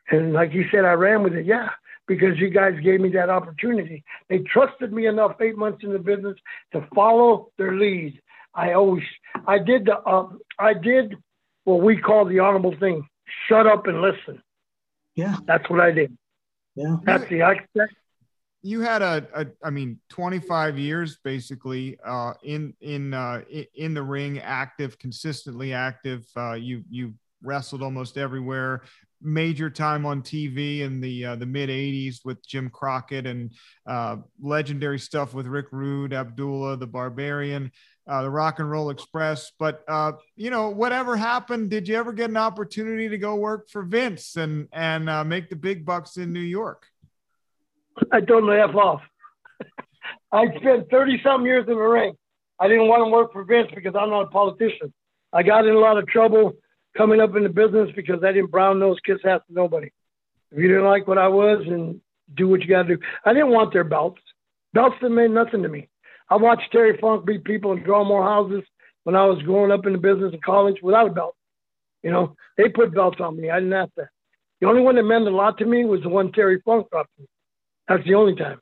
And 0.10 0.34
like 0.34 0.54
you 0.54 0.66
said, 0.72 0.86
I 0.86 0.94
ran 0.94 1.24
with 1.24 1.34
it. 1.34 1.46
Yeah, 1.46 1.70
because 2.08 2.38
you 2.38 2.50
guys 2.50 2.80
gave 2.84 3.02
me 3.02 3.10
that 3.10 3.30
opportunity. 3.30 4.04
They 4.30 4.40
trusted 4.40 4.94
me 4.94 5.08
enough 5.08 5.42
eight 5.42 5.58
months 5.58 5.84
in 5.84 5.92
the 5.94 6.00
business 6.00 6.38
to 6.74 6.88
follow 6.94 7.52
their 7.58 7.76
lead. 7.76 8.22
I 8.54 8.74
always, 8.74 9.04
I 9.48 9.58
did 9.58 9.86
the, 9.86 9.98
uh, 9.98 10.30
I 10.60 10.74
did 10.74 11.16
what 11.64 11.82
we 11.82 11.98
call 11.98 12.26
the 12.26 12.40
honorable 12.40 12.76
thing: 12.80 13.08
shut 13.48 13.66
up 13.68 13.88
and 13.88 14.02
listen. 14.02 14.42
Yeah, 15.16 15.38
that's 15.46 15.70
what 15.70 15.80
I 15.80 15.92
did. 15.92 16.18
Yeah, 16.76 16.98
that's 17.04 17.28
the 17.30 17.44
I, 17.44 17.62
you 18.66 18.82
had 18.82 19.04
a, 19.04 19.28
a 19.36 19.46
I 19.64 19.70
mean 19.70 20.00
25 20.10 20.80
years 20.80 21.20
basically 21.24 22.00
uh, 22.04 22.34
in 22.42 22.74
in 22.82 23.14
uh, 23.14 23.42
in 23.76 23.94
the 23.94 24.02
ring 24.02 24.40
active 24.40 24.98
consistently 24.98 25.72
active. 25.72 26.26
Uh, 26.36 26.54
you 26.54 26.84
you 26.90 27.14
wrestled 27.44 27.84
almost 27.84 28.18
everywhere. 28.18 28.82
Major 29.22 29.70
time 29.70 30.04
on 30.04 30.24
TV 30.24 30.80
in 30.80 31.00
the 31.00 31.26
uh, 31.26 31.36
the 31.36 31.46
mid 31.46 31.70
80s 31.70 32.26
with 32.26 32.46
Jim 32.48 32.72
Crockett 32.72 33.28
and 33.28 33.54
uh, 33.86 34.18
legendary 34.42 34.98
stuff 34.98 35.36
with 35.36 35.46
Rick 35.46 35.68
Rude 35.72 36.12
Abdullah 36.12 36.76
the 36.78 36.88
Barbarian 36.88 37.72
uh, 38.08 38.24
the 38.24 38.32
Rock 38.32 38.58
and 38.58 38.70
Roll 38.70 38.90
Express. 38.90 39.52
But 39.60 39.84
you 40.36 40.50
know 40.50 40.70
whatever 40.70 41.16
happened 41.16 41.70
did 41.70 41.88
you 41.88 41.98
ever 41.98 42.14
get 42.14 42.32
an 42.32 42.38
opportunity 42.38 43.10
to 43.10 43.18
go 43.20 43.36
work 43.36 43.70
for 43.70 43.84
Vince 43.84 44.38
and 44.38 44.68
and 44.74 45.30
make 45.30 45.52
the 45.52 45.56
big 45.56 45.86
bucks 45.86 46.18
in 46.18 46.34
New 46.34 46.40
York 46.40 46.88
I 48.12 48.20
him 48.20 48.26
to 48.48 48.68
F 48.70 48.76
off. 48.76 49.02
I 50.32 50.46
spent 50.58 50.90
30 50.90 51.22
something 51.24 51.46
years 51.46 51.66
in 51.68 51.76
the 51.76 51.80
ring. 51.80 52.14
I 52.60 52.68
didn't 52.68 52.88
want 52.88 53.06
to 53.06 53.12
work 53.12 53.34
for 53.34 53.44
Vince 53.44 53.70
because 53.74 53.96
I'm 54.00 54.10
not 54.10 54.24
a 54.24 54.28
politician. 54.28 54.94
I 55.34 55.44
got 55.44 55.68
in 55.68 55.76
a 55.76 55.80
lot 55.80 55.98
of 55.98 56.08
trouble 56.08 56.54
coming 56.98 57.20
up 57.20 57.36
in 57.36 57.44
the 57.44 57.50
business 57.50 57.90
because 57.96 58.24
I 58.24 58.32
didn't 58.32 58.52
brown 58.52 58.80
nose 58.80 58.98
kiss 59.06 59.20
half 59.24 59.46
to 59.48 59.54
nobody. 59.54 59.92
If 60.52 60.60
you 60.60 60.68
didn't 60.68 60.86
like 60.86 61.08
what 61.08 61.18
I 61.18 61.28
was, 61.28 61.66
and 61.68 62.00
do 62.34 62.48
what 62.48 62.62
you 62.62 62.68
got 62.68 62.84
to 62.84 62.96
do. 62.96 63.02
I 63.24 63.34
didn't 63.34 63.52
want 63.52 63.74
their 63.74 63.84
belts. 63.84 64.22
Belts 64.74 64.96
didn't 65.00 65.16
mean 65.16 65.34
nothing 65.34 65.64
to 65.64 65.70
me. 65.70 65.90
I 66.30 66.38
watched 66.38 66.72
Terry 66.72 66.98
Funk 67.00 67.26
beat 67.26 67.44
people 67.44 67.72
and 67.72 67.84
draw 67.84 68.04
more 68.04 68.24
houses 68.24 68.64
when 69.04 69.16
I 69.16 69.26
was 69.26 69.42
growing 69.44 69.72
up 69.72 69.86
in 69.86 69.94
the 69.94 70.00
business 70.00 70.34
in 70.34 70.40
college 70.42 70.78
without 70.82 71.08
a 71.08 71.12
belt. 71.12 71.36
You 72.02 72.12
know, 72.12 72.36
they 72.58 72.70
put 72.70 72.94
belts 72.94 73.20
on 73.20 73.38
me. 73.38 73.50
I 73.50 73.60
didn't 73.60 73.74
have 73.74 73.90
that. 73.98 74.10
The 74.62 74.68
only 74.68 74.82
one 74.82 74.96
that 74.96 75.04
meant 75.04 75.28
a 75.28 75.32
lot 75.32 75.58
to 75.60 75.66
me 75.66 75.86
was 75.86 76.02
the 76.02 76.10
one 76.10 76.32
Terry 76.32 76.62
Funk 76.66 76.88
dropped 76.90 77.12
me. 77.20 77.26
That's 77.88 78.04
the 78.06 78.16
only 78.16 78.36
time. 78.36 78.60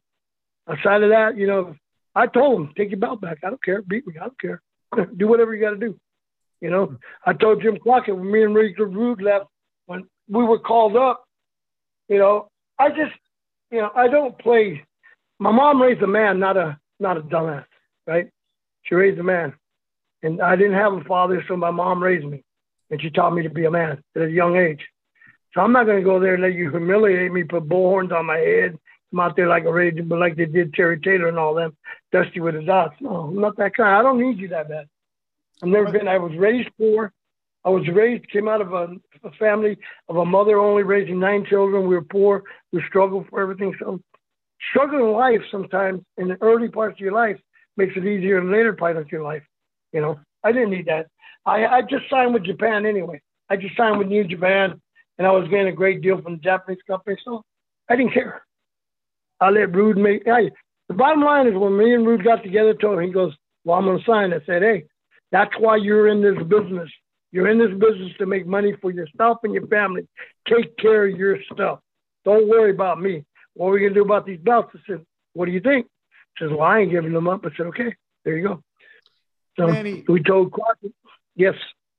Outside 0.70 1.04
of 1.04 1.10
that, 1.10 1.38
you 1.38 1.48
know, 1.48 1.76
I 2.16 2.28
told 2.28 2.62
him, 2.62 2.74
take 2.78 2.92
your 2.92 3.00
belt 3.00 3.22
back. 3.22 3.40
I 3.44 3.50
don't 3.50 3.64
care. 3.64 3.82
Beat 3.82 4.06
me. 4.08 4.16
I 4.20 4.26
don't 4.26 4.40
care. 4.40 4.62
do 5.18 5.28
whatever 5.28 5.56
you 5.56 5.62
got 5.62 5.72
to 5.72 5.78
do. 5.78 6.00
You 6.62 6.70
know, 6.70 6.98
I 7.26 7.34
told 7.34 7.62
Jim 7.62 7.78
Crockett 7.78 8.16
when 8.16 8.32
me 8.32 8.44
and 8.44 8.56
Rick 8.56 8.78
Rude 8.78 9.22
left, 9.22 9.48
when 9.86 10.08
we 10.30 10.46
were 10.46 10.60
called 10.60 10.96
up 10.96 11.26
You 12.08 12.20
know, 12.20 12.48
I 12.80 12.90
just, 12.90 13.14
you 13.72 13.80
know, 13.80 13.92
I 13.96 14.08
don't 14.08 14.38
play. 14.40 14.86
My 15.40 15.52
mom 15.52 15.82
raised 15.82 16.02
a 16.02 16.08
man, 16.08 16.40
not 16.40 16.56
a 16.56 16.78
not 17.00 17.18
a 17.18 17.22
dumbass, 17.22 17.66
right? 18.08 18.30
She 18.84 18.96
raised 18.96 19.20
a 19.20 19.24
man, 19.24 19.54
and 20.22 20.42
I 20.42 20.56
didn't 20.56 20.76
have 20.76 20.94
a 20.94 21.04
father, 21.04 21.44
so 21.48 21.58
my 21.58 21.72
mom 21.72 22.02
raised 22.02 22.26
me, 22.26 22.44
and 22.90 23.02
she 23.02 23.10
taught 23.10 23.34
me 23.34 23.44
to 23.44 23.50
be 23.50 23.66
a 23.66 23.72
man 23.72 24.02
at 24.16 24.22
a 24.22 24.32
young 24.32 24.56
age. 24.56 24.82
So 25.54 25.62
I'm 25.62 25.74
not 25.74 25.86
going 25.86 25.98
to 26.00 26.04
go 26.04 26.20
there 26.20 26.36
and 26.36 26.44
let 26.44 26.54
you 26.54 26.70
humiliate 26.70 27.32
me, 27.32 27.44
put 27.44 27.68
bullhorns 27.68 28.12
on 28.12 28.26
my 28.26 28.38
head, 28.38 28.78
come 29.14 29.20
out 29.20 29.36
there 29.36 29.48
like 29.48 29.66
a 29.66 29.72
rage, 29.72 30.00
but 30.06 30.20
like 30.20 30.36
they 30.36 30.46
did 30.46 30.74
Terry 30.74 31.00
Taylor 31.00 31.28
and 31.28 31.38
all 31.38 31.54
them, 31.54 31.78
Dusty 32.12 32.40
with 32.40 32.56
the 32.56 32.64
dots. 32.64 32.96
No, 33.00 33.28
I'm 33.28 33.40
not 33.40 33.58
that 33.58 33.76
kind. 33.76 33.96
I 33.96 34.02
don't 34.02 34.20
need 34.20 34.40
you 34.40 34.48
that 34.50 34.70
bad. 34.70 34.88
I've 35.62 35.70
never 35.70 35.92
been. 35.92 36.08
I 36.08 36.18
was 36.18 36.36
raised 36.36 36.70
poor. 36.78 37.14
I 37.64 37.70
was 37.70 37.88
raised, 37.88 38.30
came 38.30 38.50
out 38.50 38.60
of 38.60 38.74
a, 38.74 38.88
a 39.24 39.32
family 39.40 39.78
of 40.10 40.18
a 40.18 40.26
mother 40.26 40.58
only 40.58 40.84
raising 40.84 41.20
nine 41.20 41.46
children. 41.46 41.88
We 41.88 41.96
were 41.96 42.02
poor. 42.02 42.44
We 42.74 42.84
struggled 42.90 43.28
for 43.30 43.40
everything. 43.40 43.74
So, 43.80 44.02
struggling 44.72 45.14
life 45.14 45.42
sometimes 45.52 46.02
in 46.18 46.28
the 46.28 46.38
early 46.42 46.68
parts 46.68 46.96
of 46.96 47.00
your 47.00 47.14
life 47.14 47.40
makes 47.78 47.94
it 47.96 48.06
easier 48.06 48.40
in 48.40 48.52
later 48.52 48.74
parts 48.74 49.00
of 49.00 49.12
your 49.12 49.24
life. 49.24 49.44
You 49.94 50.02
know, 50.02 50.20
I 50.44 50.52
didn't 50.52 50.72
need 50.72 50.88
that. 50.88 51.08
I, 51.46 51.66
I 51.68 51.82
just 51.84 52.10
signed 52.10 52.34
with 52.34 52.44
Japan 52.44 52.86
anyway. 52.86 53.22
I 53.50 53.58
just 53.58 53.78
signed 53.78 54.00
with 54.00 54.08
New 54.08 54.24
Japan, 54.24 54.82
and 55.18 55.28
I 55.28 55.32
was 55.32 55.48
getting 55.50 55.68
a 55.68 55.74
great 55.74 56.02
deal 56.02 56.22
from 56.22 56.34
the 56.34 56.40
Japanese 56.40 56.82
company, 56.88 57.18
so 57.24 57.44
I 57.90 57.96
didn't 57.96 58.14
care. 58.14 58.44
I 59.44 59.50
let 59.50 59.76
Rude 59.76 59.98
make. 59.98 60.28
I, 60.28 60.50
the 60.88 60.94
bottom 60.94 61.22
line 61.22 61.48
is 61.48 61.54
when 61.54 61.78
me 61.78 61.94
and 61.94 62.08
Rude 62.08 62.24
got 62.24 62.44
together, 62.44 62.74
told 62.74 63.00
him 63.00 63.06
he 63.06 63.12
goes, 63.12 63.34
"Well, 63.66 63.78
I'm 63.78 63.86
going 63.86 64.00
to 64.00 64.06
sign." 64.06 64.34
I 64.34 64.40
said, 64.46 64.62
"Hey, 64.62 64.86
that's 65.32 65.52
why 65.60 65.76
you're 65.76 66.08
in 66.08 66.22
this 66.22 66.42
business. 66.48 66.90
You're 67.32 67.50
in 67.50 67.58
this 67.58 67.72
business 67.72 68.12
to 68.20 68.26
make 68.26 68.48
money 68.48 68.74
for 68.82 68.92
yourself 68.92 69.40
and 69.44 69.54
your 69.54 69.68
family. 69.68 70.08
Take 70.48 70.78
care 70.78 71.08
of 71.08 71.18
your 71.18 71.38
stuff. 71.52 71.80
Don't 72.24 72.48
worry 72.48 72.72
about 72.72 73.02
me. 73.02 73.26
What 73.54 73.68
are 73.68 73.72
we 73.72 73.82
gonna 73.82 73.94
do 73.94 74.04
about 74.04 74.26
these 74.26 74.40
belts?" 74.40 74.72
I 74.76 74.80
said, 74.88 75.06
"What 75.34 75.46
do 75.46 75.52
you 75.52 75.60
think?" 75.60 75.88
He 76.38 76.46
says, 76.46 76.52
"Well, 76.52 76.62
I 76.62 76.80
ain't 76.80 76.92
giving 76.92 77.12
them 77.12 77.28
up." 77.28 77.46
I 77.46 77.50
said, 77.58 77.68
"Okay, 77.68 77.96
there 78.24 78.38
you 78.38 78.48
go." 78.48 78.64
So 79.60 79.68
Manny, 79.68 80.06
we 80.08 80.24
told 80.24 80.54
Crockett, 80.54 80.94
"Yes." 81.36 81.56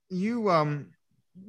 You 0.09 0.51
um, 0.51 0.95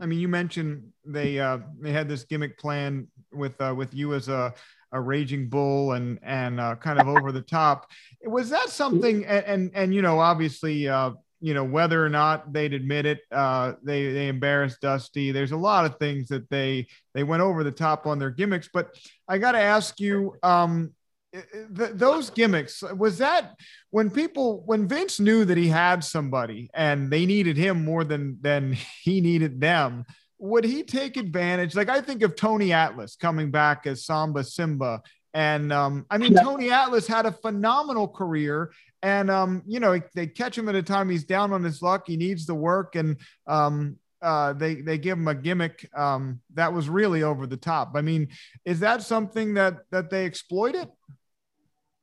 I 0.01 0.05
mean, 0.05 0.19
you 0.19 0.27
mentioned 0.27 0.91
they 1.05 1.39
uh 1.39 1.59
they 1.79 1.91
had 1.91 2.09
this 2.09 2.23
gimmick 2.23 2.57
plan 2.57 3.07
with 3.31 3.59
uh 3.61 3.73
with 3.75 3.93
you 3.93 4.13
as 4.13 4.27
a 4.27 4.53
a 4.95 5.01
raging 5.01 5.49
bull 5.49 5.91
and 5.91 6.17
and 6.23 6.59
uh, 6.59 6.75
kind 6.77 6.99
of 6.99 7.07
over 7.07 7.31
the 7.31 7.41
top. 7.41 7.91
Was 8.23 8.49
that 8.49 8.69
something? 8.69 9.25
And 9.25 9.45
and, 9.45 9.71
and 9.75 9.93
you 9.93 10.01
know, 10.01 10.19
obviously, 10.19 10.87
uh, 10.87 11.11
you 11.41 11.53
know, 11.53 11.65
whether 11.65 12.03
or 12.03 12.09
not 12.09 12.53
they'd 12.53 12.73
admit 12.73 13.05
it, 13.05 13.19
uh, 13.31 13.73
they 13.83 14.11
they 14.13 14.29
embarrassed 14.29 14.81
Dusty. 14.81 15.31
There's 15.31 15.51
a 15.51 15.57
lot 15.57 15.85
of 15.85 15.97
things 15.97 16.29
that 16.29 16.49
they 16.49 16.87
they 17.13 17.23
went 17.23 17.43
over 17.43 17.63
the 17.63 17.71
top 17.71 18.07
on 18.07 18.17
their 18.17 18.31
gimmicks. 18.31 18.69
But 18.73 18.95
I 19.27 19.37
got 19.37 19.51
to 19.51 19.59
ask 19.59 19.99
you, 19.99 20.35
um, 20.41 20.93
th- 21.33 21.91
those 21.93 22.29
gimmicks 22.29 22.81
was 22.81 23.17
that 23.17 23.55
when 23.91 24.09
people 24.09 24.63
when 24.65 24.87
Vince 24.87 25.19
knew 25.19 25.43
that 25.43 25.57
he 25.57 25.67
had 25.67 26.05
somebody 26.05 26.69
and 26.73 27.11
they 27.11 27.25
needed 27.25 27.57
him 27.57 27.83
more 27.83 28.05
than 28.05 28.37
than 28.41 28.77
he 29.03 29.19
needed 29.19 29.59
them 29.59 30.05
would 30.39 30.63
he 30.63 30.83
take 30.83 31.17
advantage? 31.17 31.75
Like 31.75 31.89
I 31.89 32.01
think 32.01 32.21
of 32.21 32.35
Tony 32.35 32.73
Atlas 32.73 33.15
coming 33.15 33.51
back 33.51 33.87
as 33.87 34.05
Saba 34.05 34.43
Simba. 34.43 35.01
And 35.33 35.73
um, 35.73 36.05
I 36.09 36.17
mean, 36.17 36.33
yeah. 36.33 36.43
Tony 36.43 36.71
Atlas 36.71 37.07
had 37.07 37.25
a 37.25 37.31
phenomenal 37.31 38.07
career. 38.07 38.71
And, 39.01 39.29
um, 39.29 39.63
you 39.67 39.79
know, 39.79 39.99
they 40.15 40.27
catch 40.27 40.57
him 40.57 40.69
at 40.69 40.75
a 40.75 40.81
time 40.81 41.09
he's 41.09 41.25
down 41.25 41.53
on 41.53 41.63
his 41.63 41.81
luck. 41.81 42.05
He 42.07 42.17
needs 42.17 42.45
the 42.45 42.55
work. 42.55 42.95
And 42.95 43.17
um, 43.45 43.97
uh, 44.21 44.53
they, 44.53 44.75
they 44.75 44.97
give 44.97 45.17
him 45.17 45.27
a 45.27 45.35
gimmick 45.35 45.87
um, 45.95 46.39
that 46.53 46.73
was 46.73 46.89
really 46.89 47.21
over 47.21 47.45
the 47.45 47.57
top. 47.57 47.91
I 47.95 48.01
mean, 48.01 48.29
is 48.63 48.79
that 48.79 49.03
something 49.03 49.53
that, 49.55 49.79
that 49.91 50.09
they 50.09 50.25
exploited? 50.25 50.87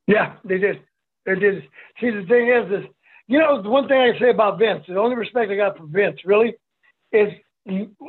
Yeah, 0.07 0.35
they 0.45 0.59
did. 0.59 0.81
They 1.25 1.35
did. 1.35 1.63
See, 1.99 2.11
the 2.11 2.25
thing 2.27 2.49
is, 2.49 2.83
is, 2.83 2.89
you 3.27 3.39
know, 3.39 3.61
the 3.61 3.69
one 3.69 3.87
thing 3.87 3.97
I 3.97 4.17
say 4.19 4.29
about 4.29 4.59
Vince, 4.59 4.83
the 4.87 4.99
only 4.99 5.15
respect 5.15 5.49
I 5.49 5.55
got 5.55 5.77
for 5.77 5.87
Vince 5.87 6.19
really 6.23 6.55
is 7.11 7.33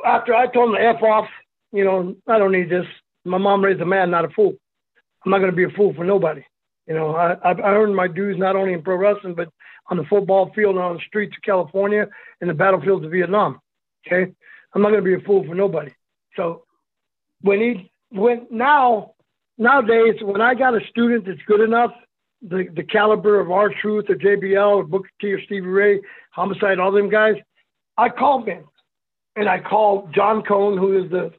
after 0.05 0.33
I 0.33 0.47
told 0.47 0.69
him 0.69 0.75
to 0.75 0.81
F 0.81 1.01
off, 1.03 1.27
you 1.71 1.83
know, 1.83 2.15
I 2.27 2.37
don't 2.37 2.51
need 2.51 2.69
this. 2.69 2.85
My 3.23 3.37
mom 3.37 3.63
raised 3.63 3.81
a 3.81 3.85
man, 3.85 4.11
not 4.11 4.25
a 4.25 4.29
fool. 4.29 4.53
I'm 5.23 5.31
not 5.31 5.39
going 5.39 5.51
to 5.51 5.55
be 5.55 5.63
a 5.63 5.75
fool 5.75 5.93
for 5.93 6.03
nobody. 6.03 6.43
You 6.87 6.93
know, 6.93 7.15
I, 7.15 7.35
I've 7.43 7.59
earned 7.59 7.95
my 7.95 8.07
dues 8.07 8.37
not 8.37 8.55
only 8.55 8.73
in 8.73 8.83
pro 8.83 8.95
wrestling, 8.95 9.33
but 9.33 9.49
on 9.89 9.97
the 9.97 10.03
football 10.03 10.51
field 10.53 10.75
and 10.75 10.83
on 10.83 10.95
the 10.95 11.01
streets 11.07 11.35
of 11.35 11.43
California 11.43 12.07
and 12.41 12.49
the 12.49 12.53
battlefields 12.53 13.05
of 13.05 13.11
Vietnam. 13.11 13.59
Okay. 14.05 14.31
I'm 14.73 14.81
not 14.81 14.89
going 14.89 15.03
to 15.03 15.17
be 15.17 15.21
a 15.21 15.25
fool 15.25 15.43
for 15.45 15.55
nobody. 15.55 15.91
So 16.35 16.63
when 17.41 17.59
he, 17.59 17.91
when 18.09 18.47
now, 18.51 19.13
nowadays, 19.57 20.15
when 20.21 20.41
I 20.41 20.53
got 20.53 20.75
a 20.75 20.85
student 20.89 21.25
that's 21.25 21.41
good 21.47 21.61
enough, 21.61 21.91
the, 22.41 22.67
the 22.75 22.83
caliber 22.83 23.39
of 23.39 23.49
R-Truth 23.49 24.05
or 24.09 24.15
JBL 24.15 24.75
or 24.75 24.83
Booker 24.83 25.09
T 25.19 25.31
or 25.31 25.41
Stevie 25.43 25.61
Ray, 25.61 26.01
Homicide, 26.31 26.79
all 26.79 26.91
them 26.91 27.09
guys, 27.09 27.35
I 27.97 28.09
call 28.09 28.43
Vince 28.43 28.67
and 29.35 29.49
I 29.49 29.59
called 29.59 30.13
John 30.13 30.41
Cone, 30.43 30.77
who 30.77 31.03
is 31.03 31.11
the 31.11 31.33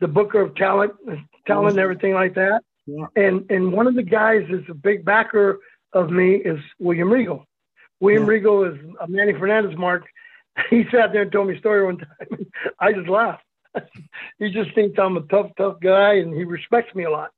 the 0.00 0.08
booker 0.08 0.40
of 0.40 0.54
talent, 0.56 0.92
talent 1.46 1.70
and 1.70 1.78
everything 1.78 2.14
like 2.14 2.34
that. 2.34 2.62
Yeah. 2.86 3.06
And 3.16 3.50
and 3.50 3.72
one 3.72 3.86
of 3.86 3.94
the 3.94 4.02
guys 4.02 4.44
is 4.50 4.64
a 4.68 4.74
big 4.74 5.04
backer 5.04 5.60
of 5.92 6.10
me 6.10 6.36
is 6.36 6.58
William 6.78 7.12
Regal. 7.12 7.46
William 8.00 8.24
yeah. 8.24 8.30
Regal 8.30 8.64
is 8.64 8.78
a 9.00 9.08
Manny 9.08 9.32
Fernandez 9.32 9.76
mark. 9.78 10.04
He 10.68 10.84
sat 10.92 11.14
there 11.14 11.22
and 11.22 11.32
told 11.32 11.48
me 11.48 11.56
a 11.56 11.58
story 11.58 11.82
one 11.82 11.96
time. 11.96 12.46
I 12.78 12.92
just 12.92 13.08
laughed. 13.08 13.42
he 14.38 14.50
just 14.50 14.74
thinks 14.74 14.98
I'm 14.98 15.16
a 15.16 15.22
tough, 15.22 15.50
tough 15.56 15.80
guy, 15.80 16.16
and 16.16 16.34
he 16.34 16.44
respects 16.44 16.94
me 16.94 17.04
a 17.04 17.10
lot. 17.10 17.30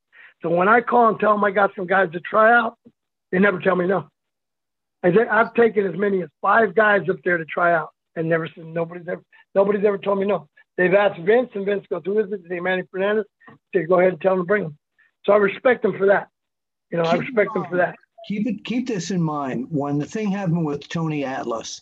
So 0.42 0.50
when 0.50 0.66
I 0.66 0.80
call 0.80 1.10
and 1.10 1.20
tell 1.20 1.32
him 1.32 1.44
I 1.44 1.52
got 1.52 1.70
some 1.76 1.86
guys 1.86 2.10
to 2.10 2.18
try 2.18 2.52
out, 2.52 2.76
they 3.30 3.38
never 3.38 3.60
tell 3.60 3.76
me 3.76 3.86
no. 3.86 4.08
I 5.04 5.12
I've 5.30 5.54
taken 5.54 5.86
as 5.86 5.96
many 5.96 6.22
as 6.22 6.28
five 6.42 6.74
guys 6.74 7.02
up 7.08 7.18
there 7.24 7.38
to 7.38 7.44
try 7.44 7.72
out, 7.72 7.90
and 8.16 8.28
never 8.28 8.48
said 8.48 8.64
nobody's 8.66 9.08
ever 9.08 9.22
Nobody's 9.54 9.84
ever 9.84 9.98
told 9.98 10.18
me 10.18 10.26
no. 10.26 10.48
They've 10.76 10.94
asked 10.94 11.20
Vince, 11.20 11.50
and 11.54 11.64
Vince 11.64 11.86
goes, 11.88 12.02
"Who 12.04 12.18
is 12.18 12.32
it?" 12.32 12.42
They 12.42 12.56
say 12.56 12.60
Manny 12.60 12.82
Fernandez. 12.90 13.26
They 13.72 13.84
go 13.84 14.00
ahead 14.00 14.12
and 14.12 14.20
tell 14.20 14.34
him 14.34 14.40
to 14.40 14.44
bring 14.44 14.64
him. 14.64 14.78
So 15.24 15.32
I 15.32 15.36
respect 15.36 15.82
them 15.82 15.96
for 15.96 16.06
that. 16.06 16.28
You 16.90 16.98
know, 16.98 17.04
keep 17.04 17.12
I 17.12 17.16
respect 17.16 17.54
them 17.54 17.66
for 17.70 17.76
that. 17.76 17.94
Keep 18.26 18.46
it. 18.46 18.64
Keep 18.64 18.88
this 18.88 19.10
in 19.10 19.22
mind. 19.22 19.68
When 19.70 19.98
the 19.98 20.06
thing 20.06 20.30
happened 20.30 20.64
with 20.64 20.88
Tony 20.88 21.24
Atlas, 21.24 21.80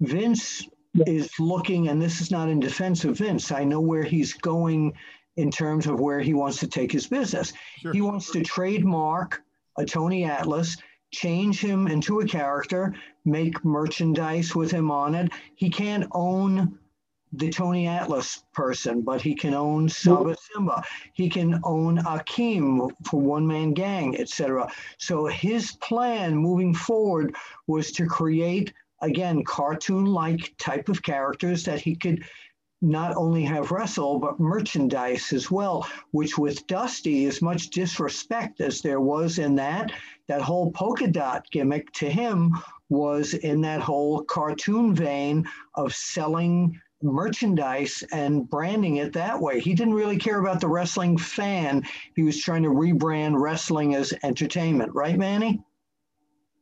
Vince 0.00 0.68
yeah. 0.92 1.04
is 1.06 1.30
looking, 1.40 1.88
and 1.88 2.00
this 2.00 2.20
is 2.20 2.30
not 2.30 2.48
in 2.48 2.60
defense 2.60 3.04
of 3.04 3.16
Vince. 3.16 3.50
I 3.50 3.64
know 3.64 3.80
where 3.80 4.02
he's 4.02 4.34
going 4.34 4.92
in 5.36 5.50
terms 5.50 5.86
of 5.86 5.98
where 5.98 6.20
he 6.20 6.34
wants 6.34 6.58
to 6.58 6.68
take 6.68 6.92
his 6.92 7.06
business. 7.06 7.52
Sure. 7.78 7.92
He 7.92 8.02
wants 8.02 8.30
to 8.32 8.42
trademark 8.42 9.42
a 9.78 9.84
Tony 9.84 10.24
Atlas 10.24 10.76
change 11.12 11.60
him 11.60 11.86
into 11.86 12.20
a 12.20 12.26
character, 12.26 12.94
make 13.24 13.64
merchandise 13.64 14.54
with 14.54 14.70
him 14.70 14.90
on 14.90 15.14
it. 15.14 15.32
He 15.54 15.70
can't 15.70 16.06
own 16.12 16.78
the 17.32 17.50
Tony 17.50 17.88
Atlas 17.88 18.44
person, 18.52 19.02
but 19.02 19.20
he 19.20 19.34
can 19.34 19.54
own 19.54 19.88
Saba 19.88 20.36
Simba. 20.52 20.82
He 21.14 21.28
can 21.28 21.60
own 21.64 21.98
Akeem 21.98 22.90
for 23.04 23.20
One 23.20 23.46
Man 23.46 23.72
Gang, 23.72 24.16
etc. 24.20 24.70
So 24.98 25.26
his 25.26 25.72
plan 25.72 26.36
moving 26.36 26.74
forward 26.74 27.34
was 27.66 27.90
to 27.92 28.06
create 28.06 28.72
again 29.00 29.42
cartoon-like 29.44 30.54
type 30.58 30.88
of 30.88 31.02
characters 31.02 31.64
that 31.64 31.80
he 31.80 31.96
could 31.96 32.24
not 32.84 33.16
only 33.16 33.42
have 33.42 33.70
wrestle 33.70 34.18
but 34.18 34.38
merchandise 34.38 35.32
as 35.32 35.50
well 35.50 35.86
which 36.12 36.38
with 36.38 36.66
dusty 36.66 37.26
as 37.26 37.42
much 37.42 37.70
disrespect 37.70 38.60
as 38.60 38.80
there 38.80 39.00
was 39.00 39.38
in 39.38 39.54
that 39.54 39.90
that 40.28 40.40
whole 40.40 40.70
polka 40.72 41.06
dot 41.06 41.44
gimmick 41.50 41.90
to 41.92 42.08
him 42.08 42.52
was 42.88 43.34
in 43.34 43.60
that 43.60 43.80
whole 43.80 44.22
cartoon 44.24 44.94
vein 44.94 45.44
of 45.74 45.94
selling 45.94 46.78
merchandise 47.04 48.02
and 48.12 48.48
branding 48.48 48.96
it 48.96 49.12
that 49.12 49.38
way. 49.38 49.60
He 49.60 49.74
didn't 49.74 49.94
really 49.94 50.16
care 50.16 50.40
about 50.40 50.60
the 50.60 50.68
wrestling 50.68 51.18
fan. 51.18 51.82
He 52.16 52.22
was 52.22 52.40
trying 52.40 52.62
to 52.62 52.70
rebrand 52.70 53.38
wrestling 53.38 53.94
as 53.94 54.14
entertainment, 54.22 54.92
right, 54.94 55.16
Manny? 55.16 55.62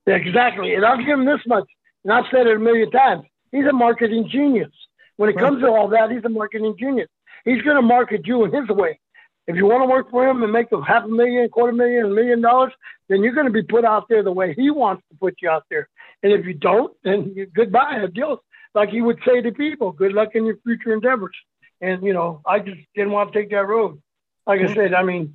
Yeah, 0.07 0.17
exactly. 0.17 0.75
And 0.75 0.85
I'll 0.85 0.99
give 0.99 1.09
him 1.09 1.25
this 1.25 1.41
much, 1.47 1.69
and 2.05 2.13
I've 2.13 2.25
said 2.31 2.47
it 2.47 2.57
a 2.57 2.59
million 2.59 2.91
times. 2.91 3.23
He's 3.53 3.67
a 3.67 3.73
marketing 3.73 4.29
genius. 4.31 4.71
When 5.17 5.29
it 5.31 5.39
comes 5.39 5.61
to 5.63 5.69
all 5.69 5.89
that, 5.89 6.11
he's 6.11 6.25
a 6.25 6.29
marketing 6.29 6.75
genius. 6.79 7.09
He's 7.45 7.63
going 7.63 7.77
to 7.77 7.83
market 7.83 8.27
you 8.27 8.45
in 8.45 8.53
his 8.53 8.69
way. 8.69 8.99
If 9.47 9.57
you 9.57 9.67
want 9.67 9.83
to 9.83 9.87
work 9.87 10.11
for 10.11 10.27
him 10.27 10.43
and 10.43 10.53
make 10.53 10.71
a 10.73 10.81
half 10.83 11.05
a 11.05 11.09
million, 11.09 11.49
quarter 11.49 11.73
million, 11.73 12.07
a 12.07 12.11
million 12.11 12.41
dollars, 12.41 12.73
then 13.09 13.23
you're 13.23 13.35
going 13.35 13.47
to 13.47 13.53
be 13.53 13.63
put 13.63 13.85
out 13.85 14.09
there 14.09 14.23
the 14.23 14.33
way 14.33 14.55
he 14.55 14.71
wants 14.71 15.03
to 15.11 15.19
put 15.19 15.35
you 15.43 15.51
out 15.51 15.65
there. 15.69 15.89
And 16.23 16.33
if 16.33 16.47
you 16.47 16.55
don't, 16.55 16.95
then 17.03 17.33
you, 17.35 17.47
goodbye, 17.47 18.01
adios. 18.03 18.39
Like 18.75 18.91
he 18.91 19.03
would 19.03 19.19
say 19.27 19.43
to 19.43 19.53
people, 19.53 19.93
good 19.93 20.13
luck 20.13 20.31
in 20.35 20.47
your 20.47 20.57
future 20.59 20.93
endeavors. 20.93 21.37
And, 21.81 22.03
you 22.05 22.13
know, 22.13 22.41
I 22.47 22.61
just 22.61 22.81
didn't 22.95 23.11
want 23.11 23.33
to 23.33 23.39
take 23.39 23.51
that 23.51 23.67
road. 23.67 24.01
Like 24.47 24.61
I 24.61 24.73
said, 24.73 24.95
I 24.95 25.03
mean, 25.03 25.35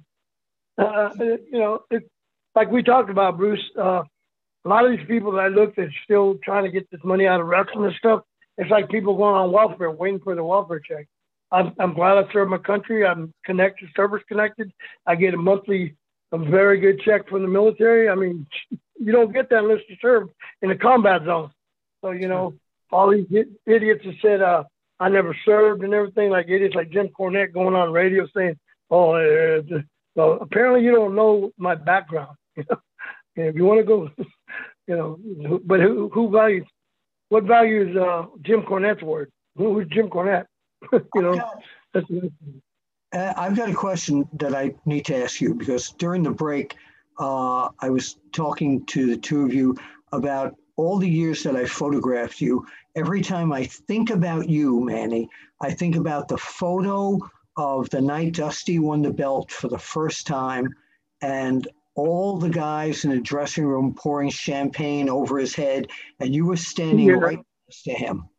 uh, 0.77 1.09
you 1.19 1.59
know, 1.59 1.83
it, 1.91 2.09
like 2.55 2.71
we 2.71 2.83
talked 2.83 3.09
about, 3.09 3.37
Bruce, 3.37 3.63
uh, 3.77 4.03
a 4.65 4.67
lot 4.67 4.85
of 4.85 4.91
these 4.97 5.05
people 5.07 5.33
that 5.33 5.39
I 5.41 5.47
looked 5.49 5.77
at 5.79 5.89
still 6.03 6.39
trying 6.43 6.63
to 6.63 6.71
get 6.71 6.89
this 6.89 7.01
money 7.03 7.27
out 7.27 7.41
of 7.41 7.47
wrestling 7.47 7.85
and 7.85 7.95
stuff, 7.95 8.21
it's 8.57 8.71
like 8.71 8.89
people 8.89 9.15
going 9.15 9.35
on 9.35 9.51
welfare, 9.51 9.91
waiting 9.91 10.19
for 10.19 10.35
the 10.35 10.43
welfare 10.43 10.79
check. 10.79 11.07
I'm, 11.51 11.73
I'm 11.79 11.93
glad 11.93 12.17
I 12.17 12.31
served 12.33 12.51
my 12.51 12.57
country. 12.57 13.05
I'm 13.05 13.33
connected, 13.45 13.89
service 13.95 14.23
connected. 14.27 14.71
I 15.05 15.15
get 15.15 15.33
a 15.33 15.37
monthly, 15.37 15.95
a 16.31 16.37
very 16.37 16.79
good 16.79 16.99
check 17.05 17.29
from 17.29 17.43
the 17.43 17.47
military. 17.47 18.09
I 18.09 18.15
mean, 18.15 18.47
you 18.99 19.11
don't 19.11 19.33
get 19.33 19.49
that 19.49 19.59
unless 19.59 19.81
you 19.87 19.95
serve 20.01 20.29
in 20.61 20.71
a 20.71 20.77
combat 20.77 21.21
zone. 21.25 21.51
So, 22.01 22.11
you 22.11 22.27
know, 22.27 22.55
all 22.91 23.11
these 23.11 23.27
idiots 23.65 24.03
that 24.05 24.15
said, 24.21 24.41
uh, 24.41 24.63
I 24.99 25.09
never 25.09 25.35
served 25.45 25.83
and 25.83 25.93
everything, 25.93 26.29
like 26.31 26.47
idiots 26.49 26.75
like 26.75 26.89
Jim 26.89 27.09
Cornette 27.09 27.53
going 27.53 27.75
on 27.75 27.91
radio 27.91 28.27
saying, 28.35 28.57
oh, 28.89 29.13
uh, 29.13 29.61
well, 30.15 30.39
apparently 30.41 30.83
you 30.83 30.91
don't 30.91 31.15
know 31.15 31.51
my 31.57 31.75
background. 31.75 32.35
If 33.39 33.55
you 33.55 33.65
want 33.65 33.79
to 33.79 33.85
go, 33.85 34.09
you 34.87 34.95
know, 34.95 35.59
but 35.63 35.79
who, 35.79 36.09
who 36.09 36.31
values, 36.31 36.65
what 37.29 37.43
values 37.43 37.95
uh, 37.95 38.25
Jim 38.41 38.61
Cornette's 38.61 39.03
word? 39.03 39.31
Who 39.57 39.79
is 39.79 39.87
Jim 39.89 40.09
Cornette? 40.09 40.45
you 40.93 41.21
know, 41.21 41.41
that's 41.93 42.05
uh, 43.13 43.33
I've 43.37 43.55
got 43.55 43.69
a 43.69 43.73
question 43.73 44.27
that 44.33 44.53
I 44.53 44.75
need 44.85 45.05
to 45.05 45.23
ask 45.23 45.39
you 45.41 45.53
because 45.53 45.91
during 45.91 46.23
the 46.23 46.31
break, 46.31 46.75
uh, 47.19 47.69
I 47.79 47.89
was 47.89 48.17
talking 48.33 48.85
to 48.87 49.07
the 49.07 49.17
two 49.17 49.43
of 49.43 49.53
you 49.53 49.75
about 50.11 50.55
all 50.75 50.97
the 50.99 51.09
years 51.09 51.41
that 51.43 51.55
I 51.55 51.65
photographed 51.65 52.41
you. 52.41 52.65
Every 52.95 53.21
time 53.21 53.51
I 53.51 53.63
think 53.63 54.09
about 54.09 54.49
you, 54.49 54.81
Manny, 54.81 55.29
I 55.61 55.71
think 55.71 55.95
about 55.95 56.27
the 56.27 56.37
photo 56.37 57.19
of 57.55 57.89
the 57.89 58.01
night 58.01 58.33
Dusty 58.33 58.77
won 58.77 59.01
the 59.01 59.11
belt 59.11 59.51
for 59.51 59.67
the 59.67 59.79
first 59.79 60.27
time 60.27 60.67
and 61.21 61.67
all 61.97 62.37
the 62.37 62.49
guys 62.49 63.03
in 63.03 63.09
the 63.09 63.19
dressing 63.19 63.65
room 63.65 63.93
pouring 63.93 64.29
champagne 64.29 65.09
over 65.09 65.37
his 65.39 65.55
head, 65.55 65.87
and 66.19 66.33
you 66.33 66.45
were 66.45 66.55
standing 66.55 67.07
yeah. 67.07 67.13
right 67.13 67.39
next 67.67 67.83
to 67.83 67.91
him. 67.91 68.29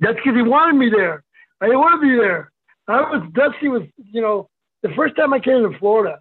That's 0.00 0.16
because 0.16 0.34
he 0.34 0.42
wanted 0.42 0.76
me 0.76 0.90
there. 0.90 1.22
I 1.60 1.66
didn't 1.66 1.80
want 1.80 2.00
to 2.00 2.08
be 2.08 2.16
there. 2.16 2.50
I 2.88 3.00
was 3.00 3.22
Dusty 3.32 3.68
was, 3.68 3.82
you 3.96 4.20
know, 4.20 4.48
the 4.82 4.88
first 4.90 5.14
time 5.16 5.32
I 5.32 5.38
came 5.38 5.70
to 5.70 5.78
Florida, 5.78 6.20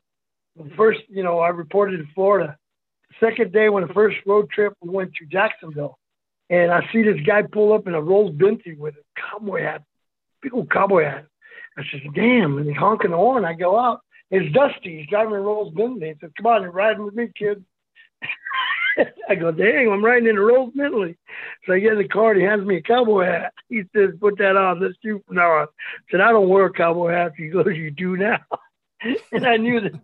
the 0.56 0.70
first, 0.76 1.00
you 1.10 1.24
know, 1.24 1.40
I 1.40 1.50
reported 1.50 2.00
in 2.00 2.08
Florida. 2.14 2.56
The 3.10 3.28
second 3.28 3.52
day 3.52 3.70
when 3.70 3.88
the 3.88 3.94
first 3.94 4.18
road 4.26 4.50
trip 4.50 4.74
we 4.82 4.90
went 4.90 5.14
to 5.16 5.26
Jacksonville, 5.26 5.98
and 6.50 6.72
I 6.72 6.88
see 6.92 7.04
this 7.04 7.22
guy 7.26 7.42
pull 7.42 7.74
up 7.74 7.88
in 7.88 7.94
a 7.94 8.02
Rolls 8.02 8.32
Bentley 8.32 8.76
with 8.76 8.96
a 8.96 9.22
cowboy 9.22 9.64
hat, 9.64 9.84
big 10.42 10.54
old 10.54 10.70
cowboy 10.70 11.06
hat. 11.06 11.26
I 11.78 11.84
says, 11.92 12.02
"Damn!" 12.14 12.58
And 12.58 12.68
he's 12.68 12.78
honking 12.78 13.12
the 13.12 13.18
horn. 13.18 13.46
I 13.46 13.54
go 13.54 13.80
out. 13.80 14.02
It's 14.36 14.52
Dusty. 14.52 14.98
He's 14.98 15.10
driving 15.10 15.36
a 15.36 15.40
Rolls 15.40 15.74
Bentley. 15.76 16.08
He 16.08 16.14
says, 16.20 16.32
"Come 16.36 16.48
on, 16.48 16.64
you're 16.64 16.72
riding 16.72 17.06
with 17.06 17.14
me, 17.14 17.30
kid." 17.38 17.64
I 19.30 19.36
go, 19.36 19.52
dang, 19.52 19.92
I'm 19.92 20.04
riding 20.04 20.28
in 20.28 20.38
a 20.38 20.42
Rolls 20.42 20.74
Bentley. 20.76 21.18
So 21.66 21.74
I 21.74 21.80
get 21.80 21.94
in 21.94 22.00
the 22.00 22.08
car 22.08 22.32
and 22.32 22.42
he 22.42 22.46
hands 22.46 22.66
me 22.66 22.78
a 22.78 22.82
cowboy 22.82 23.26
hat. 23.26 23.54
He 23.70 23.84
says, 23.96 24.12
put 24.20 24.38
that 24.38 24.56
on. 24.56 24.80
Let's 24.80 24.96
shoot 25.04 25.24
from 25.28 25.38
now 25.38 25.52
on. 25.52 25.68
I 25.68 26.12
said, 26.12 26.22
I 26.22 26.32
don't 26.32 26.50
wear 26.50 26.66
a 26.66 26.74
cowboy 26.74 27.12
hat. 27.12 27.34
He 27.38 27.50
goes, 27.50 27.68
you 27.74 27.92
do 27.92 28.18
now. 28.18 28.40
and 29.32 29.46
I 29.46 29.58
knew 29.58 29.82
that 29.82 30.00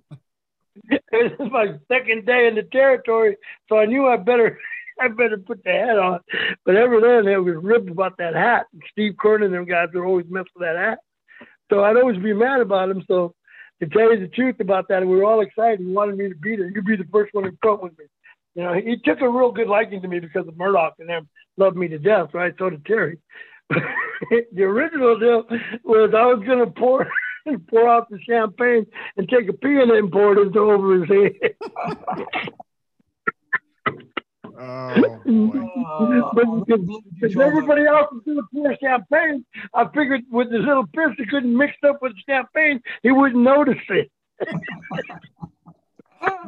it 1.12 1.40
was 1.40 1.50
my 1.52 1.80
second 1.88 2.26
day 2.26 2.48
in 2.48 2.56
the 2.56 2.64
territory. 2.64 3.38
So 3.68 3.78
I 3.78 3.86
knew 3.86 4.08
I 4.08 4.18
better 4.18 4.60
I 5.00 5.08
better 5.08 5.38
put 5.38 5.64
the 5.64 5.72
hat 5.72 5.98
on. 5.98 6.20
But 6.66 6.76
ever 6.76 7.00
then, 7.00 7.32
it 7.32 7.38
was 7.38 7.56
ribbed 7.56 7.90
about 7.90 8.18
that 8.18 8.36
hat. 8.36 8.66
Steve 8.92 9.14
Keirn 9.14 9.46
and 9.46 9.54
them 9.54 9.66
guys 9.66 9.88
would 9.94 10.04
always 10.04 10.26
mess 10.30 10.46
with 10.54 10.68
that 10.68 10.76
hat. 10.76 11.00
So 11.70 11.84
I'd 11.84 11.98
always 11.98 12.22
be 12.22 12.34
mad 12.34 12.60
about 12.60 12.90
him. 12.90 13.04
So 13.08 13.34
to 13.80 13.88
tell 13.88 14.14
you 14.14 14.20
the 14.20 14.28
truth 14.28 14.60
about 14.60 14.88
that, 14.90 15.02
we 15.02 15.16
were 15.16 15.24
all 15.24 15.42
excited. 15.42 15.80
He 15.80 15.86
wanted 15.86 16.18
me 16.18 16.30
to 16.30 16.36
be 16.36 16.56
there. 16.56 16.70
You'd 16.70 16.86
be 16.86 16.96
the 16.96 17.08
first 17.12 17.34
one 17.34 17.46
in 17.46 17.58
front 17.62 17.82
with 17.82 17.98
me. 17.98 18.06
You 18.56 18.64
know, 18.64 18.74
he 18.74 18.98
took 18.98 19.22
a 19.22 19.30
real 19.30 19.52
good 19.52 19.68
liking 19.68 20.02
to 20.02 20.08
me 20.08 20.20
because 20.20 20.48
of 20.48 20.58
Murdoch 20.58 20.96
and 21.00 21.08
them 21.08 21.30
loved 21.58 21.78
me 21.78 21.88
to 21.90 22.00
death, 22.00 22.30
right? 22.34 22.54
So 22.58 22.70
did 22.70 22.86
Terry. 22.86 23.20
the 23.70 24.64
original 24.64 25.20
deal 25.20 25.44
was 25.84 26.12
I 26.16 26.26
was 26.26 26.44
going 26.46 26.60
to 26.60 26.72
pour 26.72 27.08
pour 27.70 27.90
out 27.90 28.10
the 28.10 28.20
champagne 28.28 28.86
and 29.18 29.30
take 29.30 29.48
a 29.50 29.54
pee 29.54 29.80
in 29.80 29.90
it 29.90 29.98
and 29.98 30.12
pour 30.12 30.38
it 30.38 30.58
over 30.58 31.00
his 31.00 31.08
head. 31.10 31.56
Oh, 34.60 34.64
mm-hmm. 35.26 35.60
oh, 35.88 36.32
but 36.34 36.66
because 36.66 37.38
everybody 37.38 37.86
else 37.86 38.08
was 38.12 38.24
doing 38.26 38.38
to 38.38 38.44
pour 38.54 38.76
champagne, 38.82 39.46
I 39.74 39.86
figured 39.94 40.24
with 40.30 40.52
this 40.52 40.60
little 40.60 40.86
piss 40.88 41.16
that 41.18 41.30
couldn't 41.30 41.56
mix 41.56 41.74
up 41.88 42.02
with 42.02 42.14
the 42.14 42.22
champagne, 42.28 42.82
he 43.02 43.12
wouldn't 43.12 43.42
notice 43.42 43.78
it. 43.90 44.12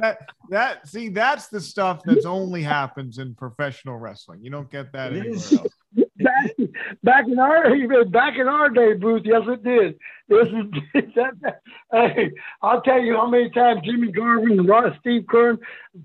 That 0.01 0.27
that 0.49 0.85
see 0.85 1.07
that's 1.07 1.47
the 1.47 1.61
stuff 1.61 2.01
that's 2.03 2.25
only 2.25 2.61
happens 2.61 3.19
in 3.19 3.35
professional 3.35 3.97
wrestling. 3.97 4.43
You 4.43 4.49
don't 4.51 4.69
get 4.69 4.91
that 4.91 5.13
anywhere 5.13 5.35
else. 5.35 6.00
Back, 6.23 6.69
back 7.03 7.27
in 7.27 7.39
our 7.39 8.05
back 8.05 8.37
in 8.37 8.47
our 8.47 8.69
day, 8.69 8.93
Bruce. 8.93 9.21
Yes, 9.25 9.43
it 9.47 9.63
did. 9.63 9.99
This 10.27 10.47
is 10.47 11.13
that, 11.15 11.61
hey, 11.91 12.31
I'll 12.61 12.81
tell 12.81 12.99
you 12.99 13.15
how 13.15 13.27
many 13.27 13.49
times 13.49 13.81
Jimmy 13.83 14.11
Garvin 14.11 14.59
and 14.59 14.95
Steve 14.99 15.23
Keirn 15.23 15.57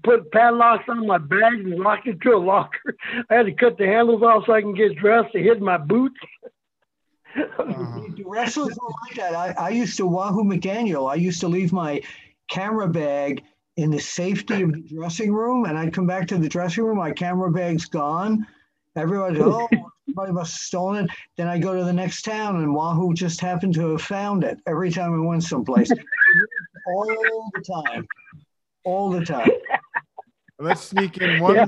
put 0.03 0.31
padlocks 0.33 0.85
on 0.89 1.07
my 1.07 1.19
bags 1.19 1.65
and 1.65 1.79
locked 1.81 2.09
it 2.09 2.21
to 2.23 2.31
a 2.31 2.39
locker. 2.39 2.97
I 3.31 3.35
had 3.35 3.47
to 3.47 3.53
cut 3.53 3.79
the 3.79 3.87
handles 3.87 4.23
off 4.23 4.45
so 4.47 4.53
I 4.53 4.61
can 4.61 4.75
get 4.75 4.97
dressed. 4.97 5.33
to 5.33 5.43
hid 5.43 5.63
my 5.63 5.79
boots. 5.79 6.19
Uh-huh. 7.37 8.01
Wrestlers 8.25 8.77
were 8.81 8.95
like 9.07 9.17
that. 9.17 9.35
I, 9.35 9.55
I 9.59 9.69
used 9.69 9.97
to 9.99 10.07
Wahoo 10.07 10.43
McDaniel. 10.43 11.11
I 11.11 11.17
used 11.17 11.41
to 11.41 11.49
leave 11.49 11.73
my 11.73 12.01
camera 12.49 12.89
bag 12.89 13.43
in 13.77 13.91
the 13.91 14.01
safety 14.01 14.63
of 14.63 14.73
the 14.73 14.81
dressing 14.81 15.33
room, 15.33 15.67
and 15.67 15.79
I'd 15.79 15.93
come 15.93 16.07
back 16.07 16.27
to 16.29 16.39
the 16.39 16.49
dressing 16.49 16.85
room, 16.85 16.99
my 16.99 17.13
camera 17.13 17.51
bag's 17.51 17.85
gone. 17.85 18.47
Everybody, 18.97 19.41
oh, 19.41 19.69
somebody 20.07 20.33
must 20.33 20.53
have 20.53 20.61
stolen 20.61 21.05
it. 21.05 21.11
Then 21.37 21.49
I 21.49 21.59
go 21.59 21.77
to 21.77 21.85
the 21.85 21.93
next 21.93 22.23
town, 22.23 22.57
and 22.57 22.75
Wahoo 22.75 23.13
just 23.13 23.41
happened 23.41 23.75
to 23.75 23.91
have 23.91 24.03
found 24.03 24.45
it 24.45 24.59
every 24.67 24.91
time 24.91 25.13
we 25.13 25.21
went 25.21 25.43
someplace. 25.43 25.91
all 26.89 27.51
the 27.55 27.83
time. 27.85 28.07
All 28.85 29.11
the 29.11 29.25
time. 29.25 29.51
Let's 30.59 30.83
sneak 30.83 31.19
in 31.19 31.41
one 31.41 31.55
yeah 31.55 31.67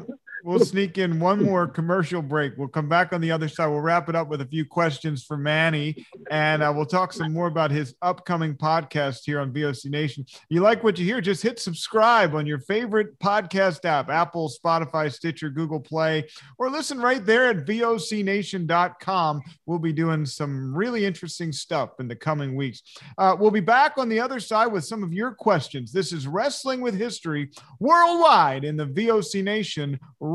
we'll 0.48 0.58
sneak 0.58 0.96
in 0.96 1.20
one 1.20 1.44
more 1.44 1.66
commercial 1.66 2.22
break. 2.22 2.54
We'll 2.56 2.68
come 2.68 2.88
back 2.88 3.12
on 3.12 3.20
the 3.20 3.30
other 3.30 3.48
side. 3.48 3.66
We'll 3.66 3.82
wrap 3.82 4.08
it 4.08 4.16
up 4.16 4.28
with 4.28 4.40
a 4.40 4.46
few 4.46 4.64
questions 4.64 5.22
for 5.22 5.36
Manny, 5.36 6.06
and 6.30 6.62
uh, 6.62 6.72
we'll 6.74 6.86
talk 6.86 7.12
some 7.12 7.34
more 7.34 7.48
about 7.48 7.70
his 7.70 7.94
upcoming 8.00 8.54
podcast 8.54 9.20
here 9.24 9.40
on 9.40 9.52
VOC 9.52 9.90
Nation. 9.90 10.24
If 10.26 10.46
You 10.48 10.62
like 10.62 10.82
what 10.82 10.98
you 10.98 11.04
hear? 11.04 11.20
Just 11.20 11.42
hit 11.42 11.60
subscribe 11.60 12.34
on 12.34 12.46
your 12.46 12.60
favorite 12.60 13.18
podcast 13.18 13.84
app 13.84 14.08
Apple, 14.08 14.50
Spotify, 14.50 15.12
Stitcher, 15.12 15.50
Google 15.50 15.80
Play, 15.80 16.26
or 16.56 16.70
listen 16.70 16.98
right 16.98 17.24
there 17.26 17.50
at 17.50 17.66
VOCNation.com. 17.66 19.42
We'll 19.66 19.78
be 19.78 19.92
doing 19.92 20.24
some 20.24 20.74
really 20.74 21.04
interesting 21.04 21.52
stuff 21.52 22.00
in 22.00 22.08
the 22.08 22.16
coming 22.16 22.56
weeks. 22.56 22.82
Uh, 23.18 23.36
we'll 23.38 23.50
be 23.50 23.60
back 23.60 23.98
on 23.98 24.08
the 24.08 24.20
other 24.20 24.40
side 24.40 24.68
with 24.68 24.86
some 24.86 25.02
of 25.02 25.12
your 25.12 25.32
questions. 25.32 25.92
This 25.92 26.10
is 26.10 26.26
Wrestling 26.26 26.80
with 26.80 26.94
History 26.94 27.50
worldwide 27.80 28.64
in 28.64 28.78
the 28.78 28.86
VOC 28.86 29.44
Nation 29.44 30.00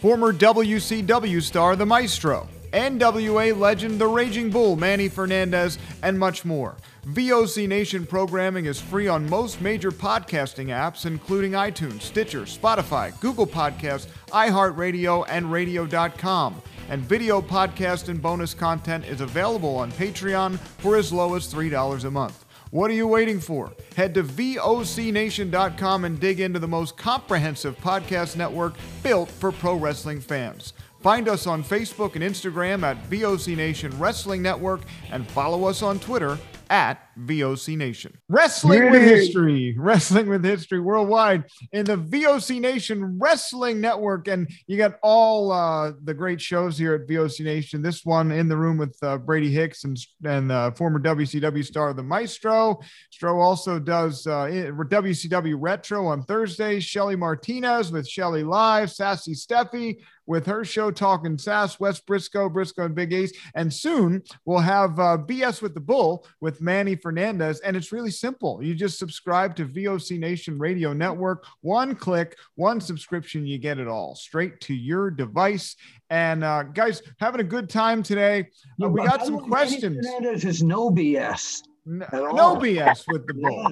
former 0.00 0.32
WCW 0.32 1.42
star 1.42 1.74
The 1.74 1.86
Maestro, 1.86 2.48
NWA 2.72 3.58
legend 3.58 3.98
The 3.98 4.06
Raging 4.06 4.50
Bull 4.50 4.76
Manny 4.76 5.08
Fernandez, 5.08 5.78
and 6.02 6.18
much 6.18 6.44
more. 6.44 6.76
VOC 7.06 7.66
Nation 7.68 8.04
programming 8.04 8.66
is 8.66 8.80
free 8.80 9.08
on 9.08 9.28
most 9.30 9.60
major 9.60 9.90
podcasting 9.90 10.66
apps, 10.66 11.06
including 11.06 11.52
iTunes, 11.52 12.02
Stitcher, 12.02 12.42
Spotify, 12.42 13.18
Google 13.20 13.46
Podcasts, 13.46 14.08
iHeartRadio, 14.28 15.24
and 15.28 15.50
Radio.com. 15.50 16.60
And 16.88 17.02
video 17.02 17.40
podcast 17.40 18.08
and 18.08 18.20
bonus 18.20 18.54
content 18.54 19.06
is 19.06 19.20
available 19.20 19.76
on 19.76 19.90
Patreon 19.92 20.58
for 20.58 20.96
as 20.96 21.12
low 21.12 21.34
as 21.34 21.52
$3 21.52 22.04
a 22.04 22.10
month. 22.10 22.45
What 22.76 22.90
are 22.90 22.94
you 22.94 23.06
waiting 23.06 23.40
for? 23.40 23.72
Head 23.96 24.12
to 24.12 24.22
VOCNation.com 24.22 26.04
and 26.04 26.20
dig 26.20 26.40
into 26.40 26.58
the 26.58 26.68
most 26.68 26.98
comprehensive 26.98 27.74
podcast 27.78 28.36
network 28.36 28.74
built 29.02 29.30
for 29.30 29.50
pro 29.50 29.76
wrestling 29.76 30.20
fans. 30.20 30.74
Find 31.00 31.26
us 31.26 31.46
on 31.46 31.64
Facebook 31.64 32.16
and 32.16 32.22
Instagram 32.22 32.82
at 32.82 33.02
VOC 33.08 33.56
Nation 33.56 33.98
Wrestling 33.98 34.42
Network 34.42 34.82
and 35.10 35.26
follow 35.26 35.64
us 35.64 35.80
on 35.80 35.98
Twitter 35.98 36.36
at 36.68 37.05
VOC 37.18 37.76
Nation. 37.76 38.18
Wrestling 38.28 38.90
with 38.90 39.02
History, 39.02 39.74
Wrestling 39.78 40.28
with 40.28 40.44
History 40.44 40.80
Worldwide 40.80 41.44
in 41.72 41.84
the 41.84 41.96
VOC 41.96 42.60
Nation 42.60 43.18
Wrestling 43.18 43.80
Network. 43.80 44.28
And 44.28 44.48
you 44.66 44.76
got 44.76 44.98
all 45.02 45.52
uh, 45.52 45.92
the 46.04 46.14
great 46.14 46.40
shows 46.40 46.78
here 46.78 46.94
at 46.94 47.08
VOC 47.08 47.44
Nation. 47.44 47.82
This 47.82 48.04
one 48.04 48.30
in 48.32 48.48
the 48.48 48.56
room 48.56 48.76
with 48.76 48.96
uh, 49.02 49.18
Brady 49.18 49.50
Hicks 49.50 49.84
and, 49.84 49.98
and 50.24 50.52
uh, 50.52 50.70
former 50.72 51.00
WCW 51.00 51.64
star, 51.64 51.92
the 51.92 52.02
Maestro. 52.02 52.80
Stro 53.12 53.42
also 53.42 53.78
does 53.78 54.26
uh, 54.26 54.46
WCW 54.46 55.56
Retro 55.58 56.06
on 56.06 56.22
Thursdays. 56.22 56.84
Shelly 56.84 57.16
Martinez 57.16 57.90
with 57.90 58.08
Shelly 58.08 58.44
Live, 58.44 58.90
Sassy 58.90 59.32
Steffi 59.32 59.96
with 60.26 60.46
her 60.46 60.64
show 60.64 60.90
Talking 60.90 61.38
Sass, 61.38 61.78
Wes 61.80 62.00
Brisco, 62.00 62.52
Brisco 62.52 62.84
and 62.84 62.94
Big 62.94 63.12
Ace. 63.12 63.32
And 63.54 63.72
soon 63.72 64.22
we'll 64.44 64.58
have 64.58 64.98
uh, 64.98 65.18
BS 65.18 65.62
with 65.62 65.74
the 65.74 65.80
Bull 65.80 66.26
with 66.40 66.60
Manny 66.60 66.96
Fernandez. 67.06 67.60
And 67.60 67.76
it's 67.76 67.92
really 67.92 68.10
simple. 68.10 68.60
You 68.60 68.74
just 68.74 68.98
subscribe 68.98 69.54
to 69.56 69.64
VOC 69.64 70.18
Nation 70.18 70.58
Radio 70.58 70.92
Network. 70.92 71.44
One 71.60 71.94
click, 71.94 72.36
one 72.56 72.80
subscription, 72.80 73.46
you 73.46 73.58
get 73.58 73.78
it 73.78 73.86
all 73.86 74.16
straight 74.16 74.60
to 74.62 74.74
your 74.74 75.12
device. 75.12 75.76
And 76.10 76.42
uh, 76.42 76.64
guys, 76.64 77.02
having 77.20 77.40
a 77.40 77.44
good 77.44 77.70
time 77.70 78.02
today. 78.02 78.48
Uh, 78.82 78.88
we 78.88 79.06
got 79.06 79.24
some 79.24 79.38
questions. 79.38 79.98
Manny 80.02 80.16
Fernandez 80.16 80.44
is 80.44 80.64
no 80.64 80.90
BS. 80.90 81.62
No, 81.84 82.06
no 82.12 82.56
BS 82.56 83.04
with 83.06 83.24
the 83.28 83.34
bull. 83.34 83.70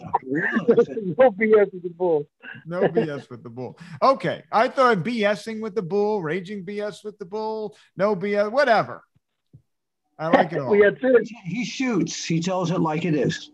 No 1.18 1.32
BS 1.32 1.72
with 1.72 1.82
the 1.82 1.90
bull. 1.90 2.28
no 2.66 2.82
BS 2.82 3.28
with 3.30 3.42
the 3.42 3.50
bull. 3.50 3.76
Okay. 4.00 4.44
I 4.52 4.68
thought 4.68 4.98
BSing 4.98 5.60
with 5.60 5.74
the 5.74 5.82
bull, 5.82 6.22
raging 6.22 6.64
BS 6.64 7.02
with 7.02 7.18
the 7.18 7.24
bull, 7.24 7.76
no 7.96 8.14
BS, 8.14 8.52
whatever. 8.52 9.02
I 10.18 10.28
like 10.28 10.52
it 10.52 10.58
all. 10.60 10.70
we 10.70 10.80
had. 10.80 10.98
He 11.44 11.64
shoots. 11.64 12.24
He 12.24 12.40
tells 12.40 12.70
it 12.70 12.80
like 12.80 13.04
it 13.04 13.14
is. 13.14 13.50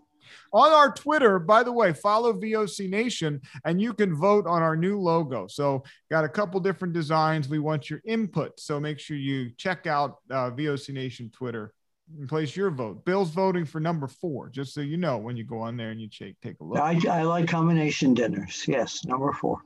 On 0.52 0.72
our 0.72 0.92
Twitter, 0.92 1.38
by 1.38 1.62
the 1.62 1.70
way, 1.70 1.92
follow 1.92 2.32
VOC 2.32 2.90
Nation 2.90 3.40
and 3.64 3.80
you 3.80 3.94
can 3.94 4.14
vote 4.16 4.48
on 4.48 4.62
our 4.62 4.74
new 4.76 4.98
logo. 4.98 5.46
So, 5.46 5.84
got 6.10 6.24
a 6.24 6.28
couple 6.28 6.58
different 6.58 6.92
designs. 6.92 7.48
We 7.48 7.60
want 7.60 7.88
your 7.88 8.00
input. 8.04 8.58
So, 8.58 8.80
make 8.80 8.98
sure 8.98 9.16
you 9.16 9.50
check 9.56 9.86
out 9.86 10.16
uh, 10.28 10.50
VOC 10.50 10.92
Nation 10.92 11.30
Twitter 11.32 11.72
and 12.18 12.28
place 12.28 12.56
your 12.56 12.70
vote. 12.72 13.04
Bill's 13.04 13.30
voting 13.30 13.64
for 13.64 13.78
number 13.78 14.08
four, 14.08 14.48
just 14.48 14.74
so 14.74 14.80
you 14.80 14.96
know 14.96 15.18
when 15.18 15.36
you 15.36 15.44
go 15.44 15.60
on 15.60 15.76
there 15.76 15.90
and 15.90 16.00
you 16.00 16.08
take 16.08 16.40
take 16.40 16.58
a 16.60 16.64
look. 16.64 16.80
I, 16.80 16.98
I 17.08 17.22
like 17.22 17.46
combination 17.48 18.14
dinners. 18.14 18.64
Yes, 18.66 19.04
number 19.04 19.32
four. 19.32 19.60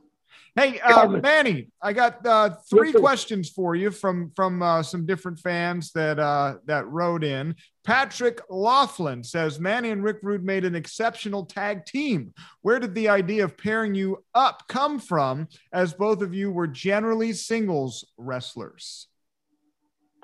Hey, 0.55 0.79
uh, 0.79 1.07
Manny, 1.07 1.67
I 1.81 1.91
got 1.91 2.25
uh, 2.25 2.51
three 2.69 2.93
questions 2.93 3.49
for 3.49 3.75
you 3.75 3.91
from 3.91 4.31
from 4.35 4.61
uh, 4.61 4.83
some 4.83 5.05
different 5.05 5.39
fans 5.39 5.91
that 5.91 6.17
uh, 6.17 6.55
that 6.65 6.87
wrote 6.87 7.25
in. 7.25 7.55
Patrick 7.83 8.39
Laughlin 8.49 9.21
says 9.23 9.59
Manny 9.59 9.89
and 9.89 10.01
Rick 10.01 10.19
Rude 10.23 10.45
made 10.45 10.63
an 10.63 10.73
exceptional 10.73 11.45
tag 11.45 11.85
team. 11.85 12.33
Where 12.61 12.79
did 12.79 12.95
the 12.95 13.09
idea 13.09 13.43
of 13.43 13.57
pairing 13.57 13.95
you 13.95 14.23
up 14.33 14.63
come 14.69 14.97
from, 14.97 15.49
as 15.73 15.93
both 15.93 16.21
of 16.21 16.33
you 16.33 16.51
were 16.51 16.67
generally 16.67 17.33
singles 17.33 18.05
wrestlers? 18.17 19.07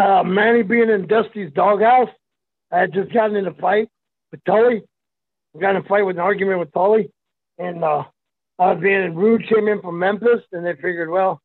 uh, 0.02 0.24
Manny 0.24 0.64
being 0.64 0.90
in 0.90 1.08
Dusty's 1.08 1.52
doghouse, 1.54 2.10
I 2.72 2.80
had 2.80 2.94
just 2.94 3.14
gotten 3.14 3.36
in 3.36 3.48
a 3.48 3.54
fight 3.54 3.90
with 4.32 4.44
Tully. 4.44 4.82
I 5.56 5.60
got 5.60 5.72
in 5.72 5.78
a 5.78 5.84
fight 5.84 6.04
with 6.04 6.16
an 6.16 6.22
argument 6.22 6.60
with 6.60 6.74
Tully, 6.74 7.12
and 7.58 7.84
uh, 8.62 8.76
was 8.76 9.16
rude. 9.16 9.48
Came 9.48 9.68
in 9.68 9.82
from 9.82 10.00
Memphis, 10.00 10.42
and 10.52 10.66
they 10.66 10.74
figured, 10.74 11.10
well, 11.10 11.42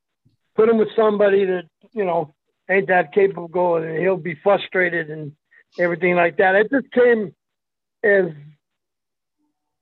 put 0.54 0.68
him 0.68 0.78
with 0.78 0.88
somebody 0.94 1.44
that 1.46 1.64
you 1.92 2.04
know 2.04 2.34
ain't 2.70 2.88
that 2.88 3.12
capable, 3.12 3.76
and 3.76 3.98
he'll 3.98 4.16
be 4.16 4.36
frustrated 4.42 5.10
and 5.10 5.32
everything 5.78 6.14
like 6.14 6.36
that. 6.36 6.54
It 6.54 6.70
just 6.70 6.90
came 6.92 7.34
as 8.04 8.26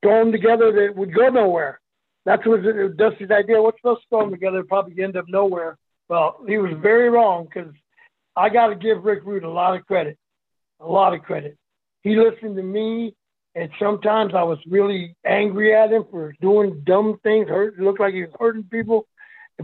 thrown 0.03 0.33
together 0.33 0.71
that 0.73 0.97
would 0.97 1.15
go 1.15 1.29
nowhere. 1.29 1.81
That's 2.25 2.47
what 2.47 2.63
Dusty's 2.97 3.31
idea. 3.31 3.61
What's 3.61 3.83
to 3.83 3.97
throw 4.09 4.31
together? 4.31 4.63
Probably 4.63 5.03
end 5.03 5.17
up 5.17 5.27
nowhere. 5.29 5.77
Well, 6.09 6.43
he 6.47 6.59
was 6.59 6.73
very 6.81 7.11
wrong 7.11 7.47
because 7.47 7.73
I 8.37 8.49
got 8.49 8.69
to 8.69 8.77
give 8.77 9.05
Rick 9.05 9.25
Rude 9.25 9.45
a 9.45 9.51
lot 9.51 9.77
of 9.77 9.87
credit, 9.87 10.19
a 10.81 10.87
lot 10.87 11.15
of 11.15 11.23
credit. 11.23 11.57
He 12.03 12.17
listened 12.17 12.57
to 12.57 12.63
me, 12.63 13.15
and 13.55 13.71
sometimes 13.79 14.35
I 14.35 14.43
was 14.43 14.59
really 14.67 15.15
angry 15.25 15.75
at 15.75 15.93
him 15.93 16.05
for 16.11 16.35
doing 16.41 16.83
dumb 16.85 17.19
things. 17.23 17.49
Hurt, 17.49 17.79
looked 17.79 18.01
like 18.01 18.15
he 18.15 18.23
was 18.23 18.35
hurting 18.39 18.65
people, 18.65 19.07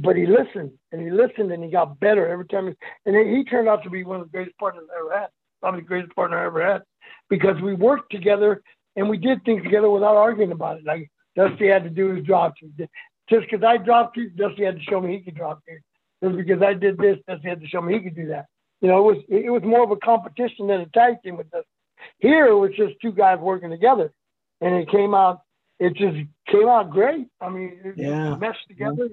but 0.00 0.16
he 0.16 0.26
listened 0.26 0.72
and 0.92 1.02
he 1.02 1.10
listened 1.10 1.50
and 1.50 1.62
he 1.64 1.70
got 1.70 1.98
better 1.98 2.28
every 2.28 2.46
time. 2.46 2.68
He, 2.68 2.74
and 3.06 3.36
he 3.36 3.44
turned 3.44 3.68
out 3.68 3.82
to 3.82 3.90
be 3.90 4.04
one 4.04 4.20
of 4.20 4.26
the 4.26 4.30
greatest 4.30 4.58
partners 4.58 4.84
I 4.94 5.00
ever 5.00 5.20
had, 5.20 5.28
probably 5.60 5.80
the 5.80 5.86
greatest 5.86 6.14
partner 6.14 6.38
I 6.38 6.46
ever 6.46 6.64
had, 6.64 6.82
because 7.28 7.60
we 7.60 7.74
worked 7.74 8.12
together 8.12 8.62
and 8.96 9.08
we 9.08 9.16
did 9.16 9.44
things 9.44 9.62
together 9.62 9.90
without 9.90 10.16
arguing 10.16 10.52
about 10.52 10.78
it. 10.78 10.84
Like 10.84 11.10
Dusty 11.34 11.66
had 11.66 11.84
to 11.84 11.90
do 11.90 12.14
his 12.14 12.24
drop 12.24 12.54
kick. 12.58 12.88
Just 13.28 13.50
because 13.50 13.64
I 13.64 13.76
dropped 13.76 14.14
kick, 14.14 14.36
Dusty 14.36 14.64
had 14.64 14.76
to 14.76 14.82
show 14.82 15.00
me 15.00 15.16
he 15.16 15.20
could 15.22 15.36
drop 15.36 15.60
kick. 15.68 15.82
Just 16.22 16.36
because 16.36 16.62
I 16.62 16.74
did 16.74 16.96
this, 16.98 17.18
Dusty 17.26 17.48
had 17.48 17.60
to 17.60 17.66
show 17.66 17.80
me 17.80 17.94
he 17.94 18.00
could 18.00 18.16
do 18.16 18.28
that. 18.28 18.46
You 18.80 18.88
know, 18.88 18.98
it 19.08 19.14
was 19.14 19.24
it 19.28 19.50
was 19.50 19.62
more 19.62 19.82
of 19.82 19.90
a 19.90 19.96
competition 19.96 20.68
than 20.68 20.80
a 20.80 20.86
tag 20.86 21.22
team 21.22 21.36
with 21.36 21.52
us. 21.54 21.64
Here 22.18 22.46
it 22.46 22.54
was 22.54 22.70
just 22.76 22.94
two 23.00 23.12
guys 23.12 23.38
working 23.38 23.70
together, 23.70 24.12
and 24.60 24.74
it 24.74 24.88
came 24.90 25.14
out. 25.14 25.42
It 25.78 25.94
just 25.94 26.16
came 26.48 26.68
out 26.68 26.90
great. 26.90 27.26
I 27.40 27.48
mean, 27.48 27.80
it 27.84 27.96
Yeah. 27.96 28.36
meshed 28.36 28.68
together. 28.68 29.08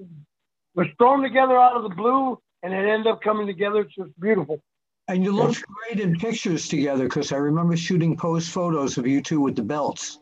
Was 0.75 0.87
thrown 0.97 1.23
together 1.23 1.57
out 1.57 1.75
of 1.75 1.83
the 1.83 1.95
blue, 1.95 2.39
and 2.61 2.73
it 2.73 2.77
ended 2.87 3.07
up 3.07 3.21
coming 3.21 3.47
together. 3.47 3.81
It's 3.81 3.95
just 3.95 4.19
beautiful. 4.19 4.61
And 5.07 5.23
you 5.23 5.31
looked 5.31 5.63
great 5.65 6.01
in 6.01 6.17
pictures 6.17 6.67
together 6.67 7.05
because 7.05 7.31
I 7.31 7.37
remember 7.37 7.77
shooting 7.77 8.17
post 8.17 8.51
photos 8.51 8.97
of 8.97 9.07
you 9.07 9.21
two 9.21 9.39
with 9.39 9.55
the 9.55 9.63
belts. 9.63 10.19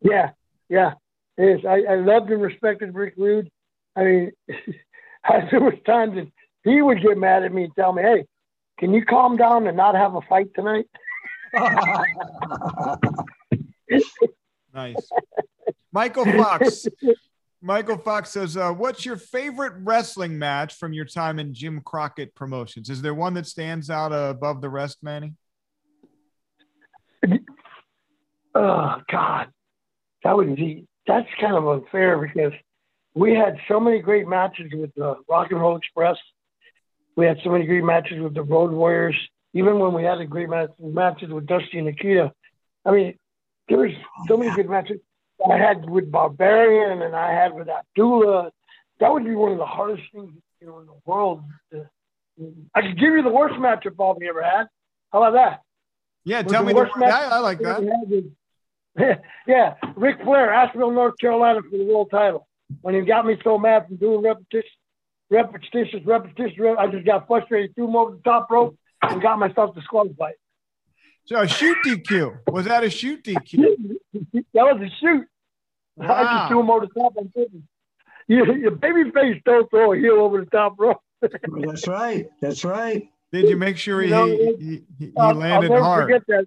Yeah, 0.00 0.30
yeah. 0.68 0.94
It 1.38 1.60
is. 1.60 1.64
I, 1.64 1.82
I 1.82 1.94
loved 1.94 2.30
and 2.30 2.42
respected 2.42 2.94
Rick 2.94 3.14
Rude. 3.16 3.48
I 3.96 4.04
mean, 4.04 4.32
there 4.48 5.60
was 5.60 5.74
times 5.86 6.16
that 6.16 6.26
he 6.64 6.82
would 6.82 7.00
get 7.00 7.16
mad 7.16 7.44
at 7.44 7.52
me 7.52 7.64
and 7.64 7.74
tell 7.76 7.92
me, 7.92 8.02
"Hey, 8.02 8.26
can 8.78 8.92
you 8.92 9.04
calm 9.04 9.36
down 9.36 9.66
and 9.68 9.76
not 9.76 9.94
have 9.94 10.14
a 10.16 10.20
fight 10.22 10.52
tonight?" 10.54 10.86
Nice. 14.74 15.10
Michael 15.92 16.24
Fox. 16.24 16.86
Michael 17.60 17.98
Fox 17.98 18.30
says, 18.30 18.56
uh, 18.56 18.72
"What's 18.72 19.04
your 19.04 19.16
favorite 19.16 19.74
wrestling 19.78 20.38
match 20.38 20.74
from 20.74 20.92
your 20.92 21.04
time 21.04 21.38
in 21.38 21.54
Jim 21.54 21.80
Crockett 21.84 22.34
Promotions? 22.34 22.90
Is 22.90 23.02
there 23.02 23.14
one 23.14 23.34
that 23.34 23.46
stands 23.46 23.90
out 23.90 24.12
uh, 24.12 24.30
above 24.30 24.60
the 24.60 24.70
rest, 24.70 24.98
Manny?" 25.02 25.34
Oh 28.54 28.96
God, 29.10 29.48
that 30.24 30.36
would 30.36 30.56
be 30.56 30.86
that's 31.06 31.28
kind 31.40 31.54
of 31.54 31.68
unfair 31.68 32.18
because 32.18 32.52
we 33.14 33.34
had 33.34 33.56
so 33.68 33.78
many 33.78 34.00
great 34.00 34.26
matches 34.26 34.72
with 34.72 34.92
the 34.94 35.16
Rock 35.28 35.48
and 35.50 35.60
Roll 35.60 35.76
Express. 35.76 36.16
We 37.16 37.26
had 37.26 37.38
so 37.44 37.50
many 37.50 37.66
great 37.66 37.84
matches 37.84 38.20
with 38.20 38.34
the 38.34 38.42
Road 38.42 38.72
Warriors. 38.72 39.16
Even 39.54 39.78
when 39.78 39.92
we 39.92 40.02
had 40.02 40.18
a 40.20 40.26
great 40.26 40.48
match, 40.48 40.70
matches 40.78 41.30
with 41.30 41.46
Dusty 41.46 41.78
and 41.78 41.86
Nikita, 41.86 42.32
I 42.84 42.90
mean, 42.90 43.18
there 43.68 43.78
was 43.78 43.90
oh, 43.92 44.24
so 44.28 44.36
many 44.36 44.54
good 44.54 44.68
matches. 44.68 45.00
I 45.48 45.56
had 45.56 45.88
with 45.88 46.10
Barbarian 46.10 47.02
and 47.02 47.14
I 47.14 47.32
had 47.32 47.52
with 47.54 47.68
Abdullah. 47.68 48.50
That 49.00 49.12
would 49.12 49.24
be 49.24 49.34
one 49.34 49.52
of 49.52 49.58
the 49.58 49.66
hardest 49.66 50.02
things 50.12 50.32
you 50.60 50.66
know 50.66 50.80
in 50.80 50.86
the 50.86 50.94
world. 51.04 51.42
to- 51.72 51.88
I 52.74 52.82
could 52.82 52.98
give 52.98 53.12
you 53.12 53.22
the 53.22 53.28
worst 53.28 53.54
matchup 53.56 53.96
Bobby 53.96 54.26
ever 54.26 54.42
had. 54.42 54.66
How 55.12 55.22
about 55.22 55.34
that? 55.34 55.60
Yeah, 56.24 56.42
tell 56.42 56.62
the 56.62 56.68
me. 56.68 56.72
The, 56.72 56.78
worst 56.78 56.96
match 56.96 57.10
yeah, 57.10 57.28
I 57.30 57.38
like 57.38 57.58
that. 57.58 58.30
yeah, 59.46 59.74
Ric 59.96 60.16
Flair, 60.22 60.52
Asheville, 60.52 60.90
North 60.90 61.18
Carolina 61.18 61.60
for 61.62 61.76
the 61.76 61.84
world 61.84 62.10
title. 62.10 62.46
When 62.80 62.94
he 62.94 63.02
got 63.02 63.26
me 63.26 63.36
so 63.44 63.58
mad 63.58 63.86
from 63.86 63.96
doing 63.96 64.22
repetition, 64.22 64.70
repetitious, 65.30 66.04
repetition, 66.04 66.62
rep- 66.62 66.78
I 66.78 66.86
just 66.88 67.06
got 67.06 67.26
frustrated, 67.26 67.74
threw 67.74 67.88
him 67.88 67.96
over 67.96 68.12
the 68.12 68.22
top 68.22 68.50
rope, 68.50 68.76
and 69.02 69.22
got 69.22 69.38
myself 69.38 69.74
disqualified. 69.74 70.34
So 71.24 71.40
a 71.40 71.48
shoot 71.48 71.76
DQ 71.86 72.50
was 72.50 72.66
that 72.66 72.84
a 72.84 72.90
shoot 72.90 73.22
DQ? 73.24 73.96
that 74.32 74.44
was 74.54 74.80
a 74.80 74.90
shoot. 75.00 75.26
Wow. 75.96 76.14
I 76.14 76.22
just 76.22 76.32
ah. 76.32 76.48
threw 76.48 76.60
him 76.60 76.70
over 76.70 76.86
the 76.86 77.00
top 77.00 77.16
on 77.16 77.28
purpose. 77.28 77.60
You, 78.28 78.54
your 78.54 78.70
baby 78.72 79.10
face 79.10 79.40
don't 79.44 79.68
throw 79.70 79.92
a 79.92 79.96
heel 79.96 80.14
over 80.14 80.40
the 80.40 80.50
top 80.50 80.74
rope. 80.78 81.00
That's 81.20 81.86
right. 81.86 82.28
That's 82.40 82.64
right. 82.64 83.08
Did 83.32 83.48
you 83.48 83.56
make 83.56 83.76
sure 83.76 84.00
he 84.00 84.08
You 84.08 84.14
know, 84.14 84.26
he, 84.26 84.56
he, 84.58 84.82
he 84.98 85.12
I'll- 85.16 85.34
landed 85.34 85.70
I'll 85.70 85.78
never 85.78 85.82
hard? 85.82 86.04
Forget 86.04 86.22
that. 86.28 86.46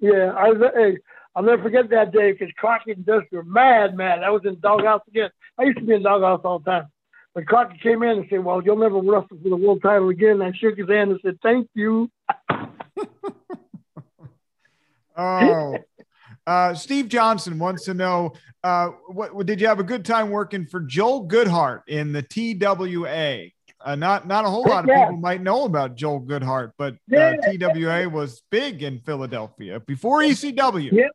Yeah, 0.00 0.32
I 0.36 0.50
was, 0.50 0.70
hey, 0.74 0.98
I'll 1.34 1.42
never 1.42 1.62
forget 1.62 1.90
that 1.90 2.12
day 2.12 2.32
because 2.32 2.48
Crockett 2.56 2.96
and 2.96 3.06
Dusty 3.06 3.36
were 3.36 3.42
mad, 3.42 3.96
mad. 3.96 4.22
I 4.22 4.30
was 4.30 4.42
in 4.44 4.60
doghouse 4.60 5.02
again. 5.08 5.30
I 5.58 5.64
used 5.64 5.78
to 5.78 5.84
be 5.84 5.94
in 5.94 6.04
doghouse 6.04 6.40
all 6.44 6.60
the 6.60 6.70
time. 6.70 6.86
But 7.38 7.46
Crockett 7.46 7.80
came 7.80 8.02
in 8.02 8.18
and 8.18 8.26
said, 8.28 8.44
"Well, 8.44 8.60
you'll 8.64 8.78
never 8.78 8.96
wrestle 8.96 9.38
for 9.40 9.48
the 9.48 9.54
world 9.54 9.80
title 9.80 10.08
again." 10.08 10.40
And 10.40 10.42
I 10.42 10.50
shook 10.58 10.76
his 10.76 10.88
hand 10.88 11.12
and 11.12 11.20
said, 11.22 11.38
"Thank 11.40 11.68
you." 11.72 12.10
Oh, 15.20 15.76
uh, 16.46 16.74
Steve 16.74 17.08
Johnson 17.08 17.58
wants 17.58 17.84
to 17.86 17.94
know 17.94 18.34
uh, 18.62 18.90
what, 19.08 19.34
what 19.34 19.46
did 19.46 19.60
you 19.60 19.66
have 19.66 19.80
a 19.80 19.84
good 19.84 20.04
time 20.04 20.30
working 20.30 20.64
for 20.64 20.78
Joel 20.78 21.26
Goodhart 21.26 21.82
in 21.88 22.12
the 22.12 22.22
TWA? 22.22 23.46
Uh, 23.84 23.94
not 23.96 24.28
not 24.28 24.44
a 24.44 24.48
whole 24.48 24.62
lot 24.62 24.84
of 24.84 24.90
Yeah. 24.90 25.06
people 25.06 25.16
might 25.16 25.42
know 25.42 25.64
about 25.64 25.96
Joel 25.96 26.20
Goodhart, 26.20 26.70
but 26.78 26.94
uh, 26.94 26.96
Yeah. 27.08 27.36
TWA 27.36 28.08
was 28.08 28.42
big 28.50 28.84
in 28.84 29.00
Philadelphia 29.00 29.80
before 29.80 30.20
ECW. 30.20 30.92
Yeah. 30.92 31.08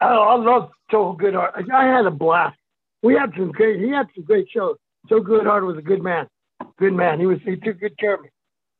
I, 0.00 0.06
I 0.06 0.34
love 0.36 0.70
Joe 0.90 1.14
Goodhart. 1.18 1.70
I 1.70 1.84
had 1.86 2.06
a 2.06 2.10
blast. 2.10 2.58
We 3.02 3.14
had 3.14 3.32
some 3.36 3.52
great. 3.52 3.80
He 3.80 3.90
had 3.90 4.06
some 4.14 4.24
great 4.24 4.48
shows. 4.50 4.76
Joe 5.08 5.20
Goodhart 5.20 5.66
was 5.66 5.76
a 5.76 5.82
good 5.82 6.02
man. 6.02 6.26
Good 6.78 6.94
man. 6.94 7.20
He 7.20 7.26
was. 7.26 7.38
He 7.44 7.56
took 7.56 7.80
good 7.80 7.96
care 7.98 8.14
of 8.14 8.22
me. 8.22 8.28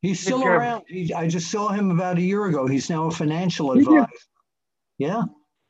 He's 0.01 0.19
still 0.19 0.43
around. 0.43 0.83
He, 0.87 1.13
I 1.13 1.27
just 1.27 1.49
saw 1.49 1.69
him 1.69 1.91
about 1.91 2.17
a 2.17 2.21
year 2.21 2.45
ago. 2.45 2.67
He's 2.67 2.89
now 2.89 3.07
a 3.07 3.11
financial 3.11 3.71
advisor. 3.71 4.07
Yeah, 4.97 5.23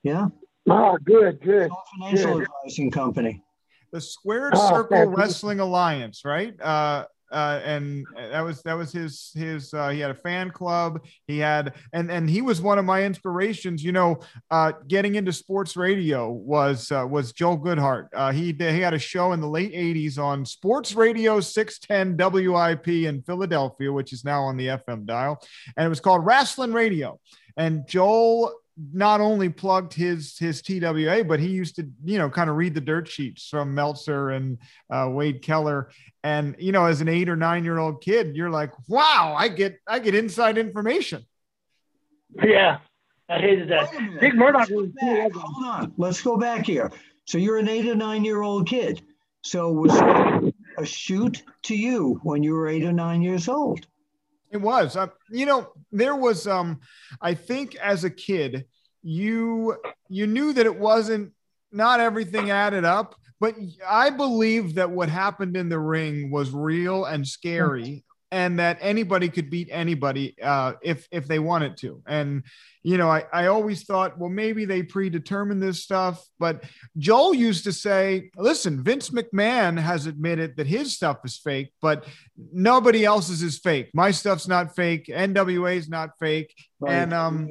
yeah. 0.03 0.27
Oh, 0.69 0.97
good, 1.03 1.41
good. 1.41 1.69
financial 1.99 2.39
good. 2.39 2.47
advising 2.63 2.91
company. 2.91 3.43
The 3.91 4.01
Squared 4.01 4.53
oh, 4.55 4.69
Circle 4.69 5.05
Wrestling 5.07 5.59
Alliance, 5.59 6.23
right? 6.25 6.59
Uh, 6.59 7.05
uh, 7.31 7.59
and 7.63 8.05
that 8.15 8.41
was 8.41 8.61
that 8.63 8.73
was 8.73 8.91
his 8.91 9.31
his 9.35 9.73
uh, 9.73 9.89
he 9.89 9.99
had 9.99 10.11
a 10.11 10.15
fan 10.15 10.51
club. 10.51 11.03
He 11.27 11.39
had 11.39 11.73
and 11.93 12.11
and 12.11 12.29
he 12.29 12.41
was 12.41 12.61
one 12.61 12.77
of 12.77 12.85
my 12.85 13.03
inspirations 13.03 13.83
you 13.83 13.91
know 13.91 14.19
uh, 14.51 14.73
getting 14.87 15.15
into 15.15 15.33
sports 15.33 15.75
radio 15.75 16.29
was 16.29 16.91
uh, 16.91 17.05
was 17.09 17.31
Joel 17.33 17.57
Goodhart. 17.57 18.07
Uh, 18.13 18.31
he 18.31 18.51
he 18.57 18.79
had 18.79 18.93
a 18.93 18.99
show 18.99 19.33
in 19.33 19.41
the 19.41 19.47
late 19.47 19.73
80s 19.73 20.17
on 20.17 20.45
sports 20.45 20.95
radio 20.95 21.39
610 21.39 22.17
WIP 22.17 22.87
in 22.87 23.21
Philadelphia 23.23 23.91
which 23.91 24.13
is 24.13 24.23
now 24.23 24.43
on 24.43 24.57
the 24.57 24.67
FM 24.67 25.05
dial 25.05 25.41
and 25.77 25.85
it 25.85 25.89
was 25.89 25.99
called 25.99 26.25
Wrestling 26.25 26.73
Radio. 26.73 27.19
And 27.57 27.87
Joel 27.87 28.53
not 28.93 29.21
only 29.21 29.49
plugged 29.49 29.93
his 29.93 30.37
his 30.37 30.61
TWA, 30.61 31.23
but 31.23 31.39
he 31.39 31.47
used 31.47 31.75
to 31.77 31.89
you 32.03 32.17
know 32.17 32.29
kind 32.29 32.49
of 32.49 32.55
read 32.55 32.73
the 32.73 32.81
dirt 32.81 33.07
sheets 33.07 33.47
from 33.47 33.73
Meltzer 33.73 34.31
and 34.31 34.57
uh, 34.89 35.09
Wade 35.09 35.41
Keller. 35.41 35.89
And 36.23 36.55
you 36.59 36.71
know, 36.71 36.85
as 36.85 37.01
an 37.01 37.07
eight 37.07 37.29
or 37.29 37.35
nine 37.35 37.63
year 37.63 37.77
old 37.77 38.01
kid, 38.01 38.35
you're 38.35 38.49
like, 38.49 38.71
wow, 38.89 39.35
I 39.37 39.47
get 39.47 39.79
I 39.87 39.99
get 39.99 40.15
inside 40.15 40.57
information. 40.57 41.25
Yeah, 42.43 42.79
I 43.29 43.39
hated 43.39 43.69
that. 43.69 43.91
Dick 44.19 44.35
Murdoch 44.35 44.69
was 44.69 44.89
Hold 45.01 45.65
on, 45.65 45.93
let's 45.97 46.21
go 46.21 46.37
back 46.37 46.65
here. 46.65 46.91
So 47.25 47.37
you're 47.37 47.57
an 47.57 47.69
eight 47.69 47.87
or 47.87 47.95
nine 47.95 48.25
year 48.25 48.41
old 48.41 48.67
kid. 48.67 49.01
So 49.41 49.71
was 49.71 49.95
a 50.77 50.85
shoot 50.85 51.43
to 51.63 51.75
you 51.75 52.19
when 52.23 52.43
you 52.43 52.53
were 52.53 52.67
eight 52.67 52.83
or 52.83 52.91
nine 52.91 53.21
years 53.21 53.47
old? 53.47 53.87
It 54.55 54.61
was. 54.61 54.95
Uh, 54.95 55.07
you 55.29 55.45
know, 55.45 55.73
there 55.91 56.15
was 56.15 56.47
um 56.47 56.79
I 57.21 57.33
think 57.33 57.75
as 57.75 58.05
a 58.05 58.09
kid, 58.09 58.65
you 59.03 59.75
you 60.07 60.27
knew 60.27 60.53
that 60.53 60.65
it 60.65 60.79
wasn't 60.79 61.33
not 61.73 61.99
everything 61.99 62.51
added 62.51 62.85
up, 62.85 63.15
but 63.41 63.53
I 63.85 64.11
believe 64.11 64.75
that 64.75 64.89
what 64.89 65.09
happened 65.09 65.57
in 65.57 65.67
the 65.67 65.77
ring 65.77 66.31
was 66.31 66.51
real 66.51 67.03
and 67.03 67.27
scary 67.27 68.05
and 68.35 68.59
that 68.59 68.77
anybody 68.81 69.29
could 69.29 69.49
beat 69.49 69.69
anybody 69.71 70.35
uh, 70.43 70.73
if 70.81 71.07
if 71.09 71.25
they 71.25 71.39
wanted 71.39 71.77
to. 71.77 72.01
And 72.05 72.43
you 72.83 72.97
know, 72.97 73.09
I, 73.09 73.23
I 73.31 73.47
always 73.47 73.83
thought, 73.83 74.19
well, 74.19 74.29
maybe 74.29 74.65
they 74.65 74.83
predetermined 74.83 75.63
this 75.63 75.81
stuff. 75.81 76.21
But 76.37 76.65
Joel 76.97 77.33
used 77.33 77.63
to 77.63 77.71
say, 77.71 78.29
listen, 78.35 78.83
Vince 78.83 79.09
McMahon 79.09 79.79
has 79.79 80.05
admitted 80.05 80.57
that 80.57 80.67
his 80.67 80.93
stuff 80.93 81.19
is 81.23 81.37
fake, 81.37 81.71
but 81.81 82.05
nobody 82.51 83.05
else's 83.05 83.41
is 83.41 83.57
fake. 83.57 83.89
My 83.93 84.11
stuff's 84.11 84.49
not 84.49 84.75
fake. 84.75 85.05
NWA 85.07 85.77
is 85.77 85.87
not 85.87 86.09
fake. 86.19 86.53
Right. 86.81 86.93
And 86.93 87.13
um, 87.13 87.47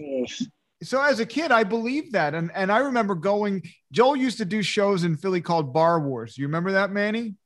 so 0.82 1.01
as 1.01 1.18
a 1.18 1.26
kid, 1.26 1.51
I 1.51 1.64
believed 1.64 2.12
that. 2.12 2.35
And 2.35 2.53
and 2.55 2.70
I 2.70 2.80
remember 2.80 3.14
going, 3.14 3.62
Joel 3.91 4.16
used 4.16 4.37
to 4.37 4.45
do 4.45 4.62
shows 4.62 5.03
in 5.03 5.16
Philly 5.16 5.41
called 5.41 5.72
Bar 5.72 6.01
Wars. 6.01 6.37
You 6.37 6.45
remember 6.45 6.72
that, 6.72 6.93
Manny? 6.93 7.37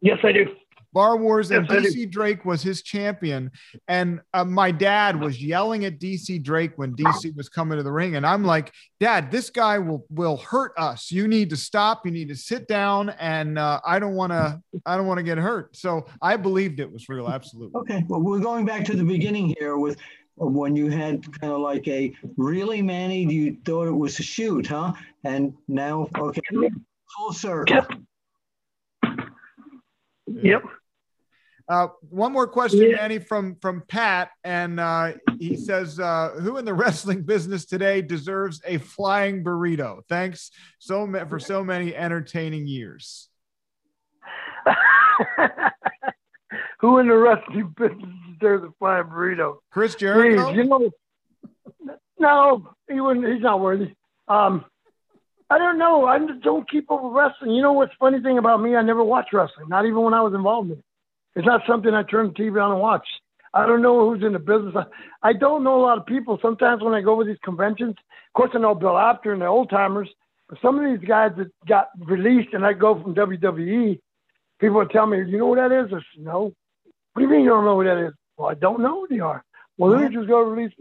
Yes, 0.00 0.18
I 0.24 0.32
do. 0.32 0.46
Bar 0.92 1.16
Wars, 1.16 1.50
and 1.50 1.68
DC 1.68 2.10
Drake 2.10 2.44
was 2.44 2.62
his 2.62 2.82
champion. 2.82 3.50
And 3.88 4.20
uh, 4.32 4.44
my 4.44 4.70
dad 4.70 5.20
was 5.20 5.42
yelling 5.42 5.84
at 5.84 5.98
DC 5.98 6.42
Drake 6.42 6.72
when 6.76 6.94
DC 6.94 7.36
was 7.36 7.48
coming 7.48 7.76
to 7.76 7.82
the 7.82 7.92
ring, 7.92 8.16
and 8.16 8.26
I'm 8.26 8.44
like, 8.44 8.72
Dad, 9.00 9.30
this 9.30 9.50
guy 9.50 9.78
will 9.78 10.04
will 10.10 10.38
hurt 10.38 10.72
us. 10.76 11.10
You 11.10 11.28
need 11.28 11.50
to 11.50 11.56
stop. 11.56 12.04
You 12.04 12.12
need 12.12 12.28
to 12.28 12.36
sit 12.36 12.66
down, 12.68 13.10
and 13.10 13.58
uh, 13.58 13.80
I 13.84 13.98
don't 13.98 14.14
want 14.14 14.32
to. 14.32 14.60
I 14.86 14.96
don't 14.96 15.06
want 15.06 15.18
to 15.18 15.24
get 15.24 15.38
hurt. 15.38 15.76
So 15.76 16.06
I 16.22 16.36
believed 16.36 16.80
it 16.80 16.90
was 16.90 17.08
real. 17.08 17.28
Absolutely. 17.28 17.78
Okay. 17.80 18.04
Well, 18.08 18.20
we're 18.20 18.40
going 18.40 18.64
back 18.64 18.84
to 18.86 18.96
the 18.96 19.04
beginning 19.04 19.54
here 19.58 19.78
with 19.78 19.96
when 20.36 20.76
you 20.76 20.88
had 20.90 21.22
kind 21.40 21.52
of 21.52 21.60
like 21.60 21.86
a 21.88 22.14
really 22.36 22.82
Manny, 22.82 23.24
you 23.24 23.56
thought 23.64 23.88
it 23.88 23.92
was 23.92 24.18
a 24.20 24.22
shoot, 24.22 24.66
huh? 24.66 24.92
And 25.24 25.52
now, 25.66 26.08
okay, 26.16 26.40
full 27.16 27.32
circle. 27.32 27.82
Yep. 30.42 30.62
Uh, 31.68 31.88
one 32.08 32.32
more 32.32 32.46
question, 32.46 32.90
yeah. 32.90 32.96
Manny, 32.96 33.18
from 33.18 33.56
from 33.56 33.82
Pat, 33.88 34.30
and 34.42 34.80
uh, 34.80 35.12
he 35.38 35.54
says, 35.54 36.00
uh, 36.00 36.30
"Who 36.40 36.56
in 36.56 36.64
the 36.64 36.72
wrestling 36.82 37.24
business 37.24 37.66
today 37.66 38.00
deserves 38.00 38.62
a 38.64 38.78
flying 38.78 39.44
burrito? 39.44 40.00
Thanks 40.08 40.50
so 40.78 41.06
ma- 41.06 41.26
for 41.26 41.38
so 41.38 41.62
many 41.62 41.94
entertaining 41.94 42.66
years." 42.66 43.28
Who 46.80 46.98
in 46.98 47.08
the 47.08 47.16
wrestling 47.16 47.74
business 47.76 48.14
deserves 48.38 48.64
a 48.64 48.72
flying 48.78 49.04
burrito? 49.04 49.56
Chris 49.70 49.94
Jericho. 49.94 50.46
Please, 50.46 50.56
you 50.56 50.64
know, 50.64 50.90
no, 52.18 52.70
he 52.88 53.00
wouldn't. 53.00 53.26
He's 53.30 53.42
not 53.42 53.60
worthy. 53.60 53.94
Um, 54.26 54.64
I 55.50 55.58
don't 55.58 55.78
know. 55.78 56.04
I 56.04 56.18
don't 56.18 56.70
keep 56.70 56.90
up 56.90 57.02
with 57.02 57.12
wrestling. 57.12 57.52
You 57.52 57.62
know 57.62 57.72
what's 57.72 57.94
funny 57.98 58.20
thing 58.20 58.38
about 58.38 58.60
me? 58.60 58.76
I 58.76 58.82
never 58.82 59.02
watched 59.02 59.32
wrestling, 59.32 59.68
not 59.68 59.86
even 59.86 60.02
when 60.02 60.14
I 60.14 60.20
was 60.20 60.34
involved 60.34 60.70
in 60.70 60.78
it. 60.78 60.84
It's 61.36 61.46
not 61.46 61.62
something 61.66 61.94
I 61.94 62.02
turn 62.02 62.28
the 62.28 62.32
TV 62.34 62.62
on 62.62 62.72
and 62.72 62.80
watch. 62.80 63.06
I 63.54 63.66
don't 63.66 63.80
know 63.80 64.08
who's 64.08 64.24
in 64.24 64.34
the 64.34 64.38
business. 64.38 64.74
I, 64.76 65.28
I 65.28 65.32
don't 65.32 65.64
know 65.64 65.80
a 65.80 65.84
lot 65.84 65.98
of 65.98 66.06
people. 66.06 66.38
Sometimes 66.42 66.82
when 66.82 66.94
I 66.94 67.00
go 67.00 67.18
to 67.18 67.26
these 67.26 67.38
conventions, 67.42 67.94
of 67.98 68.32
course 68.34 68.50
I 68.54 68.58
know 68.58 68.74
Bill 68.74 68.98
Apter 68.98 69.32
and 69.32 69.40
the 69.40 69.46
old 69.46 69.70
timers, 69.70 70.08
but 70.48 70.58
some 70.60 70.78
of 70.78 70.84
these 70.84 71.06
guys 71.08 71.32
that 71.38 71.50
got 71.66 71.88
released 71.98 72.52
and 72.52 72.64
I 72.64 72.74
go 72.74 73.00
from 73.00 73.14
WWE, 73.14 73.98
people 74.60 74.76
would 74.76 74.90
tell 74.90 75.06
me, 75.06 75.18
you 75.18 75.38
know 75.38 75.46
what 75.46 75.56
that 75.56 75.72
is? 75.72 75.86
I 75.92 75.96
said, 75.96 76.24
no. 76.24 76.52
What 77.12 77.20
do 77.20 77.22
you 77.22 77.28
mean 77.28 77.42
you 77.42 77.50
don't 77.50 77.64
know 77.64 77.76
what 77.76 77.84
that 77.84 78.06
is? 78.06 78.12
Well, 78.36 78.50
I 78.50 78.54
don't 78.54 78.80
know 78.80 79.00
who 79.00 79.08
they 79.08 79.20
are. 79.20 79.42
Well, 79.78 79.92
let 79.92 80.10
me 80.10 80.14
just 80.14 80.28
go 80.28 80.40
release 80.40 80.72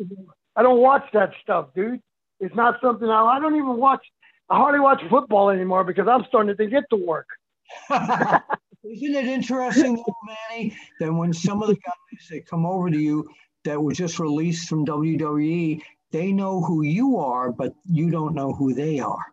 I 0.55 0.63
don't 0.63 0.82
watch 0.82 1.03
that 1.13 1.32
stuff, 1.41 1.68
dude. 1.76 2.01
It's 2.39 2.55
not 2.55 2.82
something 2.82 3.07
I, 3.07 3.24
I 3.24 3.39
don't 3.39 3.55
even 3.55 3.78
watch. 3.78 4.05
I 4.49 4.57
hardly 4.57 4.79
watch 4.79 5.01
football 5.09 5.49
anymore 5.49 5.83
because 5.83 6.07
I'm 6.07 6.25
starting 6.27 6.55
to 6.55 6.67
get 6.67 6.83
to 6.89 6.95
work. 6.95 7.27
Isn't 7.89 9.15
it 9.15 9.25
interesting, 9.25 10.01
Manny, 10.25 10.75
that 10.99 11.11
when 11.11 11.33
some 11.33 11.61
of 11.61 11.67
the 11.67 11.75
guys 11.75 12.27
that 12.29 12.47
come 12.47 12.65
over 12.65 12.89
to 12.89 12.97
you 12.97 13.27
that 13.65 13.81
were 13.81 13.91
just 13.91 14.19
released 14.19 14.69
from 14.69 14.85
WWE, 14.85 15.81
they 16.11 16.31
know 16.31 16.61
who 16.61 16.83
you 16.83 17.17
are, 17.17 17.51
but 17.51 17.73
you 17.85 18.09
don't 18.09 18.33
know 18.33 18.53
who 18.53 18.73
they 18.73 18.99
are. 18.99 19.25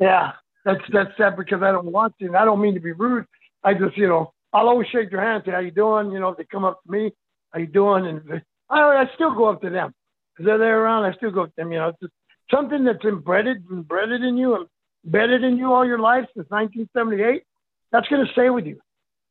Yeah, 0.00 0.32
that's 0.64 0.80
that's 0.92 1.16
sad 1.16 1.36
because 1.36 1.62
I 1.62 1.70
don't 1.70 1.92
want 1.92 2.14
to. 2.20 2.34
I 2.36 2.44
don't 2.44 2.60
mean 2.60 2.74
to 2.74 2.80
be 2.80 2.92
rude. 2.92 3.26
I 3.62 3.74
just, 3.74 3.96
you 3.96 4.08
know, 4.08 4.32
I'll 4.52 4.68
always 4.68 4.88
shake 4.88 5.10
their 5.10 5.20
hand, 5.20 5.44
say, 5.46 5.52
"How 5.52 5.60
you 5.60 5.70
doing?" 5.70 6.10
You 6.10 6.18
know, 6.20 6.30
if 6.30 6.36
they 6.36 6.44
come 6.44 6.64
up 6.64 6.82
to 6.84 6.90
me, 6.90 7.12
"How 7.52 7.60
you 7.60 7.66
doing?" 7.66 8.06
And 8.06 8.42
I, 8.68 8.80
I 8.80 9.04
still 9.14 9.34
go 9.34 9.46
up 9.46 9.60
to 9.62 9.70
them 9.70 9.94
because 10.32 10.46
they're 10.46 10.58
there 10.58 10.82
around. 10.82 11.04
I 11.04 11.14
still 11.16 11.30
go 11.30 11.42
up 11.42 11.48
to 11.50 11.54
them. 11.56 11.72
You 11.72 11.78
know, 11.78 11.88
it's 11.88 12.00
just 12.00 12.12
something 12.50 12.84
that's 12.84 13.04
embedded, 13.04 13.64
embedded 13.70 14.22
in 14.22 14.36
you, 14.36 14.66
embedded 15.04 15.44
in 15.44 15.56
you 15.56 15.72
all 15.72 15.86
your 15.86 15.98
life 15.98 16.24
since 16.34 16.48
1978 16.50 17.42
that's 17.90 18.08
going 18.08 18.24
to 18.24 18.32
stay 18.32 18.50
with 18.50 18.66
you. 18.66 18.78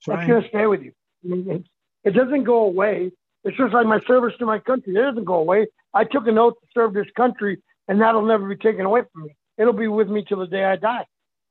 That's 0.06 0.20
right. 0.20 0.28
going 0.28 0.44
to 0.44 0.50
stay 0.50 0.66
with 0.66 0.82
you. 0.82 0.92
I 1.24 1.28
mean, 1.28 1.66
it 2.04 2.12
doesn't 2.12 2.44
go 2.44 2.64
away. 2.64 3.12
It's 3.44 3.58
just 3.58 3.74
like 3.74 3.86
my 3.86 4.00
service 4.08 4.34
to 4.40 4.46
my 4.46 4.60
country. 4.60 4.96
It 4.96 5.02
doesn't 5.02 5.26
go 5.26 5.36
away. 5.36 5.68
I 5.94 6.04
took 6.04 6.28
an 6.28 6.38
oath 6.38 6.56
to 6.62 6.68
serve 6.74 6.94
this 6.94 7.08
country, 7.16 7.62
and 7.88 8.02
that'll 8.02 8.26
never 8.26 8.48
be 8.48 8.56
taken 8.56 8.86
away 8.86 9.02
from 9.14 9.24
me. 9.24 9.36
It'll 9.58 9.74
be 9.74 9.88
with 9.88 10.10
me 10.10 10.24
till 10.28 10.40
the 10.40 10.48
day 10.48 10.64
I 10.64 10.76
die. 10.76 11.06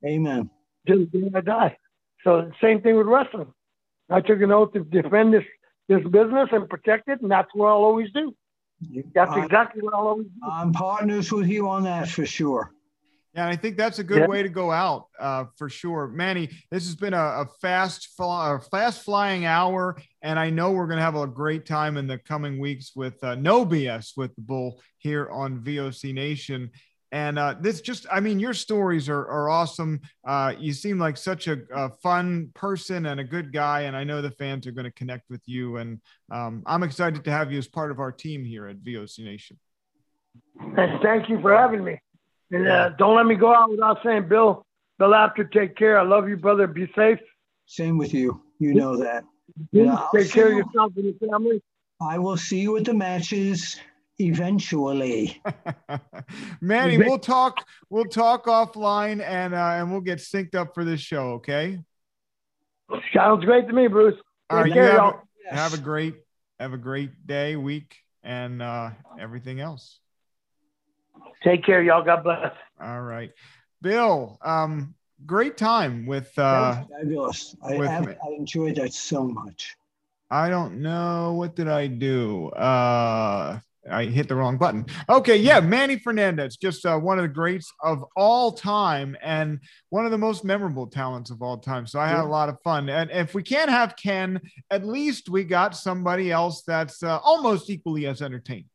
Amen. 0.05 0.49
Till 0.85 0.99
the 0.99 1.05
day 1.05 1.31
I 1.33 1.41
die. 1.41 1.77
So 2.23 2.51
same 2.61 2.81
thing 2.81 2.97
with 2.97 3.07
wrestling. 3.07 3.53
I 4.09 4.21
took 4.21 4.41
an 4.41 4.51
oath 4.51 4.73
to 4.73 4.83
defend 4.83 5.33
this 5.33 5.43
this 5.89 6.03
business 6.03 6.49
and 6.51 6.69
protect 6.69 7.07
it, 7.07 7.21
and 7.21 7.31
that's 7.31 7.47
what 7.53 7.67
I'll 7.67 7.75
always 7.75 8.11
do. 8.13 8.35
That's 9.13 9.35
exactly 9.35 9.81
what 9.81 9.93
I'll 9.93 10.07
always 10.07 10.27
do. 10.27 10.49
I'm 10.49 10.71
partners 10.71 11.31
with 11.31 11.47
you 11.47 11.67
on 11.67 11.83
that 11.83 12.07
for 12.07 12.25
sure. 12.25 12.71
Yeah, 13.33 13.43
and 13.43 13.51
I 13.51 13.55
think 13.55 13.77
that's 13.77 13.99
a 13.99 14.03
good 14.03 14.21
yeah. 14.21 14.27
way 14.27 14.41
to 14.41 14.49
go 14.49 14.71
out 14.71 15.09
uh, 15.19 15.45
for 15.57 15.69
sure. 15.69 16.07
Manny, 16.07 16.49
this 16.71 16.85
has 16.85 16.95
been 16.95 17.13
a, 17.13 17.17
a 17.17 17.45
fast, 17.61 18.07
fly, 18.17 18.57
fast 18.71 19.03
flying 19.03 19.45
hour, 19.45 19.95
and 20.23 20.39
I 20.39 20.49
know 20.49 20.71
we're 20.71 20.87
going 20.87 20.97
to 20.97 21.03
have 21.03 21.15
a 21.15 21.27
great 21.27 21.65
time 21.65 21.97
in 21.97 22.07
the 22.07 22.17
coming 22.17 22.57
weeks 22.57 22.95
with 22.95 23.23
uh, 23.23 23.35
no 23.35 23.63
BS 23.63 24.17
with 24.17 24.33
the 24.35 24.41
Bull 24.41 24.81
here 24.97 25.29
on 25.29 25.59
VOC 25.59 26.15
Nation. 26.15 26.71
And 27.11 27.39
uh, 27.39 27.55
this 27.59 27.79
just, 27.81 28.05
I 28.11 28.19
mean, 28.19 28.39
your 28.39 28.53
stories 28.53 29.07
are, 29.07 29.25
are 29.27 29.49
awesome. 29.49 30.01
Uh, 30.25 30.53
you 30.59 30.73
seem 30.73 30.99
like 30.99 31.15
such 31.15 31.47
a, 31.47 31.59
a, 31.73 31.89
fun 31.89 32.49
person 32.53 33.05
and 33.05 33.19
a 33.19 33.23
good 33.23 33.53
guy. 33.53 33.81
And 33.81 33.95
I 33.95 34.03
know 34.03 34.21
the 34.21 34.31
fans 34.31 34.67
are 34.67 34.71
going 34.71 34.85
to 34.85 34.91
connect 34.91 35.29
with 35.29 35.41
you. 35.45 35.77
And 35.77 36.01
um, 36.31 36.63
I'm 36.65 36.83
excited 36.83 37.23
to 37.23 37.31
have 37.31 37.51
you 37.51 37.57
as 37.57 37.67
part 37.67 37.91
of 37.91 37.99
our 37.99 38.11
team 38.11 38.43
here 38.43 38.67
at 38.67 38.77
VOC 38.77 39.23
Nation. 39.23 39.57
Thank 41.01 41.29
you 41.29 41.39
for 41.41 41.55
having 41.55 41.83
me. 41.83 41.99
And 42.51 42.67
uh, 42.67 42.89
don't 42.97 43.15
let 43.15 43.25
me 43.25 43.35
go 43.35 43.53
out 43.53 43.69
without 43.69 43.99
saying, 44.03 44.27
Bill, 44.27 44.65
Bill 44.99 45.13
Apter, 45.13 45.45
take 45.45 45.75
care. 45.75 45.99
I 45.99 46.03
love 46.03 46.27
you, 46.27 46.37
brother. 46.37 46.67
Be 46.67 46.91
safe. 46.95 47.19
Same 47.65 47.97
with 47.97 48.13
you. 48.13 48.41
You 48.59 48.73
know 48.73 48.97
that. 48.97 49.23
Yeah, 49.71 50.07
take 50.13 50.31
care 50.31 50.47
of 50.47 50.57
yourself 50.57 50.93
and 50.95 51.05
your 51.05 51.31
family. 51.31 51.61
I 52.01 52.19
will 52.19 52.37
see 52.37 52.59
you 52.59 52.77
at 52.77 52.85
the 52.85 52.93
matches 52.93 53.77
eventually. 54.19 55.41
Manny, 56.61 56.97
we'll 56.97 57.19
talk. 57.19 57.65
We'll 57.89 58.05
talk 58.05 58.45
offline, 58.45 59.21
and 59.21 59.53
uh, 59.53 59.57
and 59.57 59.91
we'll 59.91 60.01
get 60.01 60.19
synced 60.19 60.55
up 60.55 60.73
for 60.73 60.83
this 60.83 61.01
show. 61.01 61.33
Okay. 61.33 61.79
Sounds 63.13 63.43
great 63.43 63.67
to 63.67 63.73
me, 63.73 63.87
Bruce. 63.87 64.19
All 64.49 64.57
right. 64.57 64.65
Take 64.65 64.75
You 64.75 64.81
care, 64.81 64.91
have, 64.91 64.97
y'all. 64.97 65.21
a, 65.51 65.55
have 65.55 65.73
a 65.73 65.77
great 65.77 66.15
have 66.59 66.73
a 66.73 66.77
great 66.77 67.27
day, 67.27 67.55
week, 67.55 67.97
and 68.23 68.61
uh, 68.61 68.91
everything 69.19 69.59
else. 69.59 69.99
Take 71.43 71.63
care, 71.65 71.83
y'all. 71.83 72.03
God 72.03 72.23
bless. 72.23 72.53
All 72.81 73.01
right, 73.01 73.31
Bill. 73.81 74.37
Um, 74.41 74.95
great 75.25 75.57
time 75.57 76.05
with. 76.05 76.37
Uh, 76.37 76.83
fabulous. 76.85 77.55
I, 77.61 77.77
with 77.77 77.89
I, 77.89 77.99
me. 78.01 78.13
I 78.13 78.33
enjoyed 78.37 78.75
that 78.75 78.93
so 78.93 79.23
much. 79.23 79.75
I 80.29 80.49
don't 80.49 80.81
know 80.81 81.33
what 81.33 81.55
did 81.55 81.69
I 81.69 81.87
do. 81.87 82.49
Uh, 82.49 83.59
I 83.89 84.05
hit 84.05 84.27
the 84.27 84.35
wrong 84.35 84.57
button. 84.57 84.85
Okay, 85.09 85.37
yeah, 85.37 85.59
Manny 85.59 85.97
Fernandez, 85.97 86.57
just 86.57 86.85
uh, 86.85 86.97
one 86.97 87.17
of 87.17 87.23
the 87.23 87.29
greats 87.29 87.71
of 87.81 88.03
all 88.15 88.51
time 88.51 89.15
and 89.21 89.59
one 89.89 90.05
of 90.05 90.11
the 90.11 90.17
most 90.17 90.43
memorable 90.43 90.87
talents 90.87 91.29
of 91.29 91.41
all 91.41 91.57
time. 91.57 91.87
So 91.87 91.99
I 91.99 92.07
had 92.07 92.19
a 92.19 92.25
lot 92.25 92.49
of 92.49 92.57
fun. 92.63 92.89
And 92.89 93.09
if 93.11 93.33
we 93.33 93.43
can't 93.43 93.69
have 93.69 93.95
Ken, 93.95 94.41
at 94.71 94.85
least 94.85 95.29
we 95.29 95.43
got 95.43 95.75
somebody 95.75 96.31
else 96.31 96.63
that's 96.63 97.03
uh, 97.03 97.19
almost 97.23 97.69
equally 97.69 98.07
as 98.07 98.21
entertaining. 98.21 98.69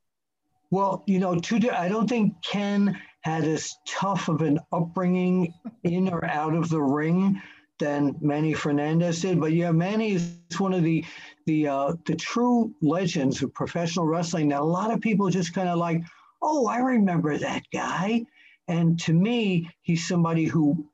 Well, 0.70 1.04
you 1.06 1.18
know, 1.18 1.38
two, 1.38 1.60
I 1.70 1.88
don't 1.88 2.08
think 2.08 2.34
Ken 2.42 2.98
had 3.20 3.44
as 3.44 3.74
tough 3.86 4.28
of 4.28 4.40
an 4.40 4.58
upbringing 4.72 5.52
in 5.84 6.08
or 6.08 6.24
out 6.24 6.54
of 6.54 6.70
the 6.70 6.80
ring 6.80 7.40
than 7.83 8.16
Manny 8.20 8.55
Fernandez 8.55 9.22
did. 9.22 9.41
But 9.41 9.53
yeah, 9.53 9.72
Manny 9.72 10.12
is 10.12 10.37
one 10.59 10.72
of 10.72 10.85
the 10.85 11.05
the 11.47 11.66
uh, 11.66 11.95
the 12.07 12.14
true 12.14 12.72
legends 12.80 13.43
of 13.43 13.53
professional 13.53 14.07
wrestling. 14.07 14.49
Now 14.49 14.62
a 14.62 14.74
lot 14.80 14.93
of 14.93 15.01
people 15.01 15.28
just 15.30 15.53
kind 15.53 15.68
of 15.68 15.78
like, 15.78 16.01
oh, 16.41 16.68
I 16.68 16.78
remember 16.78 17.37
that 17.37 17.64
guy. 17.72 18.24
And 18.68 19.01
to 19.01 19.12
me, 19.12 19.68
he's 19.83 20.07
somebody 20.07 20.45
who 20.45 20.87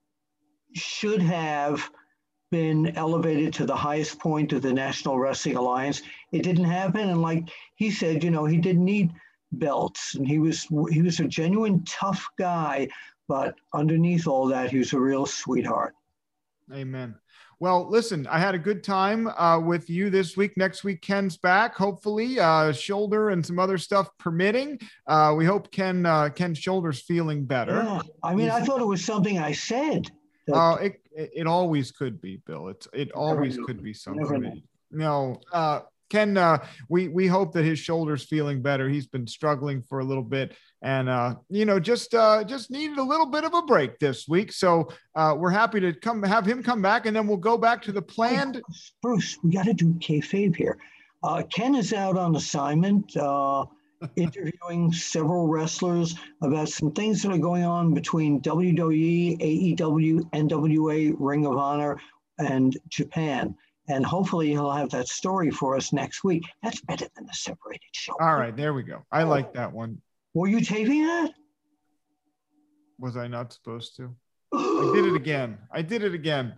should 0.72 1.20
have 1.20 1.90
been 2.50 2.96
elevated 2.96 3.52
to 3.52 3.66
the 3.66 3.76
highest 3.76 4.18
point 4.18 4.54
of 4.54 4.62
the 4.62 4.72
National 4.72 5.18
Wrestling 5.18 5.56
Alliance. 5.56 6.00
It 6.32 6.42
didn't 6.42 6.64
happen, 6.64 7.10
and 7.10 7.20
like 7.20 7.50
he 7.74 7.90
said, 7.90 8.24
you 8.24 8.30
know, 8.30 8.46
he 8.46 8.56
didn't 8.56 8.86
need 8.86 9.12
belts, 9.52 10.14
and 10.14 10.26
he 10.26 10.38
was 10.38 10.66
he 10.90 11.02
was 11.02 11.20
a 11.20 11.28
genuine 11.28 11.84
tough 11.84 12.26
guy. 12.38 12.88
But 13.28 13.56
underneath 13.74 14.26
all 14.26 14.46
that, 14.46 14.70
he 14.70 14.78
was 14.78 14.94
a 14.94 15.00
real 15.00 15.26
sweetheart. 15.26 15.94
Amen. 16.72 17.14
Well, 17.60 17.88
listen, 17.90 18.26
I 18.28 18.38
had 18.38 18.54
a 18.54 18.58
good 18.58 18.84
time 18.84 19.26
uh, 19.26 19.58
with 19.58 19.90
you 19.90 20.10
this 20.10 20.36
week. 20.36 20.56
Next 20.56 20.84
week, 20.84 21.02
Ken's 21.02 21.36
back, 21.36 21.74
hopefully, 21.74 22.38
uh, 22.38 22.72
shoulder 22.72 23.30
and 23.30 23.44
some 23.44 23.58
other 23.58 23.78
stuff 23.78 24.08
permitting. 24.18 24.78
Uh, 25.06 25.34
we 25.36 25.44
hope 25.44 25.72
Ken 25.72 26.06
uh, 26.06 26.28
Ken's 26.28 26.58
shoulder's 26.58 27.00
feeling 27.00 27.44
better. 27.44 27.82
Yeah. 27.82 28.00
I 28.22 28.34
mean, 28.34 28.50
I 28.50 28.60
thought 28.60 28.80
it 28.80 28.86
was 28.86 29.04
something 29.04 29.38
I 29.38 29.52
said. 29.52 30.06
Oh, 30.52 30.74
it, 30.74 31.00
it 31.10 31.30
it 31.34 31.46
always 31.46 31.90
could 31.90 32.20
be, 32.20 32.36
Bill. 32.46 32.68
It's 32.68 32.86
it 32.92 33.10
always 33.12 33.58
could 33.58 33.82
be 33.82 33.92
something. 33.92 34.62
No, 34.90 35.40
uh, 35.52 35.80
Ken, 36.10 36.36
uh, 36.36 36.64
we 36.88 37.08
we 37.08 37.26
hope 37.26 37.52
that 37.52 37.64
his 37.64 37.78
shoulder's 37.78 38.24
feeling 38.24 38.62
better. 38.62 38.88
He's 38.88 39.06
been 39.06 39.26
struggling 39.26 39.82
for 39.82 39.98
a 39.98 40.04
little 40.04 40.22
bit, 40.22 40.56
and 40.82 41.08
uh, 41.08 41.34
you 41.48 41.64
know, 41.64 41.78
just 41.78 42.14
uh, 42.14 42.44
just 42.44 42.70
needed 42.70 42.98
a 42.98 43.02
little 43.02 43.26
bit 43.26 43.44
of 43.44 43.54
a 43.54 43.62
break 43.62 43.98
this 43.98 44.26
week. 44.28 44.52
So 44.52 44.88
uh, 45.14 45.34
we're 45.36 45.50
happy 45.50 45.80
to 45.80 45.92
come 45.92 46.22
have 46.22 46.46
him 46.46 46.62
come 46.62 46.80
back, 46.80 47.06
and 47.06 47.14
then 47.14 47.26
we'll 47.26 47.36
go 47.36 47.58
back 47.58 47.82
to 47.82 47.92
the 47.92 48.02
planned. 48.02 48.62
Bruce, 49.02 49.36
we 49.42 49.50
got 49.50 49.66
to 49.66 49.74
do 49.74 49.94
kayfabe 49.94 50.56
here. 50.56 50.78
Uh, 51.22 51.42
Ken 51.52 51.74
is 51.74 51.92
out 51.92 52.16
on 52.16 52.36
assignment, 52.36 53.16
uh, 53.16 53.66
interviewing 54.16 54.92
several 54.92 55.48
wrestlers 55.48 56.14
about 56.42 56.68
some 56.68 56.92
things 56.92 57.22
that 57.22 57.32
are 57.32 57.38
going 57.38 57.64
on 57.64 57.92
between 57.92 58.40
WWE, 58.40 59.76
AEW, 59.76 60.30
NWA, 60.30 61.14
Ring 61.18 61.46
of 61.46 61.56
Honor, 61.56 61.98
and 62.38 62.76
Japan. 62.88 63.56
And 63.88 64.04
hopefully 64.04 64.48
he'll 64.48 64.70
have 64.70 64.90
that 64.90 65.08
story 65.08 65.50
for 65.50 65.76
us 65.76 65.92
next 65.92 66.22
week. 66.22 66.44
That's 66.62 66.80
better 66.82 67.06
than 67.16 67.28
a 67.28 67.34
separated 67.34 67.88
show. 67.92 68.12
All 68.20 68.36
right, 68.36 68.54
there 68.54 68.74
we 68.74 68.82
go. 68.82 69.04
I 69.10 69.22
like 69.22 69.54
that 69.54 69.72
one. 69.72 70.02
Were 70.34 70.48
you 70.48 70.60
taping 70.60 71.06
that? 71.06 71.32
Was 72.98 73.16
I 73.16 73.28
not 73.28 73.52
supposed 73.52 73.96
to? 73.96 74.14
I 74.54 74.92
did 74.94 75.06
it 75.06 75.16
again. 75.16 75.58
I 75.72 75.82
did 75.82 76.04
it 76.04 76.14
again. 76.14 76.54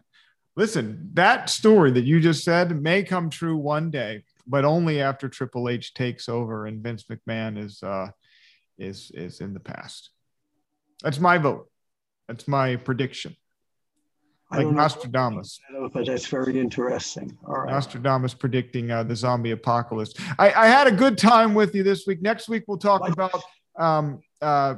Listen, 0.56 1.10
that 1.14 1.48
story 1.48 1.92
that 1.92 2.04
you 2.04 2.20
just 2.20 2.44
said 2.44 2.82
may 2.82 3.04
come 3.04 3.30
true 3.30 3.56
one 3.56 3.90
day, 3.90 4.24
but 4.46 4.64
only 4.64 5.00
after 5.00 5.28
Triple 5.28 5.68
H 5.68 5.94
takes 5.94 6.28
over 6.28 6.66
and 6.66 6.82
Vince 6.82 7.04
McMahon 7.04 7.56
is 7.56 7.82
uh 7.82 8.08
is 8.78 9.12
is 9.14 9.40
in 9.40 9.54
the 9.54 9.60
past. 9.60 10.10
That's 11.02 11.20
my 11.20 11.38
vote. 11.38 11.70
That's 12.26 12.48
my 12.48 12.76
prediction. 12.76 13.36
Like 14.50 14.62
don't 14.62 14.74
know. 14.74 14.82
Nostradamus. 14.82 15.60
But 15.92 16.06
that's 16.06 16.26
very 16.26 16.58
interesting. 16.58 17.36
All 17.46 17.54
right. 17.54 17.72
Nostradamus 17.72 18.34
predicting 18.34 18.90
uh, 18.90 19.04
the 19.04 19.14
zombie 19.14 19.52
apocalypse. 19.52 20.14
I, 20.38 20.52
I 20.52 20.66
had 20.66 20.86
a 20.86 20.92
good 20.92 21.16
time 21.18 21.54
with 21.54 21.74
you 21.74 21.82
this 21.82 22.06
week. 22.06 22.20
Next 22.20 22.48
week 22.48 22.64
we'll 22.66 22.78
talk 22.78 23.02
Like- 23.02 23.12
about 23.12 23.42
um, 23.78 24.20
uh, 24.42 24.74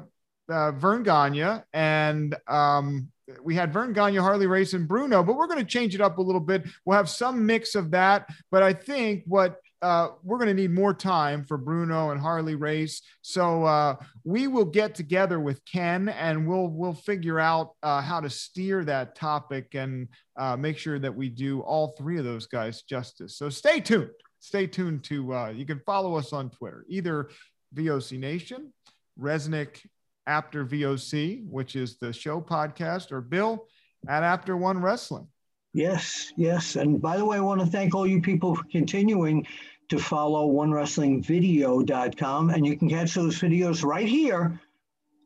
uh, 0.49 0.73
Verne 0.73 1.03
Gagne 1.03 1.63
and 1.73 2.37
um, 2.49 3.09
we 3.43 3.55
had 3.55 3.73
Verne 3.73 3.93
Gagne, 3.95 4.17
Harley 4.17 4.47
Race, 4.47 4.75
and 4.75 4.87
Bruno, 4.87 5.23
but 5.23 5.37
we're 5.37 5.47
going 5.47 5.61
to 5.61 5.65
change 5.65 5.95
it 5.95 6.01
up 6.01 6.19
a 6.19 6.23
little 6.23 6.41
bit. 6.41 6.65
We'll 6.85 6.97
have 6.97 7.09
some 7.09 7.47
mix 7.47 7.75
of 7.75 7.93
that, 7.93 8.29
but 8.51 8.63
I 8.63 8.73
think 8.75 9.23
what 9.27 9.57
uh, 9.83 10.11
we're 10.23 10.39
going 10.39 10.49
to 10.49 10.55
need 10.55 10.71
more 10.71 10.95
time 10.95 11.45
for 11.45 11.59
Bruno 11.59 12.11
and 12.11 12.21
Harley 12.21 12.55
Race. 12.55 13.03
So 13.21 13.65
uh, 13.65 13.97
we 14.25 14.47
will 14.47 14.65
get 14.65 14.95
together 14.95 15.41
with 15.41 15.65
Ken 15.65 16.09
and 16.09 16.47
we'll 16.47 16.69
we'll 16.69 16.95
figure 16.95 17.41
out 17.41 17.73
uh, 17.83 18.01
how 18.01 18.21
to 18.21 18.31
steer 18.31 18.85
that 18.85 19.17
topic 19.17 19.75
and 19.75 20.09
uh, 20.39 20.57
make 20.57 20.79
sure 20.79 21.01
that 21.01 21.15
we 21.15 21.29
do 21.29 21.61
all 21.61 21.95
three 21.99 22.19
of 22.19 22.25
those 22.25 22.47
guys 22.47 22.83
justice. 22.83 23.37
So 23.37 23.49
stay 23.49 23.81
tuned. 23.81 24.11
Stay 24.39 24.67
tuned 24.67 25.05
to. 25.05 25.35
Uh, 25.35 25.49
you 25.51 25.67
can 25.67 25.81
follow 25.85 26.15
us 26.15 26.33
on 26.33 26.51
Twitter, 26.51 26.85
either 26.89 27.31
VOC 27.75 28.19
Nation, 28.19 28.73
Resnick 29.19 29.85
Apter 30.27 30.65
VOC, 30.65 31.45
which 31.49 31.75
is 31.75 31.99
the 31.99 32.13
show 32.13 32.41
podcast, 32.41 33.11
or 33.11 33.21
Bill 33.21 33.67
at 34.09 34.23
Apter 34.23 34.57
One 34.57 34.81
Wrestling. 34.81 35.27
Yes, 35.75 36.33
yes. 36.37 36.77
And 36.77 37.01
by 37.01 37.17
the 37.17 37.25
way, 37.25 37.39
I 37.39 37.41
want 37.41 37.61
to 37.61 37.67
thank 37.67 37.95
all 37.95 38.07
you 38.07 38.21
people 38.21 38.55
for 38.55 38.65
continuing 38.65 39.47
to 39.93 39.99
follow 39.99 40.51
OneWrestlingVideo.com. 40.51 42.49
And 42.49 42.67
you 42.67 42.79
can 42.79 42.89
catch 42.89 43.13
those 43.13 43.39
videos 43.39 43.85
right 43.85 44.09
here 44.09 44.59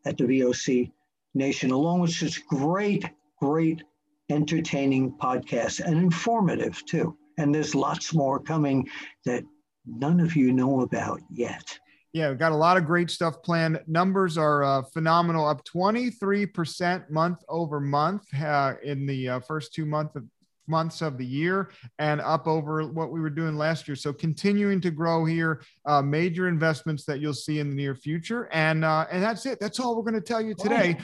at 0.04 0.18
the 0.18 0.24
VOC 0.24 0.90
Nation, 1.34 1.70
along 1.70 2.00
with 2.00 2.10
such 2.10 2.44
great, 2.46 3.04
great 3.40 3.84
entertaining 4.28 5.12
podcasts 5.18 5.78
and 5.78 5.96
informative 5.96 6.84
too. 6.84 7.16
And 7.38 7.54
there's 7.54 7.76
lots 7.76 8.12
more 8.12 8.40
coming 8.40 8.88
that 9.24 9.44
none 9.86 10.18
of 10.18 10.34
you 10.34 10.50
know 10.50 10.80
about 10.80 11.20
yet. 11.30 11.78
Yeah, 12.12 12.30
we've 12.30 12.38
got 12.38 12.50
a 12.50 12.56
lot 12.56 12.76
of 12.76 12.86
great 12.86 13.08
stuff 13.08 13.44
planned. 13.44 13.78
Numbers 13.86 14.36
are 14.36 14.64
uh, 14.64 14.82
phenomenal, 14.82 15.46
up 15.46 15.64
23% 15.64 17.08
month 17.08 17.38
over 17.48 17.78
month 17.78 18.24
uh, 18.34 18.74
in 18.82 19.06
the 19.06 19.28
uh, 19.28 19.38
first 19.40 19.74
two 19.74 19.86
months 19.86 20.16
of, 20.16 20.24
months 20.68 21.02
of 21.02 21.18
the 21.18 21.26
year 21.26 21.70
and 21.98 22.20
up 22.20 22.46
over 22.46 22.86
what 22.86 23.10
we 23.10 23.20
were 23.20 23.30
doing 23.30 23.56
last 23.56 23.88
year. 23.88 23.96
So 23.96 24.12
continuing 24.12 24.80
to 24.82 24.90
grow 24.90 25.24
here, 25.24 25.62
uh, 25.84 26.02
major 26.02 26.48
investments 26.48 27.04
that 27.04 27.20
you'll 27.20 27.34
see 27.34 27.58
in 27.58 27.70
the 27.70 27.76
near 27.76 27.94
future. 27.94 28.48
And, 28.52 28.84
uh, 28.84 29.06
and 29.10 29.22
that's 29.22 29.46
it. 29.46 29.58
That's 29.60 29.80
all 29.80 29.96
we're 29.96 30.02
going 30.02 30.14
to 30.14 30.20
tell 30.20 30.40
you 30.40 30.54
today 30.54 30.98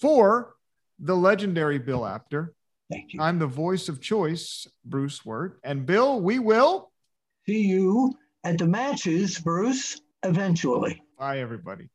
for 0.00 0.54
the 0.98 1.16
legendary 1.16 1.78
Bill 1.78 2.06
Apter. 2.06 2.54
Thank 2.90 3.14
you. 3.14 3.20
I'm 3.20 3.38
the 3.38 3.46
voice 3.46 3.88
of 3.88 4.00
choice, 4.00 4.66
Bruce 4.84 5.24
Wirt. 5.24 5.58
And 5.64 5.86
Bill, 5.86 6.20
we 6.20 6.38
will. 6.38 6.92
See 7.46 7.66
you 7.66 8.14
at 8.44 8.58
the 8.58 8.66
matches, 8.66 9.38
Bruce, 9.38 10.00
eventually. 10.22 11.02
Bye, 11.18 11.40
everybody. 11.40 11.88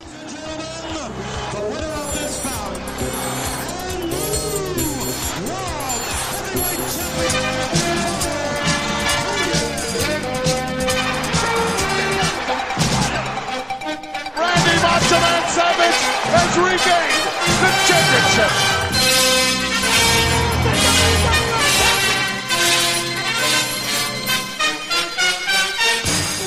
Regained 16.59 17.23
the 17.61 17.71
championship. 17.87 18.51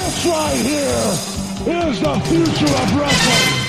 This 0.05 0.27
right 0.27 0.61
here 0.71 1.09
is 1.91 2.01
the 2.01 2.15
future 2.29 2.75
of 2.83 2.97
wrestling. 2.97 3.62